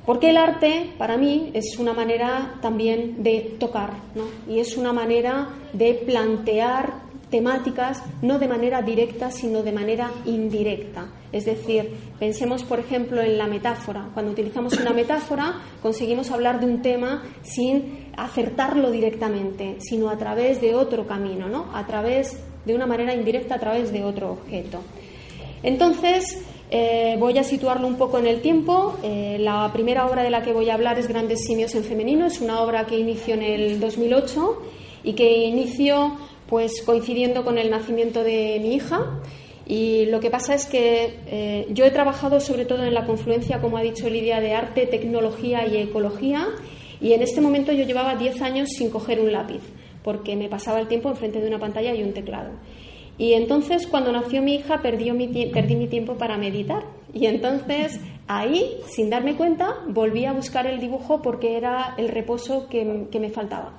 Porque 0.05 0.29
el 0.29 0.37
arte, 0.37 0.91
para 0.99 1.17
mí, 1.17 1.49
es 1.55 1.79
una 1.79 1.93
manera 1.93 2.59
también 2.61 3.23
de 3.23 3.55
tocar, 3.59 3.93
¿no? 4.13 4.25
Y 4.47 4.59
es 4.59 4.77
una 4.77 4.93
manera 4.93 5.49
de 5.73 5.95
plantear 5.95 7.04
temáticas 7.29 8.03
no 8.21 8.39
de 8.39 8.47
manera 8.47 8.81
directa, 8.81 9.31
sino 9.31 9.63
de 9.63 9.71
manera 9.71 10.11
indirecta. 10.25 11.07
Es 11.31 11.45
decir, 11.45 11.91
pensemos, 12.19 12.63
por 12.63 12.79
ejemplo, 12.79 13.21
en 13.21 13.37
la 13.37 13.47
metáfora. 13.47 14.09
Cuando 14.13 14.31
utilizamos 14.31 14.77
una 14.79 14.91
metáfora, 14.91 15.61
conseguimos 15.81 16.31
hablar 16.31 16.59
de 16.59 16.65
un 16.65 16.81
tema 16.81 17.23
sin 17.41 18.09
acertarlo 18.15 18.91
directamente, 18.91 19.77
sino 19.79 20.09
a 20.09 20.17
través 20.17 20.61
de 20.61 20.75
otro 20.75 21.05
camino, 21.05 21.49
¿no? 21.49 21.67
A 21.73 21.85
través 21.85 22.39
de 22.65 22.75
una 22.75 22.85
manera 22.85 23.13
indirecta, 23.13 23.55
a 23.55 23.59
través 23.59 23.91
de 23.91 24.03
otro 24.03 24.31
objeto. 24.31 24.79
Entonces, 25.63 26.43
eh, 26.71 27.15
voy 27.19 27.37
a 27.37 27.43
situarlo 27.43 27.87
un 27.87 27.95
poco 27.95 28.17
en 28.17 28.27
el 28.27 28.41
tiempo. 28.41 28.97
Eh, 29.03 29.37
la 29.39 29.69
primera 29.71 30.07
obra 30.07 30.23
de 30.23 30.29
la 30.29 30.41
que 30.41 30.53
voy 30.53 30.69
a 30.69 30.73
hablar 30.73 30.97
es 30.97 31.07
Grandes 31.07 31.43
Simios 31.45 31.75
en 31.75 31.83
Femenino. 31.83 32.25
Es 32.25 32.41
una 32.41 32.61
obra 32.61 32.85
que 32.85 32.97
inició 32.97 33.35
en 33.35 33.43
el 33.43 33.79
2008 33.79 34.61
y 35.03 35.13
que 35.13 35.45
inició 35.45 36.17
pues 36.47 36.81
coincidiendo 36.85 37.43
con 37.43 37.57
el 37.57 37.69
nacimiento 37.69 38.23
de 38.23 38.59
mi 38.61 38.75
hija. 38.75 39.19
Y 39.67 40.05
lo 40.05 40.19
que 40.19 40.29
pasa 40.29 40.53
es 40.53 40.67
que 40.67 41.19
eh, 41.25 41.67
yo 41.71 41.85
he 41.85 41.91
trabajado 41.91 42.39
sobre 42.39 42.65
todo 42.65 42.83
en 42.83 42.93
la 42.93 43.05
confluencia, 43.05 43.61
como 43.61 43.77
ha 43.77 43.81
dicho 43.81 44.09
Lidia, 44.09 44.39
de 44.39 44.53
arte, 44.53 44.85
tecnología 44.85 45.65
y 45.67 45.77
ecología. 45.77 46.47
Y 47.01 47.13
en 47.13 47.23
este 47.23 47.41
momento 47.41 47.71
yo 47.71 47.83
llevaba 47.83 48.15
10 48.15 48.41
años 48.41 48.69
sin 48.69 48.89
coger 48.89 49.19
un 49.19 49.31
lápiz, 49.31 49.61
porque 50.03 50.35
me 50.35 50.49
pasaba 50.49 50.79
el 50.79 50.87
tiempo 50.87 51.09
enfrente 51.09 51.41
de 51.41 51.47
una 51.47 51.59
pantalla 51.59 51.95
y 51.95 52.03
un 52.03 52.13
teclado. 52.13 52.51
Y 53.17 53.33
entonces 53.33 53.87
cuando 53.87 54.11
nació 54.11 54.41
mi 54.41 54.55
hija 54.55 54.81
perdí 54.81 55.11
mi, 55.11 55.87
tiempo 55.87 56.15
para 56.15 56.37
meditar. 56.37 56.83
Y 57.13 57.25
entonces 57.25 57.99
ahí, 58.27 58.77
sin 58.87 59.09
darme 59.09 59.35
cuenta, 59.35 59.77
volví 59.87 60.25
a 60.25 60.33
buscar 60.33 60.67
el 60.67 60.79
dibujo 60.79 61.21
porque 61.21 61.57
era 61.57 61.95
el 61.97 62.09
reposo 62.09 62.67
que 62.69 63.19
me 63.19 63.29
faltaba. 63.29 63.73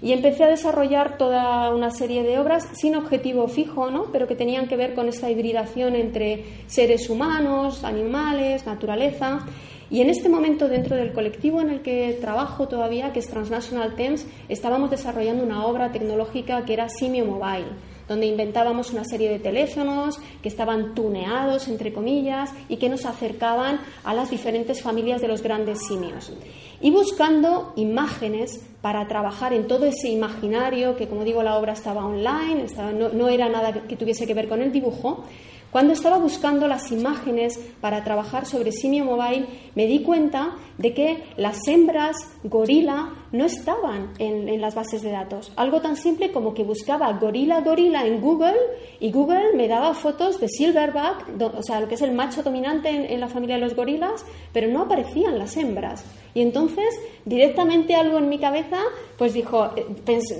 Y 0.00 0.12
empecé 0.12 0.44
a 0.44 0.48
desarrollar 0.48 1.18
toda 1.18 1.74
una 1.74 1.90
serie 1.90 2.22
de 2.22 2.38
obras 2.38 2.68
sin 2.72 2.94
objetivo 2.94 3.48
fijo, 3.48 3.90
¿no? 3.90 4.06
pero 4.12 4.26
que 4.26 4.34
tenían 4.34 4.68
que 4.68 4.76
ver 4.76 4.94
con 4.94 5.08
esta 5.08 5.30
hibridación 5.30 5.96
entre 5.96 6.44
seres 6.66 7.10
humanos, 7.10 7.84
animales, 7.84 8.66
naturaleza. 8.66 9.46
Y 9.90 10.02
en 10.02 10.10
este 10.10 10.28
momento, 10.28 10.68
dentro 10.68 10.96
del 10.96 11.12
colectivo 11.12 11.60
en 11.60 11.70
el 11.70 11.80
que 11.80 12.18
trabajo 12.20 12.68
todavía, 12.68 13.12
que 13.12 13.20
es 13.20 13.28
Transnational 13.28 13.96
Thames, 13.96 14.26
estábamos 14.48 14.90
desarrollando 14.90 15.42
una 15.42 15.66
obra 15.66 15.90
tecnológica 15.90 16.64
que 16.64 16.74
era 16.74 16.88
Simio 16.88 17.24
Mobile 17.24 17.87
donde 18.08 18.26
inventábamos 18.26 18.90
una 18.92 19.04
serie 19.04 19.28
de 19.28 19.38
teléfonos 19.38 20.18
que 20.42 20.48
estaban 20.48 20.94
tuneados, 20.94 21.68
entre 21.68 21.92
comillas, 21.92 22.50
y 22.68 22.76
que 22.78 22.88
nos 22.88 23.04
acercaban 23.06 23.80
a 24.04 24.14
las 24.14 24.30
diferentes 24.30 24.82
familias 24.82 25.20
de 25.20 25.28
los 25.28 25.42
grandes 25.42 25.78
simios. 25.86 26.32
Y 26.80 26.90
buscando 26.90 27.72
imágenes 27.76 28.64
para 28.80 29.06
trabajar 29.08 29.52
en 29.52 29.66
todo 29.66 29.84
ese 29.84 30.08
imaginario, 30.08 30.96
que 30.96 31.08
como 31.08 31.24
digo, 31.24 31.42
la 31.42 31.56
obra 31.56 31.72
estaba 31.72 32.06
online, 32.06 32.66
no, 32.98 33.08
no 33.10 33.28
era 33.28 33.48
nada 33.48 33.72
que 33.86 33.96
tuviese 33.96 34.26
que 34.26 34.34
ver 34.34 34.48
con 34.48 34.62
el 34.62 34.72
dibujo, 34.72 35.24
cuando 35.70 35.92
estaba 35.92 36.18
buscando 36.18 36.66
las 36.66 36.90
imágenes 36.90 37.58
para 37.80 38.02
trabajar 38.04 38.46
sobre 38.46 38.72
Simio 38.72 39.04
Mobile, 39.04 39.46
me 39.74 39.86
di 39.86 40.02
cuenta 40.02 40.56
de 40.78 40.94
que 40.94 41.24
las 41.36 41.66
hembras 41.66 42.16
gorila 42.44 43.12
no 43.32 43.44
estaban 43.44 44.12
en, 44.18 44.60
las 44.60 44.74
bases 44.74 45.02
de 45.02 45.10
datos. 45.10 45.52
Algo 45.56 45.80
tan 45.80 45.96
simple 45.96 46.32
como 46.32 46.54
que 46.54 46.64
buscaba 46.64 47.12
gorila 47.12 47.60
gorila 47.60 48.06
en 48.06 48.20
Google 48.20 48.56
y 49.00 49.10
Google 49.12 49.54
me 49.54 49.68
daba 49.68 49.92
fotos 49.94 50.40
de 50.40 50.48
silverback, 50.48 51.26
o 51.40 51.62
sea, 51.62 51.80
lo 51.80 51.88
que 51.88 51.96
es 51.96 52.02
el 52.02 52.12
macho 52.12 52.42
dominante 52.42 53.12
en, 53.12 53.20
la 53.20 53.28
familia 53.28 53.56
de 53.56 53.62
los 53.62 53.74
gorilas, 53.74 54.24
pero 54.52 54.68
no 54.68 54.82
aparecían 54.82 55.38
las 55.38 55.56
hembras. 55.56 56.04
Y 56.34 56.42
entonces, 56.42 56.86
directamente 57.24 57.94
algo 57.94 58.18
en 58.18 58.28
mi 58.28 58.38
cabeza, 58.38 58.78
pues 59.16 59.32
dijo, 59.32 59.70
eh, 59.76 59.86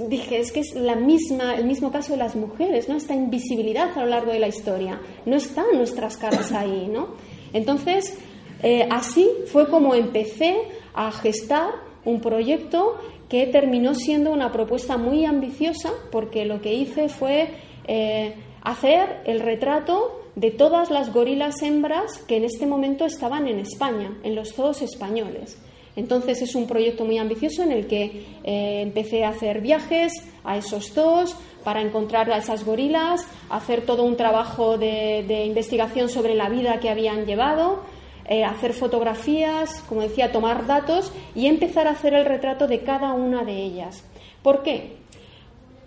dije, 0.09 0.39
es 0.39 0.53
que 0.53 0.61
es 0.61 0.75
la 0.75 0.95
misma, 0.95 1.55
el 1.57 1.65
mismo 1.65 1.91
caso 1.91 2.13
de 2.13 2.19
las 2.19 2.37
mujeres, 2.37 2.89
¿no? 2.89 2.97
Esta 2.97 3.15
invisibilidad 3.15 3.97
a 3.97 4.01
lo 4.03 4.07
largo 4.07 4.33
de 4.33 4.39
la 4.39 4.49
historia. 4.49 5.01
No 5.27 5.37
están 5.37 5.67
nuestras 5.75 6.17
caras 6.17 6.53
ahí, 6.53 6.89
¿no? 6.93 7.09
Entonces, 7.53 8.19
eh, 8.63 8.87
así 8.91 9.29
fue 9.47 9.69
como 9.69 9.95
empecé 9.95 10.57
a 10.95 11.11
gestar 11.13 11.71
un 12.05 12.21
proyecto 12.21 12.97
que 13.29 13.47
terminó 13.47 13.95
siendo 13.95 14.33
una 14.33 14.53
propuesta 14.53 14.97
muy 14.97 15.25
ambiciosa 15.25 15.91
porque 16.11 16.45
lo 16.45 16.61
que 16.61 16.75
hice 16.75 17.09
fue 17.09 17.51
eh, 17.87 18.35
hacer 18.63 19.23
el 19.27 19.41
retrato 19.41 20.23
de 20.35 20.51
todas 20.51 20.91
las 20.91 21.13
gorilas 21.13 21.63
hembras 21.63 22.19
que 22.27 22.37
en 22.37 22.45
este 22.45 22.67
momento 22.67 23.05
estaban 23.05 23.49
en 23.49 23.59
España, 23.59 24.17
en 24.23 24.35
los 24.35 24.55
zoos 24.55 24.83
españoles. 24.83 25.59
Entonces 25.99 26.41
es 26.43 26.55
un 26.55 26.69
proyecto 26.69 27.05
muy 27.05 27.19
ambicioso 27.19 27.63
en 27.65 27.73
el 27.73 27.89
que 27.89 28.25
eh, 28.45 28.83
empecé 28.83 29.25
a 29.25 29.31
hacer 29.31 29.61
viajes 29.61 30.13
a 30.45 30.57
esos 30.57 30.93
zoos 30.93 31.35
para 31.65 31.83
encontrar 31.83 32.31
a 32.31 32.39
esas 32.39 32.65
gorilas, 32.65 33.27
hacer 33.51 33.85
todo 33.85 34.05
un 34.05 34.17
trabajo 34.17 34.79
de 34.79 35.45
investigación 35.45 36.09
sobre 36.09 36.35
la 36.35 36.49
vida 36.49 36.79
que 36.79 36.89
habían 36.89 37.27
llevado, 37.27 37.83
eh, 38.31 38.45
hacer 38.45 38.75
fotografías, 38.75 39.83
como 39.89 40.03
decía, 40.03 40.31
tomar 40.31 40.67
datos 40.67 41.11
y 41.35 41.47
empezar 41.47 41.89
a 41.89 41.93
hacer 41.93 42.13
el 42.13 42.27
retrato 42.27 42.69
de 42.69 42.81
cada 42.81 43.15
una 43.15 43.43
de 43.43 43.57
ellas. 43.57 44.05
¿Por 44.43 44.63
qué? 44.63 44.99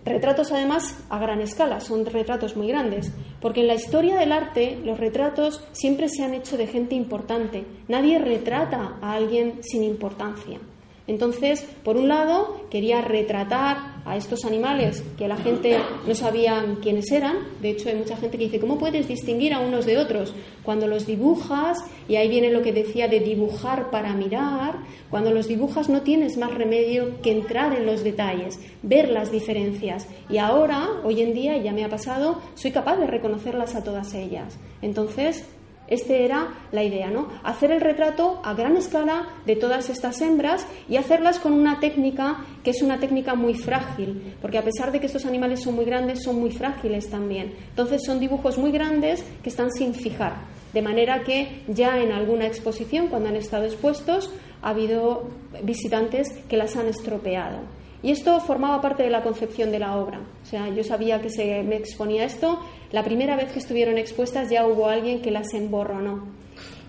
Retratos 0.03 0.51
además 0.51 0.97
a 1.09 1.19
gran 1.19 1.41
escala, 1.41 1.79
son 1.79 2.05
retratos 2.05 2.55
muy 2.55 2.67
grandes, 2.67 3.11
porque 3.39 3.61
en 3.61 3.67
la 3.67 3.75
historia 3.75 4.15
del 4.15 4.31
arte 4.31 4.79
los 4.83 4.99
retratos 4.99 5.63
siempre 5.73 6.09
se 6.09 6.23
han 6.23 6.33
hecho 6.33 6.57
de 6.57 6.67
gente 6.67 6.95
importante. 6.95 7.65
Nadie 7.87 8.17
retrata 8.17 8.97
a 9.01 9.13
alguien 9.13 9.59
sin 9.61 9.83
importancia. 9.83 10.59
Entonces, 11.07 11.67
por 11.83 11.97
un 11.97 12.07
lado, 12.07 12.61
quería 12.69 13.01
retratar 13.01 13.90
a 14.05 14.17
estos 14.17 14.45
animales 14.45 15.03
que 15.17 15.27
la 15.27 15.37
gente 15.37 15.77
no 16.07 16.15
sabía 16.15 16.63
quiénes 16.81 17.11
eran. 17.11 17.37
De 17.61 17.71
hecho, 17.71 17.89
hay 17.89 17.95
mucha 17.95 18.17
gente 18.17 18.37
que 18.37 18.45
dice, 18.45 18.59
¿cómo 18.59 18.77
puedes 18.77 19.07
distinguir 19.07 19.53
a 19.53 19.59
unos 19.59 19.85
de 19.85 19.97
otros? 19.97 20.33
Cuando 20.63 20.87
los 20.87 21.05
dibujas, 21.05 21.77
y 22.07 22.15
ahí 22.15 22.29
viene 22.29 22.51
lo 22.51 22.61
que 22.61 22.73
decía 22.73 23.07
de 23.07 23.19
dibujar 23.19 23.89
para 23.89 24.13
mirar, 24.13 24.79
cuando 25.09 25.31
los 25.31 25.47
dibujas 25.47 25.89
no 25.89 26.01
tienes 26.01 26.37
más 26.37 26.53
remedio 26.53 27.21
que 27.21 27.31
entrar 27.31 27.73
en 27.75 27.85
los 27.85 28.03
detalles, 28.03 28.59
ver 28.81 29.09
las 29.09 29.31
diferencias. 29.31 30.07
Y 30.29 30.37
ahora, 30.37 30.89
hoy 31.03 31.21
en 31.21 31.33
día, 31.33 31.57
ya 31.57 31.73
me 31.73 31.83
ha 31.83 31.89
pasado, 31.89 32.41
soy 32.55 32.71
capaz 32.71 32.97
de 32.97 33.07
reconocerlas 33.07 33.75
a 33.75 33.83
todas 33.83 34.13
ellas. 34.13 34.57
Entonces, 34.81 35.45
esta 35.91 36.13
era 36.15 36.47
la 36.71 36.83
idea, 36.83 37.11
¿no? 37.11 37.27
Hacer 37.43 37.69
el 37.69 37.81
retrato 37.81 38.41
a 38.45 38.53
gran 38.53 38.77
escala 38.77 39.27
de 39.45 39.57
todas 39.57 39.89
estas 39.89 40.21
hembras 40.21 40.65
y 40.87 40.95
hacerlas 40.95 41.37
con 41.37 41.51
una 41.51 41.81
técnica 41.81 42.45
que 42.63 42.71
es 42.71 42.81
una 42.81 42.97
técnica 42.97 43.35
muy 43.35 43.55
frágil, 43.55 44.35
porque 44.41 44.57
a 44.57 44.63
pesar 44.63 44.93
de 44.93 45.01
que 45.01 45.07
estos 45.07 45.25
animales 45.25 45.61
son 45.61 45.75
muy 45.75 45.83
grandes, 45.83 46.23
son 46.23 46.39
muy 46.39 46.51
frágiles 46.51 47.09
también. 47.09 47.53
Entonces 47.69 48.03
son 48.05 48.21
dibujos 48.21 48.57
muy 48.57 48.71
grandes 48.71 49.21
que 49.43 49.49
están 49.49 49.69
sin 49.69 49.93
fijar, 49.93 50.35
de 50.71 50.81
manera 50.81 51.23
que 51.23 51.63
ya 51.67 51.99
en 51.99 52.13
alguna 52.13 52.47
exposición, 52.47 53.07
cuando 53.09 53.27
han 53.27 53.35
estado 53.35 53.65
expuestos, 53.65 54.31
ha 54.61 54.69
habido 54.69 55.27
visitantes 55.61 56.29
que 56.47 56.55
las 56.55 56.77
han 56.77 56.87
estropeado. 56.87 57.80
Y 58.03 58.11
esto 58.11 58.39
formaba 58.39 58.81
parte 58.81 59.03
de 59.03 59.09
la 59.09 59.21
concepción 59.21 59.71
de 59.71 59.79
la 59.79 59.97
obra. 59.97 60.21
O 60.41 60.45
sea, 60.45 60.69
yo 60.69 60.83
sabía 60.83 61.21
que 61.21 61.29
se 61.29 61.63
me 61.63 61.75
exponía 61.75 62.25
esto. 62.25 62.59
La 62.91 63.03
primera 63.03 63.35
vez 63.35 63.51
que 63.51 63.59
estuvieron 63.59 63.97
expuestas 63.97 64.49
ya 64.49 64.65
hubo 64.65 64.87
alguien 64.87 65.21
que 65.21 65.31
las 65.31 65.53
emborronó. 65.53 66.27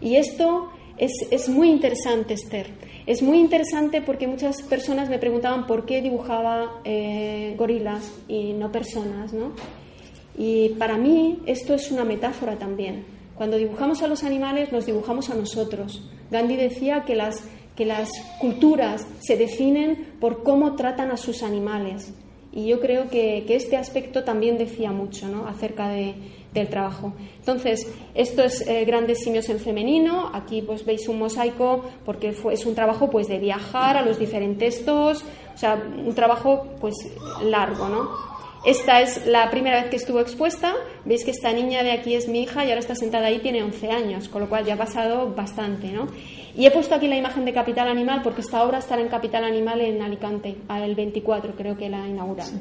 Y 0.00 0.16
esto 0.16 0.70
es, 0.96 1.12
es 1.30 1.48
muy 1.48 1.70
interesante, 1.70 2.34
Esther. 2.34 2.68
Es 3.06 3.20
muy 3.22 3.38
interesante 3.38 4.00
porque 4.00 4.26
muchas 4.26 4.62
personas 4.62 5.10
me 5.10 5.18
preguntaban 5.18 5.66
por 5.66 5.84
qué 5.84 6.00
dibujaba 6.00 6.80
eh, 6.84 7.54
gorilas 7.58 8.12
y 8.28 8.52
no 8.52 8.70
personas, 8.70 9.32
¿no? 9.32 9.52
Y 10.38 10.70
para 10.70 10.96
mí 10.96 11.40
esto 11.46 11.74
es 11.74 11.90
una 11.90 12.04
metáfora 12.04 12.56
también. 12.56 13.04
Cuando 13.34 13.56
dibujamos 13.56 14.02
a 14.02 14.06
los 14.06 14.22
animales, 14.24 14.72
nos 14.72 14.86
dibujamos 14.86 15.30
a 15.30 15.34
nosotros. 15.34 16.08
Gandhi 16.30 16.56
decía 16.56 17.04
que 17.04 17.16
las 17.16 17.44
que 17.76 17.86
las 17.86 18.10
culturas 18.40 19.06
se 19.20 19.36
definen 19.36 20.14
por 20.20 20.42
cómo 20.42 20.76
tratan 20.76 21.10
a 21.10 21.16
sus 21.16 21.42
animales. 21.42 22.12
Y 22.52 22.66
yo 22.66 22.80
creo 22.80 23.08
que, 23.08 23.44
este 23.48 23.76
aspecto 23.76 24.24
también 24.24 24.58
decía 24.58 24.92
mucho 24.92 25.26
¿no? 25.28 25.46
acerca 25.46 25.88
del 25.88 26.68
trabajo. 26.68 27.14
Entonces, 27.38 27.90
esto 28.14 28.42
es 28.42 28.66
eh, 28.68 28.84
Grandes 28.84 29.20
Simios 29.24 29.48
en 29.48 29.58
Femenino. 29.58 30.30
Aquí 30.34 30.60
pues 30.60 30.84
veis 30.84 31.08
un 31.08 31.18
mosaico 31.18 31.82
porque 32.04 32.32
fue, 32.32 32.52
es 32.52 32.66
un 32.66 32.74
trabajo 32.74 33.08
pues 33.08 33.26
de 33.26 33.38
viajar 33.38 33.96
a 33.96 34.02
los 34.02 34.18
diferentes 34.18 34.84
tos, 34.84 35.24
o 35.54 35.56
sea, 35.56 35.74
un 35.74 36.14
trabajo 36.14 36.66
pues 36.78 36.94
largo, 37.42 37.88
¿no? 37.88 38.31
Esta 38.64 39.00
es 39.00 39.26
la 39.26 39.50
primera 39.50 39.80
vez 39.80 39.90
que 39.90 39.96
estuvo 39.96 40.20
expuesta. 40.20 40.74
Veis 41.04 41.24
que 41.24 41.32
esta 41.32 41.52
niña 41.52 41.82
de 41.82 41.90
aquí 41.90 42.14
es 42.14 42.28
mi 42.28 42.42
hija 42.42 42.64
y 42.64 42.68
ahora 42.68 42.78
está 42.78 42.94
sentada 42.94 43.26
ahí, 43.26 43.40
tiene 43.40 43.62
11 43.62 43.90
años, 43.90 44.28
con 44.28 44.42
lo 44.42 44.48
cual 44.48 44.64
ya 44.64 44.74
ha 44.74 44.78
pasado 44.78 45.34
bastante. 45.34 45.88
¿no? 45.88 46.06
Y 46.54 46.66
he 46.66 46.70
puesto 46.70 46.94
aquí 46.94 47.08
la 47.08 47.16
imagen 47.16 47.44
de 47.44 47.52
Capital 47.52 47.88
Animal 47.88 48.20
porque 48.22 48.42
esta 48.42 48.62
obra 48.62 48.78
estará 48.78 49.02
en 49.02 49.08
Capital 49.08 49.44
Animal 49.44 49.80
en 49.80 50.00
Alicante, 50.00 50.56
el 50.70 50.94
24 50.94 51.54
creo 51.56 51.76
que 51.76 51.88
la 51.88 52.06
inauguraron. 52.06 52.60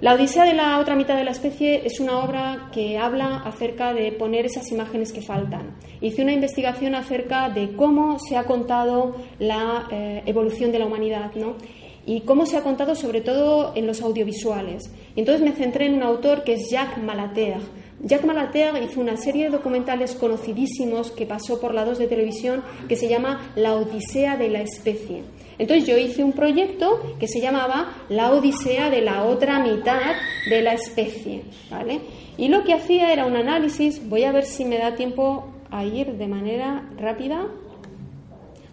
La 0.00 0.14
Odisea 0.14 0.44
de 0.44 0.54
la 0.54 0.80
otra 0.80 0.96
mitad 0.96 1.16
de 1.16 1.22
la 1.22 1.30
especie 1.30 1.86
es 1.86 2.00
una 2.00 2.18
obra 2.18 2.70
que 2.72 2.98
habla 2.98 3.42
acerca 3.44 3.94
de 3.94 4.10
poner 4.10 4.46
esas 4.46 4.70
imágenes 4.72 5.12
que 5.12 5.22
faltan. 5.22 5.76
Hice 6.00 6.22
una 6.22 6.32
investigación 6.32 6.96
acerca 6.96 7.48
de 7.50 7.76
cómo 7.76 8.18
se 8.18 8.36
ha 8.36 8.42
contado 8.42 9.14
la 9.38 9.86
eh, 9.92 10.22
evolución 10.26 10.72
de 10.72 10.80
la 10.80 10.86
humanidad, 10.86 11.32
¿no? 11.36 11.54
Y 12.04 12.20
cómo 12.22 12.46
se 12.46 12.56
ha 12.56 12.62
contado 12.62 12.94
sobre 12.94 13.20
todo 13.20 13.72
en 13.74 13.86
los 13.86 14.02
audiovisuales. 14.02 14.90
Entonces 15.16 15.42
me 15.42 15.52
centré 15.52 15.86
en 15.86 15.94
un 15.94 16.02
autor 16.02 16.44
que 16.44 16.54
es 16.54 16.70
Jacques 16.70 17.02
Malater. 17.02 17.58
Jacques 18.04 18.26
Malater 18.26 18.82
hizo 18.82 19.00
una 19.00 19.16
serie 19.16 19.44
de 19.44 19.50
documentales 19.50 20.14
conocidísimos 20.14 21.12
que 21.12 21.26
pasó 21.26 21.60
por 21.60 21.72
la 21.72 21.84
2 21.84 21.98
de 21.98 22.08
televisión 22.08 22.62
que 22.88 22.96
se 22.96 23.08
llama 23.08 23.52
La 23.54 23.74
Odisea 23.74 24.36
de 24.36 24.48
la 24.48 24.60
Especie. 24.60 25.22
Entonces 25.58 25.86
yo 25.86 25.96
hice 25.96 26.24
un 26.24 26.32
proyecto 26.32 27.00
que 27.20 27.28
se 27.28 27.40
llamaba 27.40 27.92
La 28.08 28.32
Odisea 28.32 28.90
de 28.90 29.02
la 29.02 29.24
otra 29.24 29.60
mitad 29.60 30.16
de 30.50 30.62
la 30.62 30.72
especie, 30.72 31.42
¿vale? 31.70 32.00
Y 32.36 32.48
lo 32.48 32.64
que 32.64 32.72
hacía 32.72 33.12
era 33.12 33.26
un 33.26 33.36
análisis, 33.36 34.08
voy 34.08 34.24
a 34.24 34.32
ver 34.32 34.44
si 34.44 34.64
me 34.64 34.78
da 34.78 34.96
tiempo 34.96 35.44
a 35.70 35.84
ir 35.84 36.14
de 36.14 36.26
manera 36.26 36.88
rápida. 36.98 37.46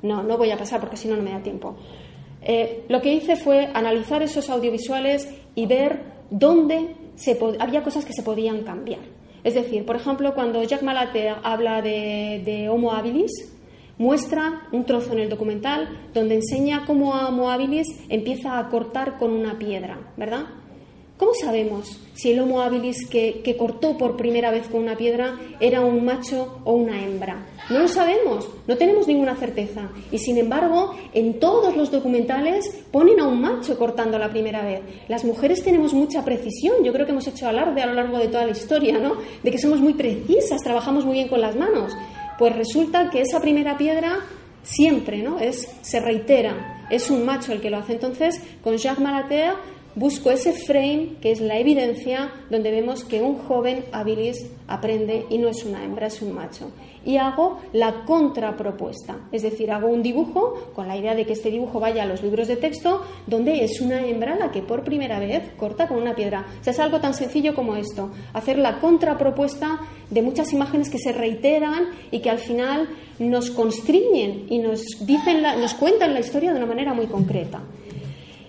No, 0.01 0.23
no 0.23 0.37
voy 0.37 0.49
a 0.49 0.57
pasar 0.57 0.79
porque 0.79 0.97
si 0.97 1.07
no 1.07 1.15
no 1.15 1.21
me 1.21 1.31
da 1.31 1.43
tiempo. 1.43 1.75
Eh, 2.41 2.85
lo 2.87 3.01
que 3.01 3.13
hice 3.13 3.35
fue 3.35 3.69
analizar 3.73 4.23
esos 4.23 4.49
audiovisuales 4.49 5.27
y 5.55 5.65
ver 5.65 6.01
dónde 6.29 6.95
se 7.15 7.37
había 7.59 7.83
cosas 7.83 8.05
que 8.05 8.13
se 8.13 8.23
podían 8.23 8.63
cambiar. 8.63 9.01
Es 9.43 9.53
decir, 9.53 9.85
por 9.85 9.95
ejemplo, 9.95 10.33
cuando 10.33 10.63
Jack 10.63 10.81
Malater 10.81 11.35
habla 11.43 11.81
de, 11.81 12.41
de 12.43 12.69
Homo 12.69 12.91
habilis, 12.91 13.31
muestra 13.97 14.67
un 14.71 14.85
trozo 14.85 15.13
en 15.13 15.19
el 15.19 15.29
documental 15.29 16.09
donde 16.13 16.35
enseña 16.35 16.85
cómo 16.85 17.11
Homo 17.11 17.49
habilis 17.51 17.87
empieza 18.09 18.57
a 18.57 18.69
cortar 18.69 19.17
con 19.17 19.31
una 19.31 19.59
piedra, 19.59 19.99
¿verdad? 20.17 20.45
¿Cómo 21.17 21.33
sabemos 21.33 21.99
si 22.13 22.31
el 22.31 22.39
Homo 22.39 22.61
habilis 22.61 23.05
que, 23.09 23.55
cortó 23.57 23.97
por 23.97 24.15
primera 24.15 24.51
vez 24.51 24.69
con 24.69 24.81
una 24.81 24.95
piedra 24.95 25.37
era 25.59 25.81
un 25.81 26.05
macho 26.05 26.61
o 26.63 26.73
una 26.73 27.03
hembra? 27.03 27.45
No 27.69 27.79
lo 27.79 27.87
sabemos, 27.87 28.49
no 28.67 28.77
tenemos 28.77 29.07
ninguna 29.07 29.35
certeza. 29.35 29.89
Y 30.11 30.17
sin 30.17 30.37
embargo, 30.37 30.95
en 31.13 31.39
todos 31.39 31.77
los 31.77 31.91
documentales 31.91 32.65
ponen 32.91 33.19
a 33.19 33.27
un 33.27 33.39
macho 33.39 33.77
cortando 33.77 34.17
la 34.17 34.29
primera 34.29 34.63
vez. 34.63 34.81
Las 35.07 35.23
mujeres 35.23 35.63
tenemos 35.63 35.93
mucha 35.93 36.25
precisión. 36.25 36.83
Yo 36.83 36.91
creo 36.91 37.05
que 37.05 37.11
hemos 37.11 37.27
hecho 37.27 37.47
alarde 37.47 37.83
a 37.83 37.85
lo 37.85 37.93
largo 37.93 38.17
de 38.17 38.27
toda 38.27 38.45
la 38.45 38.51
historia, 38.51 38.97
¿no? 38.97 39.17
De 39.43 39.51
que 39.51 39.59
somos 39.59 39.79
muy 39.79 39.93
precisas, 39.93 40.61
trabajamos 40.63 41.05
muy 41.05 41.13
bien 41.13 41.27
con 41.27 41.41
las 41.41 41.55
manos. 41.55 41.93
Pues 42.39 42.55
resulta 42.55 43.11
que 43.11 43.21
esa 43.21 43.39
primera 43.39 43.77
piedra 43.77 44.17
siempre, 44.63 45.21
¿no? 45.21 45.39
Es, 45.39 45.71
se 45.81 45.99
reitera. 45.99 46.87
Es 46.89 47.11
un 47.11 47.23
macho 47.23 47.51
el 47.53 47.61
que 47.61 47.69
lo 47.69 47.77
hace. 47.77 47.93
Entonces, 47.93 48.41
con 48.63 48.77
Jacques 48.77 49.03
Malater 49.03 49.53
busco 49.93 50.31
ese 50.31 50.53
frame 50.53 51.17
que 51.21 51.31
es 51.31 51.41
la 51.41 51.57
evidencia 51.57 52.31
donde 52.49 52.71
vemos 52.71 53.03
que 53.03 53.21
un 53.21 53.35
joven 53.35 53.85
habilis 53.91 54.49
aprende 54.67 55.25
y 55.29 55.37
no 55.37 55.49
es 55.49 55.63
una 55.65 55.83
hembra, 55.83 56.07
es 56.07 56.21
un 56.21 56.33
macho. 56.33 56.71
Y 57.05 57.17
hago 57.17 57.59
la 57.73 58.03
contrapropuesta, 58.05 59.17
es 59.31 59.41
decir, 59.41 59.71
hago 59.71 59.87
un 59.87 60.03
dibujo 60.03 60.71
con 60.75 60.87
la 60.87 60.97
idea 60.97 61.15
de 61.15 61.25
que 61.25 61.33
este 61.33 61.49
dibujo 61.51 61.79
vaya 61.79 62.03
a 62.03 62.05
los 62.05 62.21
libros 62.21 62.47
de 62.47 62.57
texto 62.57 63.03
donde 63.27 63.63
es 63.63 63.81
una 63.81 64.05
hembra 64.05 64.35
la 64.35 64.51
que 64.51 64.61
por 64.61 64.83
primera 64.83 65.19
vez 65.19 65.51
corta 65.57 65.87
con 65.87 65.97
una 65.97 66.15
piedra. 66.15 66.45
O 66.59 66.63
sea, 66.63 66.73
es 66.73 66.79
algo 66.79 66.99
tan 66.99 67.13
sencillo 67.13 67.55
como 67.55 67.75
esto, 67.75 68.11
hacer 68.33 68.57
la 68.57 68.79
contrapropuesta 68.79 69.79
de 70.09 70.21
muchas 70.21 70.53
imágenes 70.53 70.89
que 70.89 70.99
se 70.99 71.11
reiteran 71.11 71.89
y 72.11 72.19
que 72.19 72.29
al 72.29 72.39
final 72.39 72.89
nos 73.19 73.51
constriñen 73.51 74.45
y 74.49 74.59
nos, 74.59 74.81
dicen 75.05 75.41
nos 75.41 75.73
cuentan 75.73 76.13
la 76.13 76.19
historia 76.19 76.51
de 76.51 76.57
una 76.57 76.65
manera 76.65 76.93
muy 76.93 77.07
concreta. 77.07 77.61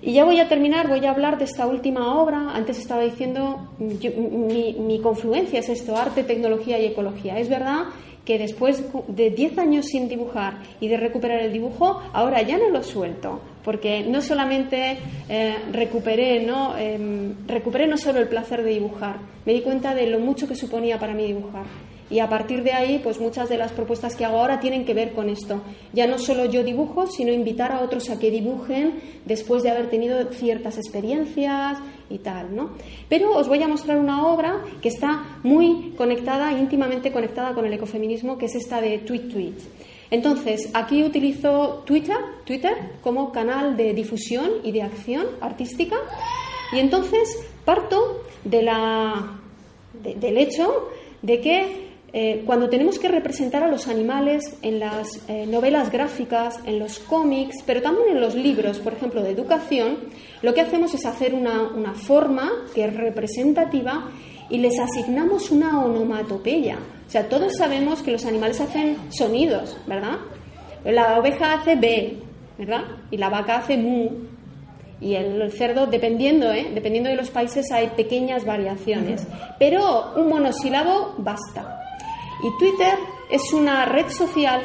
Y 0.03 0.13
ya 0.15 0.25
voy 0.25 0.41
a 0.41 0.49
terminar, 0.49 0.89
voy 0.89 1.05
a 1.05 1.11
hablar 1.11 1.39
de 1.39 1.45
esta 1.45 1.67
última 1.67 2.15
obra. 2.21 2.53
Antes 2.55 2.79
estaba 2.79 3.03
diciendo, 3.03 3.69
mi, 3.79 5.01
confluencia 5.03 5.61
es 5.61 5.69
esto, 5.69 5.97
arte, 5.97 6.25
tecnología 6.25 6.79
y 6.79 6.87
ecología. 6.87 7.39
Es 7.39 7.49
verdad 7.49 7.85
que 8.25 8.39
después 8.39 8.83
de 9.09 9.31
10 9.31 9.59
años 9.59 9.87
sin 9.87 10.09
dibujar 10.09 10.59
y 10.81 10.89
de 10.89 10.97
recuperar 10.97 11.41
el 11.41 11.53
dibujo, 11.53 12.01
ahora 12.13 12.43
ya 12.43 12.59
no 12.59 12.69
lo 12.69 12.83
suelto, 12.83 13.41
porque 13.65 14.03
no 14.05 14.23
solamente 14.23 14.99
eh, 15.29 15.57
recuperé, 15.73 16.45
¿no? 16.45 16.77
Em, 16.77 17.35
recuperé 17.47 17.87
no 17.87 17.97
solo 17.97 18.21
el 18.21 18.29
placer 18.29 18.63
de 18.63 18.71
dibujar, 18.71 19.17
me 19.45 19.53
di 19.53 19.63
cuenta 19.63 19.95
de 19.95 20.07
lo 20.07 20.19
mucho 20.19 20.47
que 20.47 20.55
suponía 20.55 20.99
para 20.99 21.15
mí 21.15 21.27
dibujar 21.27 21.65
y 22.11 22.19
a 22.19 22.29
partir 22.29 22.65
de 22.65 22.73
ahí, 22.73 23.01
pues 23.03 23.21
muchas 23.21 23.49
de 23.49 23.57
las 23.57 23.71
propuestas 23.71 24.17
que 24.17 24.25
hago 24.25 24.39
ahora 24.39 24.59
tienen 24.59 24.85
que 24.85 24.95
ver 24.95 25.13
con 25.13 25.29
esto. 25.29 25.63
Ya 25.93 26.09
no 26.09 26.19
solo 26.19 26.45
yo 26.47 26.65
dibujo, 26.65 27.07
sino 27.07 27.33
invitar 27.33 27.71
a 27.71 27.81
otros 27.81 28.11
a 28.11 28.19
que 28.19 28.33
dibujen 28.33 29.01
después 29.25 29.63
de 29.63 29.71
haber 29.71 29.89
tenido 29.89 30.25
ciertas 30.33 30.77
experiencias 30.77 31.79
y 32.11 32.19
tal, 32.19 32.55
¿no? 32.57 32.71
Pero 33.09 33.37
os 33.37 33.47
voy 33.47 33.63
a 33.63 33.69
mostrar 33.69 33.97
una 33.99 34.27
obra 34.27 34.61
que 34.83 34.89
está 34.89 35.39
muy 35.45 35.95
conectada, 35.97 36.53
íntimamente 36.59 37.13
conectada 37.13 37.55
con 37.55 37.65
el 37.65 37.73
ecofeminismo, 37.73 38.39
que 38.39 38.47
es 38.47 38.57
esta 38.57 38.81
de 38.81 38.99
Tweet 38.99 39.29
Tweet. 39.29 39.55
Entonces, 40.11 40.71
aquí 40.75 41.05
utilizo 41.05 41.85
Twitter, 41.87 42.17
Twitter 42.45 42.73
como 43.01 43.31
canal 43.31 43.77
de 43.77 43.95
difusión 43.95 44.51
y 44.65 44.73
de 44.73 44.83
acción 44.83 45.27
artística 45.41 45.97
y 46.73 46.81
entonces 46.81 47.39
parto 47.65 48.25
de 48.45 48.63
la, 48.63 49.39
del 50.03 50.39
hecho 50.39 50.89
de 51.23 51.41
que 51.41 51.90
eh, 52.13 52.43
cuando 52.45 52.69
tenemos 52.69 52.99
que 52.99 53.07
representar 53.07 53.63
a 53.63 53.69
los 53.69 53.87
animales 53.87 54.57
en 54.63 54.81
las 54.81 55.07
eh, 55.29 55.47
novelas 55.47 55.93
gráficas, 55.93 56.59
en 56.67 56.81
los 56.81 56.99
cómics, 56.99 57.59
pero 57.65 57.83
también 57.83 58.09
en 58.11 58.21
los 58.21 58.35
libros, 58.35 58.81
por 58.81 58.95
ejemplo, 58.95 59.23
de 59.23 59.31
educación, 59.31 59.99
lo 60.43 60.53
que 60.53 60.61
hacemos 60.61 60.93
es 60.95 61.07
hacer 61.07 61.35
una, 61.35 61.95
forma 61.95 62.51
que 62.75 62.85
es 62.85 62.97
representativa 62.97 64.11
y 64.49 64.59
les 64.59 64.79
asignamos 64.81 65.53
una 65.53 65.85
onomatopeya. 65.85 66.79
O 67.07 67.11
sea, 67.11 67.29
todos 67.29 67.53
sabemos 67.57 68.03
que 68.03 68.11
los 68.11 68.25
animales 68.25 68.61
hacen 68.61 68.97
sonidos, 69.11 69.77
¿verdad? 69.87 70.19
La 70.85 71.19
oveja 71.19 71.55
hace 71.55 71.77
B, 71.77 72.17
¿verdad? 72.59 72.83
Y 73.13 73.19
la 73.19 73.29
vaca 73.29 73.59
hace 73.59 73.77
mu. 73.77 74.11
Y 75.01 75.15
el 75.15 75.51
cerdo, 75.53 75.87
dependiendo, 75.87 76.53
¿eh? 76.53 76.71
dependiendo 76.75 77.09
de 77.09 77.17
los 77.17 77.31
países, 77.31 77.71
hay 77.73 77.89
pequeñas 77.89 78.45
variaciones. 78.45 79.27
Pero 79.59 80.13
un 80.17 80.29
monosílabo 80.29 81.15
basta. 81.19 81.80
Y 82.43 82.59
Twitter 82.59 82.95
es 83.31 83.53
una 83.53 83.85
red 83.85 84.09
social 84.09 84.63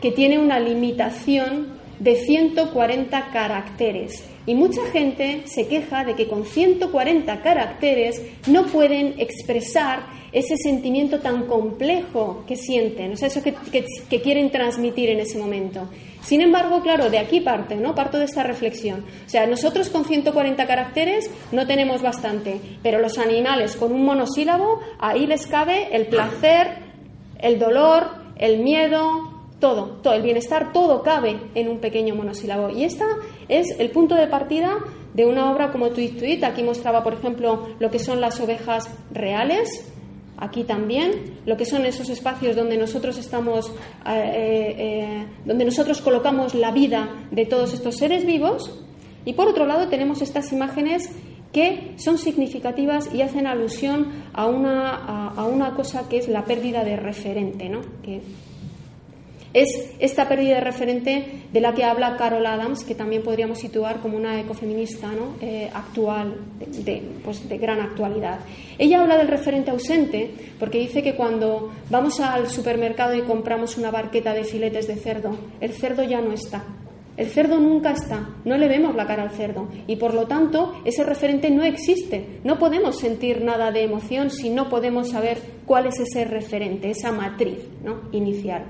que 0.00 0.10
tiene 0.10 0.38
una 0.38 0.58
limitación 0.58 1.80
de 1.98 2.16
140 2.16 3.30
caracteres. 3.32 4.24
Y 4.44 4.54
mucha 4.54 4.84
gente 4.86 5.42
se 5.46 5.68
queja 5.68 6.04
de 6.04 6.14
que 6.14 6.26
con 6.26 6.44
140 6.44 7.42
caracteres 7.42 8.20
no 8.48 8.66
pueden 8.66 9.14
expresar 9.20 10.04
ese 10.32 10.56
sentimiento 10.56 11.20
tan 11.20 11.46
complejo 11.46 12.42
que 12.48 12.56
sienten, 12.56 13.12
o 13.12 13.16
sea, 13.16 13.28
eso 13.28 13.42
que, 13.42 13.54
quieren 14.20 14.50
transmitir 14.50 15.10
en 15.10 15.20
ese 15.20 15.38
momento. 15.38 15.88
Sin 16.22 16.40
embargo, 16.40 16.80
claro, 16.80 17.10
de 17.10 17.18
aquí 17.18 17.40
parte, 17.40 17.76
¿no? 17.76 17.94
Parto 17.94 18.18
de 18.18 18.24
esta 18.24 18.42
reflexión. 18.42 19.04
O 19.26 19.28
sea, 19.28 19.46
nosotros 19.46 19.90
con 19.90 20.04
140 20.04 20.66
caracteres 20.66 21.30
no 21.52 21.66
tenemos 21.66 22.02
bastante, 22.02 22.60
pero 22.82 22.98
los 22.98 23.18
animales 23.18 23.76
con 23.76 23.92
un 23.92 24.04
monosílabo, 24.04 24.80
ahí 24.98 25.26
les 25.26 25.46
cabe 25.46 25.94
el 25.94 26.06
placer, 26.06 26.91
el 27.42 27.58
dolor, 27.58 28.06
el 28.36 28.60
miedo, 28.60 29.30
todo, 29.60 29.98
todo, 30.02 30.14
el 30.14 30.22
bienestar, 30.22 30.72
todo 30.72 31.02
cabe 31.02 31.38
en 31.54 31.68
un 31.68 31.78
pequeño 31.78 32.14
monosílabo. 32.14 32.70
Y 32.70 32.84
este 32.84 33.04
es 33.48 33.78
el 33.78 33.90
punto 33.90 34.14
de 34.14 34.26
partida 34.26 34.78
de 35.14 35.26
una 35.26 35.52
obra 35.52 35.70
como 35.70 35.90
Tweet 35.90 36.16
Tweet. 36.18 36.44
Aquí 36.44 36.62
mostraba, 36.62 37.02
por 37.02 37.14
ejemplo, 37.14 37.68
lo 37.78 37.90
que 37.90 37.98
son 37.98 38.20
las 38.20 38.40
ovejas 38.40 38.88
reales. 39.12 39.92
Aquí 40.38 40.64
también, 40.64 41.38
lo 41.46 41.56
que 41.56 41.64
son 41.64 41.84
esos 41.84 42.08
espacios 42.08 42.56
donde 42.56 42.76
nosotros 42.76 43.18
estamos, 43.18 43.68
eh, 43.68 44.10
eh, 44.10 44.74
eh, 44.78 45.26
donde 45.44 45.64
nosotros 45.64 46.00
colocamos 46.00 46.54
la 46.54 46.72
vida 46.72 47.26
de 47.30 47.46
todos 47.46 47.74
estos 47.74 47.96
seres 47.96 48.26
vivos. 48.26 48.82
Y 49.24 49.34
por 49.34 49.46
otro 49.46 49.66
lado 49.66 49.88
tenemos 49.88 50.20
estas 50.20 50.52
imágenes 50.52 51.10
que 51.52 51.94
son 51.96 52.18
significativas 52.18 53.12
y 53.14 53.22
hacen 53.22 53.46
alusión 53.46 54.08
a 54.32 54.46
una, 54.46 55.28
a, 55.28 55.44
una 55.44 55.74
cosa 55.74 56.08
que 56.08 56.18
es 56.18 56.28
la 56.28 56.44
pérdida 56.44 56.84
de 56.84 56.96
referente, 56.96 57.68
¿no? 57.68 57.80
es 59.54 59.90
esta 59.98 60.28
pérdida 60.28 60.56
de 60.56 60.60
referente 60.60 61.42
de 61.52 61.60
la 61.60 61.74
que 61.74 61.84
habla 61.84 62.16
Carol 62.16 62.46
Adams, 62.46 62.84
que 62.84 62.94
también 62.94 63.22
podríamos 63.22 63.58
situar 63.58 64.00
como 64.00 64.16
una 64.16 64.40
ecofeminista 64.40 65.08
¿no? 65.08 65.36
Eh, 65.40 65.70
actual, 65.72 66.36
de, 66.58 67.02
pues 67.24 67.48
de 67.48 67.58
gran 67.58 67.80
actualidad. 67.80 68.40
Ella 68.78 69.02
habla 69.02 69.18
del 69.18 69.28
referente 69.28 69.70
ausente 69.70 70.30
porque 70.58 70.78
dice 70.78 71.02
que 71.02 71.14
cuando 71.14 71.70
vamos 71.90 72.20
al 72.20 72.48
supermercado 72.48 73.14
y 73.14 73.22
compramos 73.22 73.76
una 73.76 73.90
barqueta 73.90 74.32
de 74.32 74.44
filetes 74.44 74.86
de 74.86 74.96
cerdo, 74.96 75.36
el 75.60 75.72
cerdo 75.72 76.02
ya 76.02 76.20
no 76.20 76.32
está, 76.32 76.64
el 77.16 77.26
cerdo 77.26 77.58
nunca 77.58 77.92
está, 77.92 78.30
no 78.44 78.56
le 78.56 78.68
vemos 78.68 78.94
la 78.94 79.06
cara 79.06 79.22
al 79.24 79.30
cerdo 79.30 79.68
y 79.86 79.96
por 79.96 80.14
lo 80.14 80.26
tanto 80.26 80.72
ese 80.84 81.04
referente 81.04 81.50
no 81.50 81.62
existe. 81.62 82.40
No 82.42 82.58
podemos 82.58 82.98
sentir 82.98 83.42
nada 83.42 83.70
de 83.70 83.82
emoción 83.82 84.30
si 84.30 84.48
no 84.48 84.68
podemos 84.68 85.10
saber 85.10 85.38
cuál 85.66 85.86
es 85.86 86.00
ese 86.00 86.24
referente, 86.24 86.90
esa 86.90 87.12
matriz 87.12 87.58
inicial. 88.12 88.64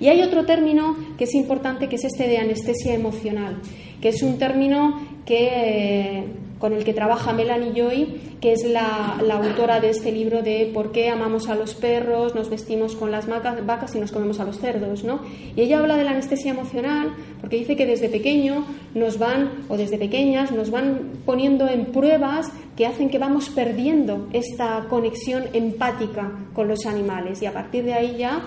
Y 0.00 0.08
hay 0.08 0.22
otro 0.22 0.46
término 0.46 0.96
que 1.18 1.24
es 1.24 1.34
importante 1.34 1.88
que 1.88 1.96
es 1.96 2.04
este 2.04 2.26
de 2.28 2.38
anestesia 2.38 2.94
emocional, 2.94 3.60
que 4.00 4.08
es 4.08 4.22
un 4.22 4.38
término 4.38 5.00
que 5.26 6.24
con 6.62 6.72
el 6.74 6.84
que 6.84 6.94
trabaja 6.94 7.32
Melanie 7.32 7.72
Joy, 7.74 8.20
que 8.40 8.52
es 8.52 8.62
la, 8.62 9.18
autora 9.32 9.80
de 9.80 9.90
este 9.90 10.12
libro 10.12 10.42
de 10.42 10.70
por 10.72 10.92
qué 10.92 11.10
amamos 11.10 11.48
a 11.48 11.56
los 11.56 11.74
perros, 11.74 12.36
nos 12.36 12.50
vestimos 12.50 12.94
con 12.94 13.10
las 13.10 13.26
vacas 13.26 13.96
y 13.96 13.98
nos 13.98 14.12
comemos 14.12 14.38
a 14.38 14.44
los 14.44 14.60
cerdos. 14.60 15.02
¿no? 15.02 15.22
Y 15.56 15.62
ella 15.62 15.80
habla 15.80 15.96
de 15.96 16.04
la 16.04 16.12
anestesia 16.12 16.52
emocional 16.52 17.16
porque 17.40 17.56
dice 17.56 17.74
que 17.74 17.84
desde 17.84 18.08
pequeño 18.08 18.64
nos 18.94 19.18
van, 19.18 19.64
o 19.68 19.76
desde 19.76 19.98
pequeñas, 19.98 20.52
nos 20.52 20.70
van 20.70 21.14
poniendo 21.26 21.68
en 21.68 21.86
pruebas 21.86 22.52
que 22.76 22.86
hacen 22.86 23.10
que 23.10 23.18
vamos 23.18 23.48
perdiendo 23.48 24.28
esta 24.32 24.86
conexión 24.88 25.46
empática 25.54 26.30
con 26.54 26.68
los 26.68 26.86
animales 26.86 27.42
y 27.42 27.46
a 27.46 27.52
partir 27.52 27.82
de 27.82 27.94
ahí 27.94 28.14
ya 28.18 28.40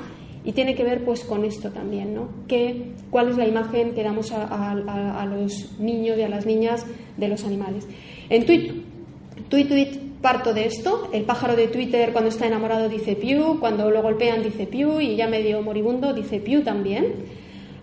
y 0.46 0.52
tiene 0.52 0.76
que 0.76 0.84
ver 0.84 1.04
pues 1.04 1.24
con 1.26 1.44
esto 1.44 1.72
también, 1.72 2.14
¿no? 2.14 2.30
¿Cuál 3.10 3.30
es 3.30 3.38
la 3.38 3.48
imagen 3.48 3.94
que 3.94 4.04
damos 4.04 4.32
a, 4.32 5.26
los 5.26 5.80
niños 5.80 6.18
y 6.18 6.22
a 6.22 6.30
las 6.30 6.46
niñas 6.46 6.86
de 7.18 7.28
los 7.28 7.44
animales? 7.44 7.88
En 8.30 8.46
tweet, 8.46 8.72
tweet, 9.50 9.66
tweet 9.66 10.00
parto 10.22 10.54
de 10.54 10.66
esto. 10.66 11.10
El 11.12 11.24
pájaro 11.24 11.56
de 11.56 11.68
Twitter 11.68 12.12
cuando 12.12 12.30
está 12.30 12.46
enamorado 12.46 12.90
dice 12.90 13.16
piu, 13.16 13.60
cuando 13.60 13.90
lo 13.90 14.04
golpean 14.04 14.44
dice 14.44 14.68
piu 14.68 15.02
y 15.02 15.16
ya 15.16 15.28
medio 15.28 15.62
moribundo 15.64 16.14
dice 16.14 16.40
piu 16.40 16.64
también. 16.64 17.06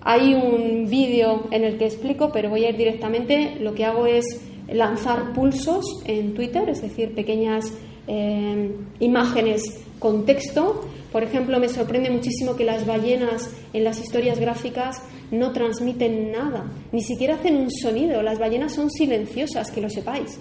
Hay 0.00 0.34
un 0.34 0.88
vídeo 0.88 1.48
en 1.50 1.64
el 1.64 1.78
que 1.78 1.86
explico, 1.86 2.30
pero 2.32 2.48
voy 2.48 2.64
a 2.64 2.70
ir 2.70 2.76
directamente. 2.76 3.56
Lo 3.60 3.74
que 3.74 3.84
hago 3.84 4.06
es 4.06 4.40
lanzar 4.72 5.32
pulsos 5.32 5.84
en 6.04 6.34
Twitter, 6.34 6.68
es 6.68 6.82
decir, 6.82 7.14
pequeñas 7.14 7.72
eh, 8.06 8.70
imágenes 9.00 9.84
con 9.98 10.24
texto 10.24 10.88
por 11.12 11.22
ejemplo, 11.22 11.60
me 11.60 11.68
sorprende 11.68 12.08
muchísimo 12.08 12.56
que 12.56 12.64
las 12.64 12.86
ballenas 12.86 13.54
en 13.74 13.84
las 13.84 14.00
historias 14.00 14.40
gráficas 14.40 15.02
no 15.30 15.52
transmiten 15.52 16.32
nada, 16.32 16.72
ni 16.90 17.02
siquiera 17.02 17.34
hacen 17.34 17.56
un 17.56 17.70
sonido. 17.70 18.22
Las 18.22 18.38
ballenas 18.38 18.74
son 18.74 18.90
silenciosas, 18.90 19.70
que 19.70 19.82
lo 19.82 19.90
sepáis. 19.90 20.40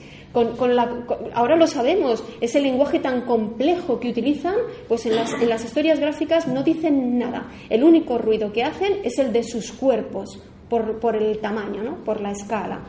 ahora 1.34 1.58
lo 1.58 1.68
sabemos, 1.68 2.24
ese 2.40 2.62
lenguaje 2.62 3.00
tan 3.00 3.26
complejo 3.26 4.00
que 4.00 4.10
utilizan, 4.10 4.56
pues 4.88 5.06
en 5.06 5.16
las, 5.18 5.66
historias 5.66 6.00
gráficas 6.00 6.48
no 6.48 6.64
dicen 6.64 7.20
nada. 7.20 7.52
El 7.70 7.84
único 7.84 8.18
ruido 8.18 8.54
que 8.54 8.64
hacen 8.64 9.00
es 9.04 9.20
el 9.20 9.34
de 9.34 9.44
sus 9.44 9.74
cuerpos, 9.74 10.40
por, 10.70 11.18
el 11.18 11.40
tamaño, 11.40 11.84
¿no? 11.84 11.98
por 12.06 12.22
la 12.22 12.32
escala. 12.32 12.80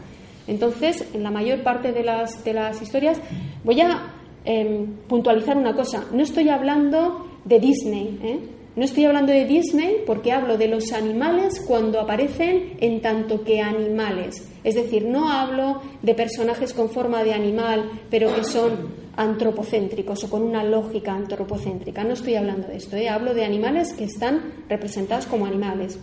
Entonces, 0.47 1.05
en 1.15 1.25
la 1.25 1.33
mayor 1.33 1.65
parte 1.65 1.91
de 1.91 2.05
las, 2.05 2.45
de 2.45 2.53
las 2.53 2.81
historias, 2.81 3.21
voy 3.65 3.81
a 3.81 4.22
em, 4.45 4.87
puntualizar 5.09 5.57
una 5.57 5.75
cosa. 5.75 6.05
No 6.13 6.23
estoy 6.23 6.49
hablando 6.49 7.27
de 7.45 7.61
Disney. 7.61 8.19
¿eh? 8.23 8.39
No 8.75 8.85
estoy 8.85 9.05
hablando 9.05 9.33
de 9.33 9.45
Disney 9.45 10.03
porque 10.07 10.33
hablo 10.33 10.57
de 10.57 10.69
los 10.69 10.93
animales 10.93 11.63
cuando 11.67 12.01
aparecen 12.01 12.77
en 12.81 13.03
tanto 13.03 13.45
que 13.45 13.61
animales. 13.61 14.49
Es 14.65 14.75
decir, 14.75 15.05
no 15.05 15.31
hablo 15.31 15.83
de 16.01 16.15
personajes 16.15 16.73
con 16.73 16.89
forma 16.89 17.23
de 17.23 17.35
animal, 17.35 17.91
pero 18.11 18.35
que 18.35 18.45
son 18.45 19.03
antropocéntricos 19.17 20.25
o 20.25 20.31
con 20.31 20.43
una 20.43 20.65
lógica 20.65 21.13
antropocéntrica. 21.13 22.03
No 22.03 22.15
estoy 22.15 22.37
hablando 22.37 22.69
de 22.69 22.77
esto. 22.77 22.97
¿eh? 22.97 23.09
Hablo 23.09 23.35
de 23.35 23.45
animales 23.45 23.93
que 23.93 24.05
están 24.05 24.55
representados 24.69 25.27
como 25.27 25.45
animales. 25.45 25.99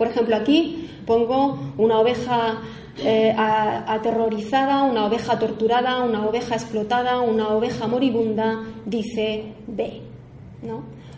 Por 0.00 0.08
ejemplo, 0.08 0.34
aquí 0.34 0.88
pongo 1.04 1.58
una 1.76 2.00
oveja 2.00 2.62
eh, 3.04 3.34
aterrorizada, 3.36 4.82
una 4.84 5.04
oveja 5.04 5.38
torturada, 5.38 6.02
una 6.02 6.26
oveja 6.26 6.54
explotada, 6.54 7.20
una 7.20 7.50
oveja 7.50 7.86
moribunda, 7.86 8.62
dice 8.86 9.52
B. 9.66 10.00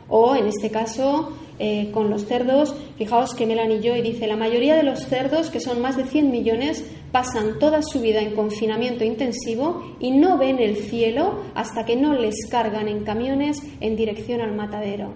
O 0.09 0.35
en 0.35 0.49
este 0.49 0.73
caso, 0.73 1.31
eh, 1.61 1.93
con 1.93 2.11
los 2.11 2.25
cerdos, 2.25 2.75
fijaos 2.99 3.37
que 3.37 3.47
Melanie 3.47 3.81
Joy 3.81 4.03
dice, 4.03 4.27
la 4.27 4.35
mayoría 4.35 4.75
de 4.75 4.83
los 4.83 5.07
cerdos, 5.07 5.49
que 5.51 5.61
son 5.61 5.81
más 5.81 5.97
de 5.97 6.03
100 6.03 6.33
millones, 6.33 6.85
pasan 7.13 7.61
toda 7.61 7.83
su 7.83 8.01
vida 8.01 8.21
en 8.21 8.35
confinamiento 8.35 9.05
intensivo 9.05 9.95
y 10.01 10.11
no 10.11 10.39
ven 10.39 10.59
el 10.59 10.75
cielo 10.75 11.35
hasta 11.55 11.85
que 11.85 11.95
no 11.95 12.15
les 12.15 12.35
cargan 12.51 12.89
en 12.89 13.05
camiones 13.05 13.59
en 13.81 13.95
dirección 13.95 14.41
al 14.41 14.57
matadero. 14.57 15.13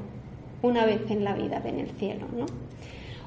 Una 0.62 0.86
vez 0.86 1.00
en 1.10 1.24
la 1.24 1.34
vida 1.34 1.60
ven 1.64 1.80
el 1.80 1.90
cielo, 1.98 2.26
¿no? 2.32 2.46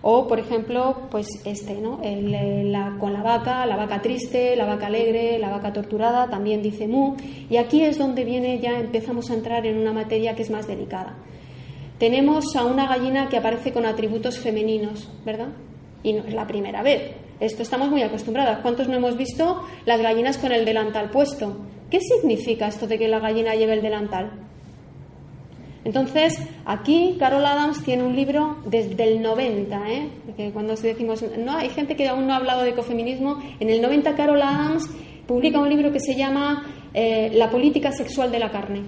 O, 0.01 0.27
por 0.27 0.39
ejemplo, 0.39 1.07
pues 1.11 1.27
este, 1.43 1.75
¿no? 1.75 1.99
con 2.99 3.13
la 3.13 3.21
vaca, 3.21 3.65
la 3.65 3.75
vaca 3.75 4.01
triste, 4.01 4.55
la 4.55 4.65
vaca 4.65 4.87
alegre, 4.87 5.37
la 5.39 5.49
vaca 5.49 5.73
torturada, 5.73 6.29
también 6.29 6.61
dice 6.61 6.87
mu. 6.87 7.15
Y 7.49 7.57
aquí 7.57 7.83
es 7.83 7.97
donde 7.97 8.23
viene, 8.23 8.59
ya 8.59 8.79
empezamos 8.79 9.29
a 9.29 9.33
entrar 9.33 9.65
en 9.65 9.77
una 9.77 9.91
materia 9.91 10.35
que 10.35 10.43
es 10.43 10.49
más 10.49 10.67
delicada. 10.67 11.15
Tenemos 11.97 12.55
a 12.55 12.63
una 12.63 12.87
gallina 12.87 13.27
que 13.27 13.37
aparece 13.37 13.73
con 13.73 13.85
atributos 13.85 14.39
femeninos, 14.39 15.09
¿verdad? 15.25 15.49
Y 16.01 16.13
no 16.13 16.23
es 16.23 16.33
la 16.33 16.47
primera 16.47 16.81
vez. 16.81 17.11
Esto 17.41 17.61
estamos 17.61 17.89
muy 17.89 18.01
acostumbrados. 18.01 18.59
¿Cuántos 18.61 18.87
no 18.87 18.95
hemos 18.95 19.17
visto 19.17 19.63
las 19.85 20.01
gallinas 20.01 20.37
con 20.37 20.53
el 20.53 20.63
delantal 20.63 21.09
puesto? 21.09 21.57
¿Qué 21.91 21.99
significa 21.99 22.67
esto 22.67 22.87
de 22.87 22.97
que 22.97 23.09
la 23.09 23.19
gallina 23.19 23.55
lleve 23.55 23.73
el 23.73 23.81
delantal? 23.81 24.48
Entonces, 25.89 26.37
aquí 26.65 27.15
Carol 27.17 27.43
Adams 27.43 27.83
tiene 27.83 28.03
un 28.03 28.15
libro 28.15 28.57
desde 28.63 29.05
el 29.05 29.23
90, 29.23 29.89
¿eh? 29.89 30.09
que 30.37 30.51
cuando 30.51 30.75
decimos, 30.75 31.25
no, 31.35 31.57
hay 31.57 31.69
gente 31.69 31.95
que 31.95 32.07
aún 32.07 32.27
no 32.27 32.33
ha 32.33 32.35
hablado 32.35 32.61
de 32.61 32.69
ecofeminismo, 32.69 33.39
en 33.59 33.71
el 33.71 33.81
90 33.81 34.15
Carol 34.15 34.39
Adams 34.39 34.87
publica 35.25 35.57
un 35.57 35.67
libro 35.67 35.91
que 35.91 35.99
se 35.99 36.13
llama 36.13 36.63
eh, 36.93 37.31
La 37.33 37.49
política 37.49 37.91
sexual 37.91 38.31
de 38.31 38.37
la 38.37 38.51
carne. 38.51 38.83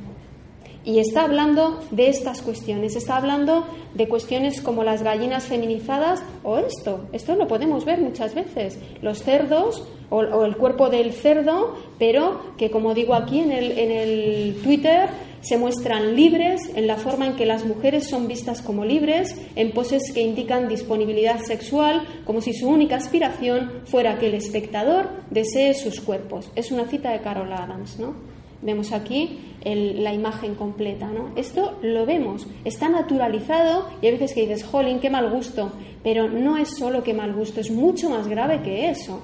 Y 0.85 0.99
está 0.99 1.23
hablando 1.23 1.79
de 1.89 2.07
estas 2.09 2.43
cuestiones, 2.43 2.95
está 2.95 3.17
hablando 3.17 3.65
de 3.95 4.07
cuestiones 4.07 4.61
como 4.61 4.83
las 4.83 5.01
gallinas 5.01 5.45
feminizadas 5.45 6.23
o 6.43 6.59
esto, 6.59 7.07
esto 7.13 7.35
lo 7.35 7.47
podemos 7.47 7.83
ver 7.83 7.99
muchas 7.99 8.35
veces, 8.35 8.77
los 9.01 9.23
cerdos 9.23 9.87
o, 10.11 10.43
el 10.43 10.55
cuerpo 10.57 10.89
del 10.89 11.13
cerdo, 11.13 11.77
pero 11.97 12.41
que 12.57 12.69
como 12.69 12.93
digo 12.93 13.15
aquí 13.15 13.39
en 13.39 13.51
el, 13.51 13.71
en 13.77 13.91
el 13.91 14.61
Twitter, 14.61 15.09
se 15.41 15.57
muestran 15.57 16.15
libres 16.15 16.61
en 16.75 16.87
la 16.87 16.95
forma 16.95 17.25
en 17.25 17.35
que 17.35 17.45
las 17.45 17.65
mujeres 17.65 18.07
son 18.07 18.27
vistas 18.27 18.61
como 18.61 18.85
libres, 18.85 19.35
en 19.55 19.71
poses 19.71 20.11
que 20.13 20.21
indican 20.21 20.67
disponibilidad 20.67 21.39
sexual, 21.39 22.07
como 22.25 22.41
si 22.41 22.53
su 22.53 22.69
única 22.69 22.95
aspiración 22.95 23.81
fuera 23.85 24.17
que 24.19 24.27
el 24.27 24.35
espectador 24.35 25.09
desee 25.29 25.73
sus 25.73 25.99
cuerpos. 25.99 26.49
Es 26.55 26.71
una 26.71 26.85
cita 26.85 27.11
de 27.11 27.21
Carol 27.21 27.51
Adams, 27.51 27.99
¿no? 27.99 28.13
Vemos 28.61 28.91
aquí 28.91 29.39
la 29.63 30.13
imagen 30.13 30.55
completa, 30.55 31.07
¿no? 31.07 31.31
Esto 31.35 31.77
lo 31.81 32.05
vemos, 32.05 32.47
está 32.63 32.89
naturalizado 32.89 33.87
y 34.01 34.07
hay 34.07 34.13
veces 34.13 34.33
que 34.33 34.41
dices, 34.41 34.63
jolín, 34.63 34.99
qué 34.99 35.09
mal 35.09 35.29
gusto, 35.31 35.71
pero 36.03 36.29
no 36.29 36.57
es 36.57 36.77
solo 36.77 37.03
qué 37.03 37.13
mal 37.13 37.33
gusto, 37.33 37.59
es 37.59 37.71
mucho 37.71 38.09
más 38.09 38.27
grave 38.27 38.61
que 38.61 38.89
eso. 38.89 39.21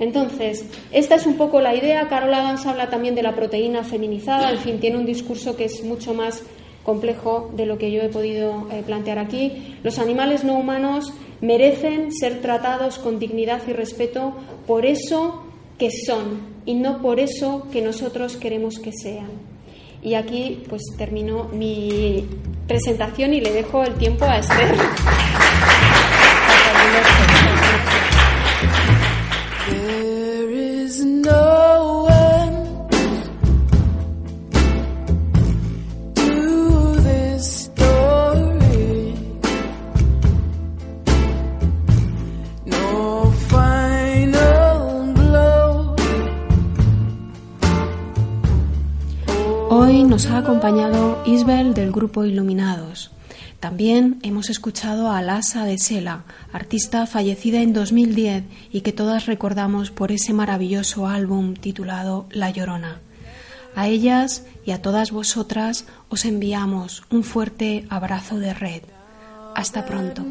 Entonces, 0.00 0.64
esta 0.92 1.16
es 1.16 1.26
un 1.26 1.36
poco 1.36 1.60
la 1.60 1.76
idea. 1.76 2.08
Carol 2.08 2.32
Adams 2.32 2.64
habla 2.64 2.88
también 2.88 3.14
de 3.14 3.22
la 3.22 3.34
proteína 3.34 3.84
feminizada, 3.84 4.50
en 4.50 4.58
fin, 4.58 4.80
tiene 4.80 4.96
un 4.96 5.04
discurso 5.04 5.56
que 5.56 5.66
es 5.66 5.84
mucho 5.84 6.14
más 6.14 6.42
complejo 6.82 7.50
de 7.54 7.66
lo 7.66 7.76
que 7.76 7.92
yo 7.92 8.00
he 8.00 8.08
podido 8.08 8.66
eh, 8.72 8.82
plantear 8.84 9.18
aquí. 9.18 9.76
Los 9.82 9.98
animales 9.98 10.42
no 10.42 10.58
humanos 10.58 11.12
merecen 11.42 12.12
ser 12.12 12.40
tratados 12.40 12.98
con 12.98 13.18
dignidad 13.18 13.60
y 13.68 13.74
respeto 13.74 14.32
por 14.66 14.86
eso 14.86 15.44
que 15.78 15.90
son 15.90 16.48
y 16.64 16.74
no 16.74 17.02
por 17.02 17.20
eso 17.20 17.66
que 17.70 17.82
nosotros 17.82 18.38
queremos 18.38 18.78
que 18.78 18.92
sean. 18.92 19.28
Y 20.02 20.14
aquí 20.14 20.62
pues 20.66 20.80
termino 20.96 21.44
mi 21.52 22.24
presentación 22.66 23.34
y 23.34 23.42
le 23.42 23.52
dejo 23.52 23.84
el 23.84 23.96
tiempo 23.96 24.24
a 24.24 24.38
Esther. 24.38 24.74
Nos 50.10 50.26
ha 50.26 50.38
acompañado 50.38 51.22
Isbel 51.24 51.72
del 51.72 51.92
grupo 51.92 52.24
Iluminados. 52.24 53.10
También 53.60 54.18
hemos 54.22 54.48
escuchado 54.48 55.10
a 55.10 55.20
Lasa 55.20 55.66
de 55.66 55.78
Sela, 55.78 56.24
artista 56.50 57.06
fallecida 57.06 57.60
en 57.60 57.74
2010 57.74 58.44
y 58.72 58.80
que 58.80 58.92
todas 58.92 59.26
recordamos 59.26 59.90
por 59.90 60.12
ese 60.12 60.32
maravilloso 60.32 61.06
álbum 61.06 61.52
titulado 61.52 62.26
La 62.30 62.48
Llorona. 62.48 63.02
A 63.76 63.86
ellas 63.86 64.44
y 64.64 64.70
a 64.70 64.80
todas 64.80 65.10
vosotras 65.10 65.84
os 66.08 66.24
enviamos 66.24 67.04
un 67.10 67.22
fuerte 67.22 67.86
abrazo 67.90 68.38
de 68.38 68.54
red. 68.54 68.82
Hasta 69.54 69.84
pronto. 69.84 70.24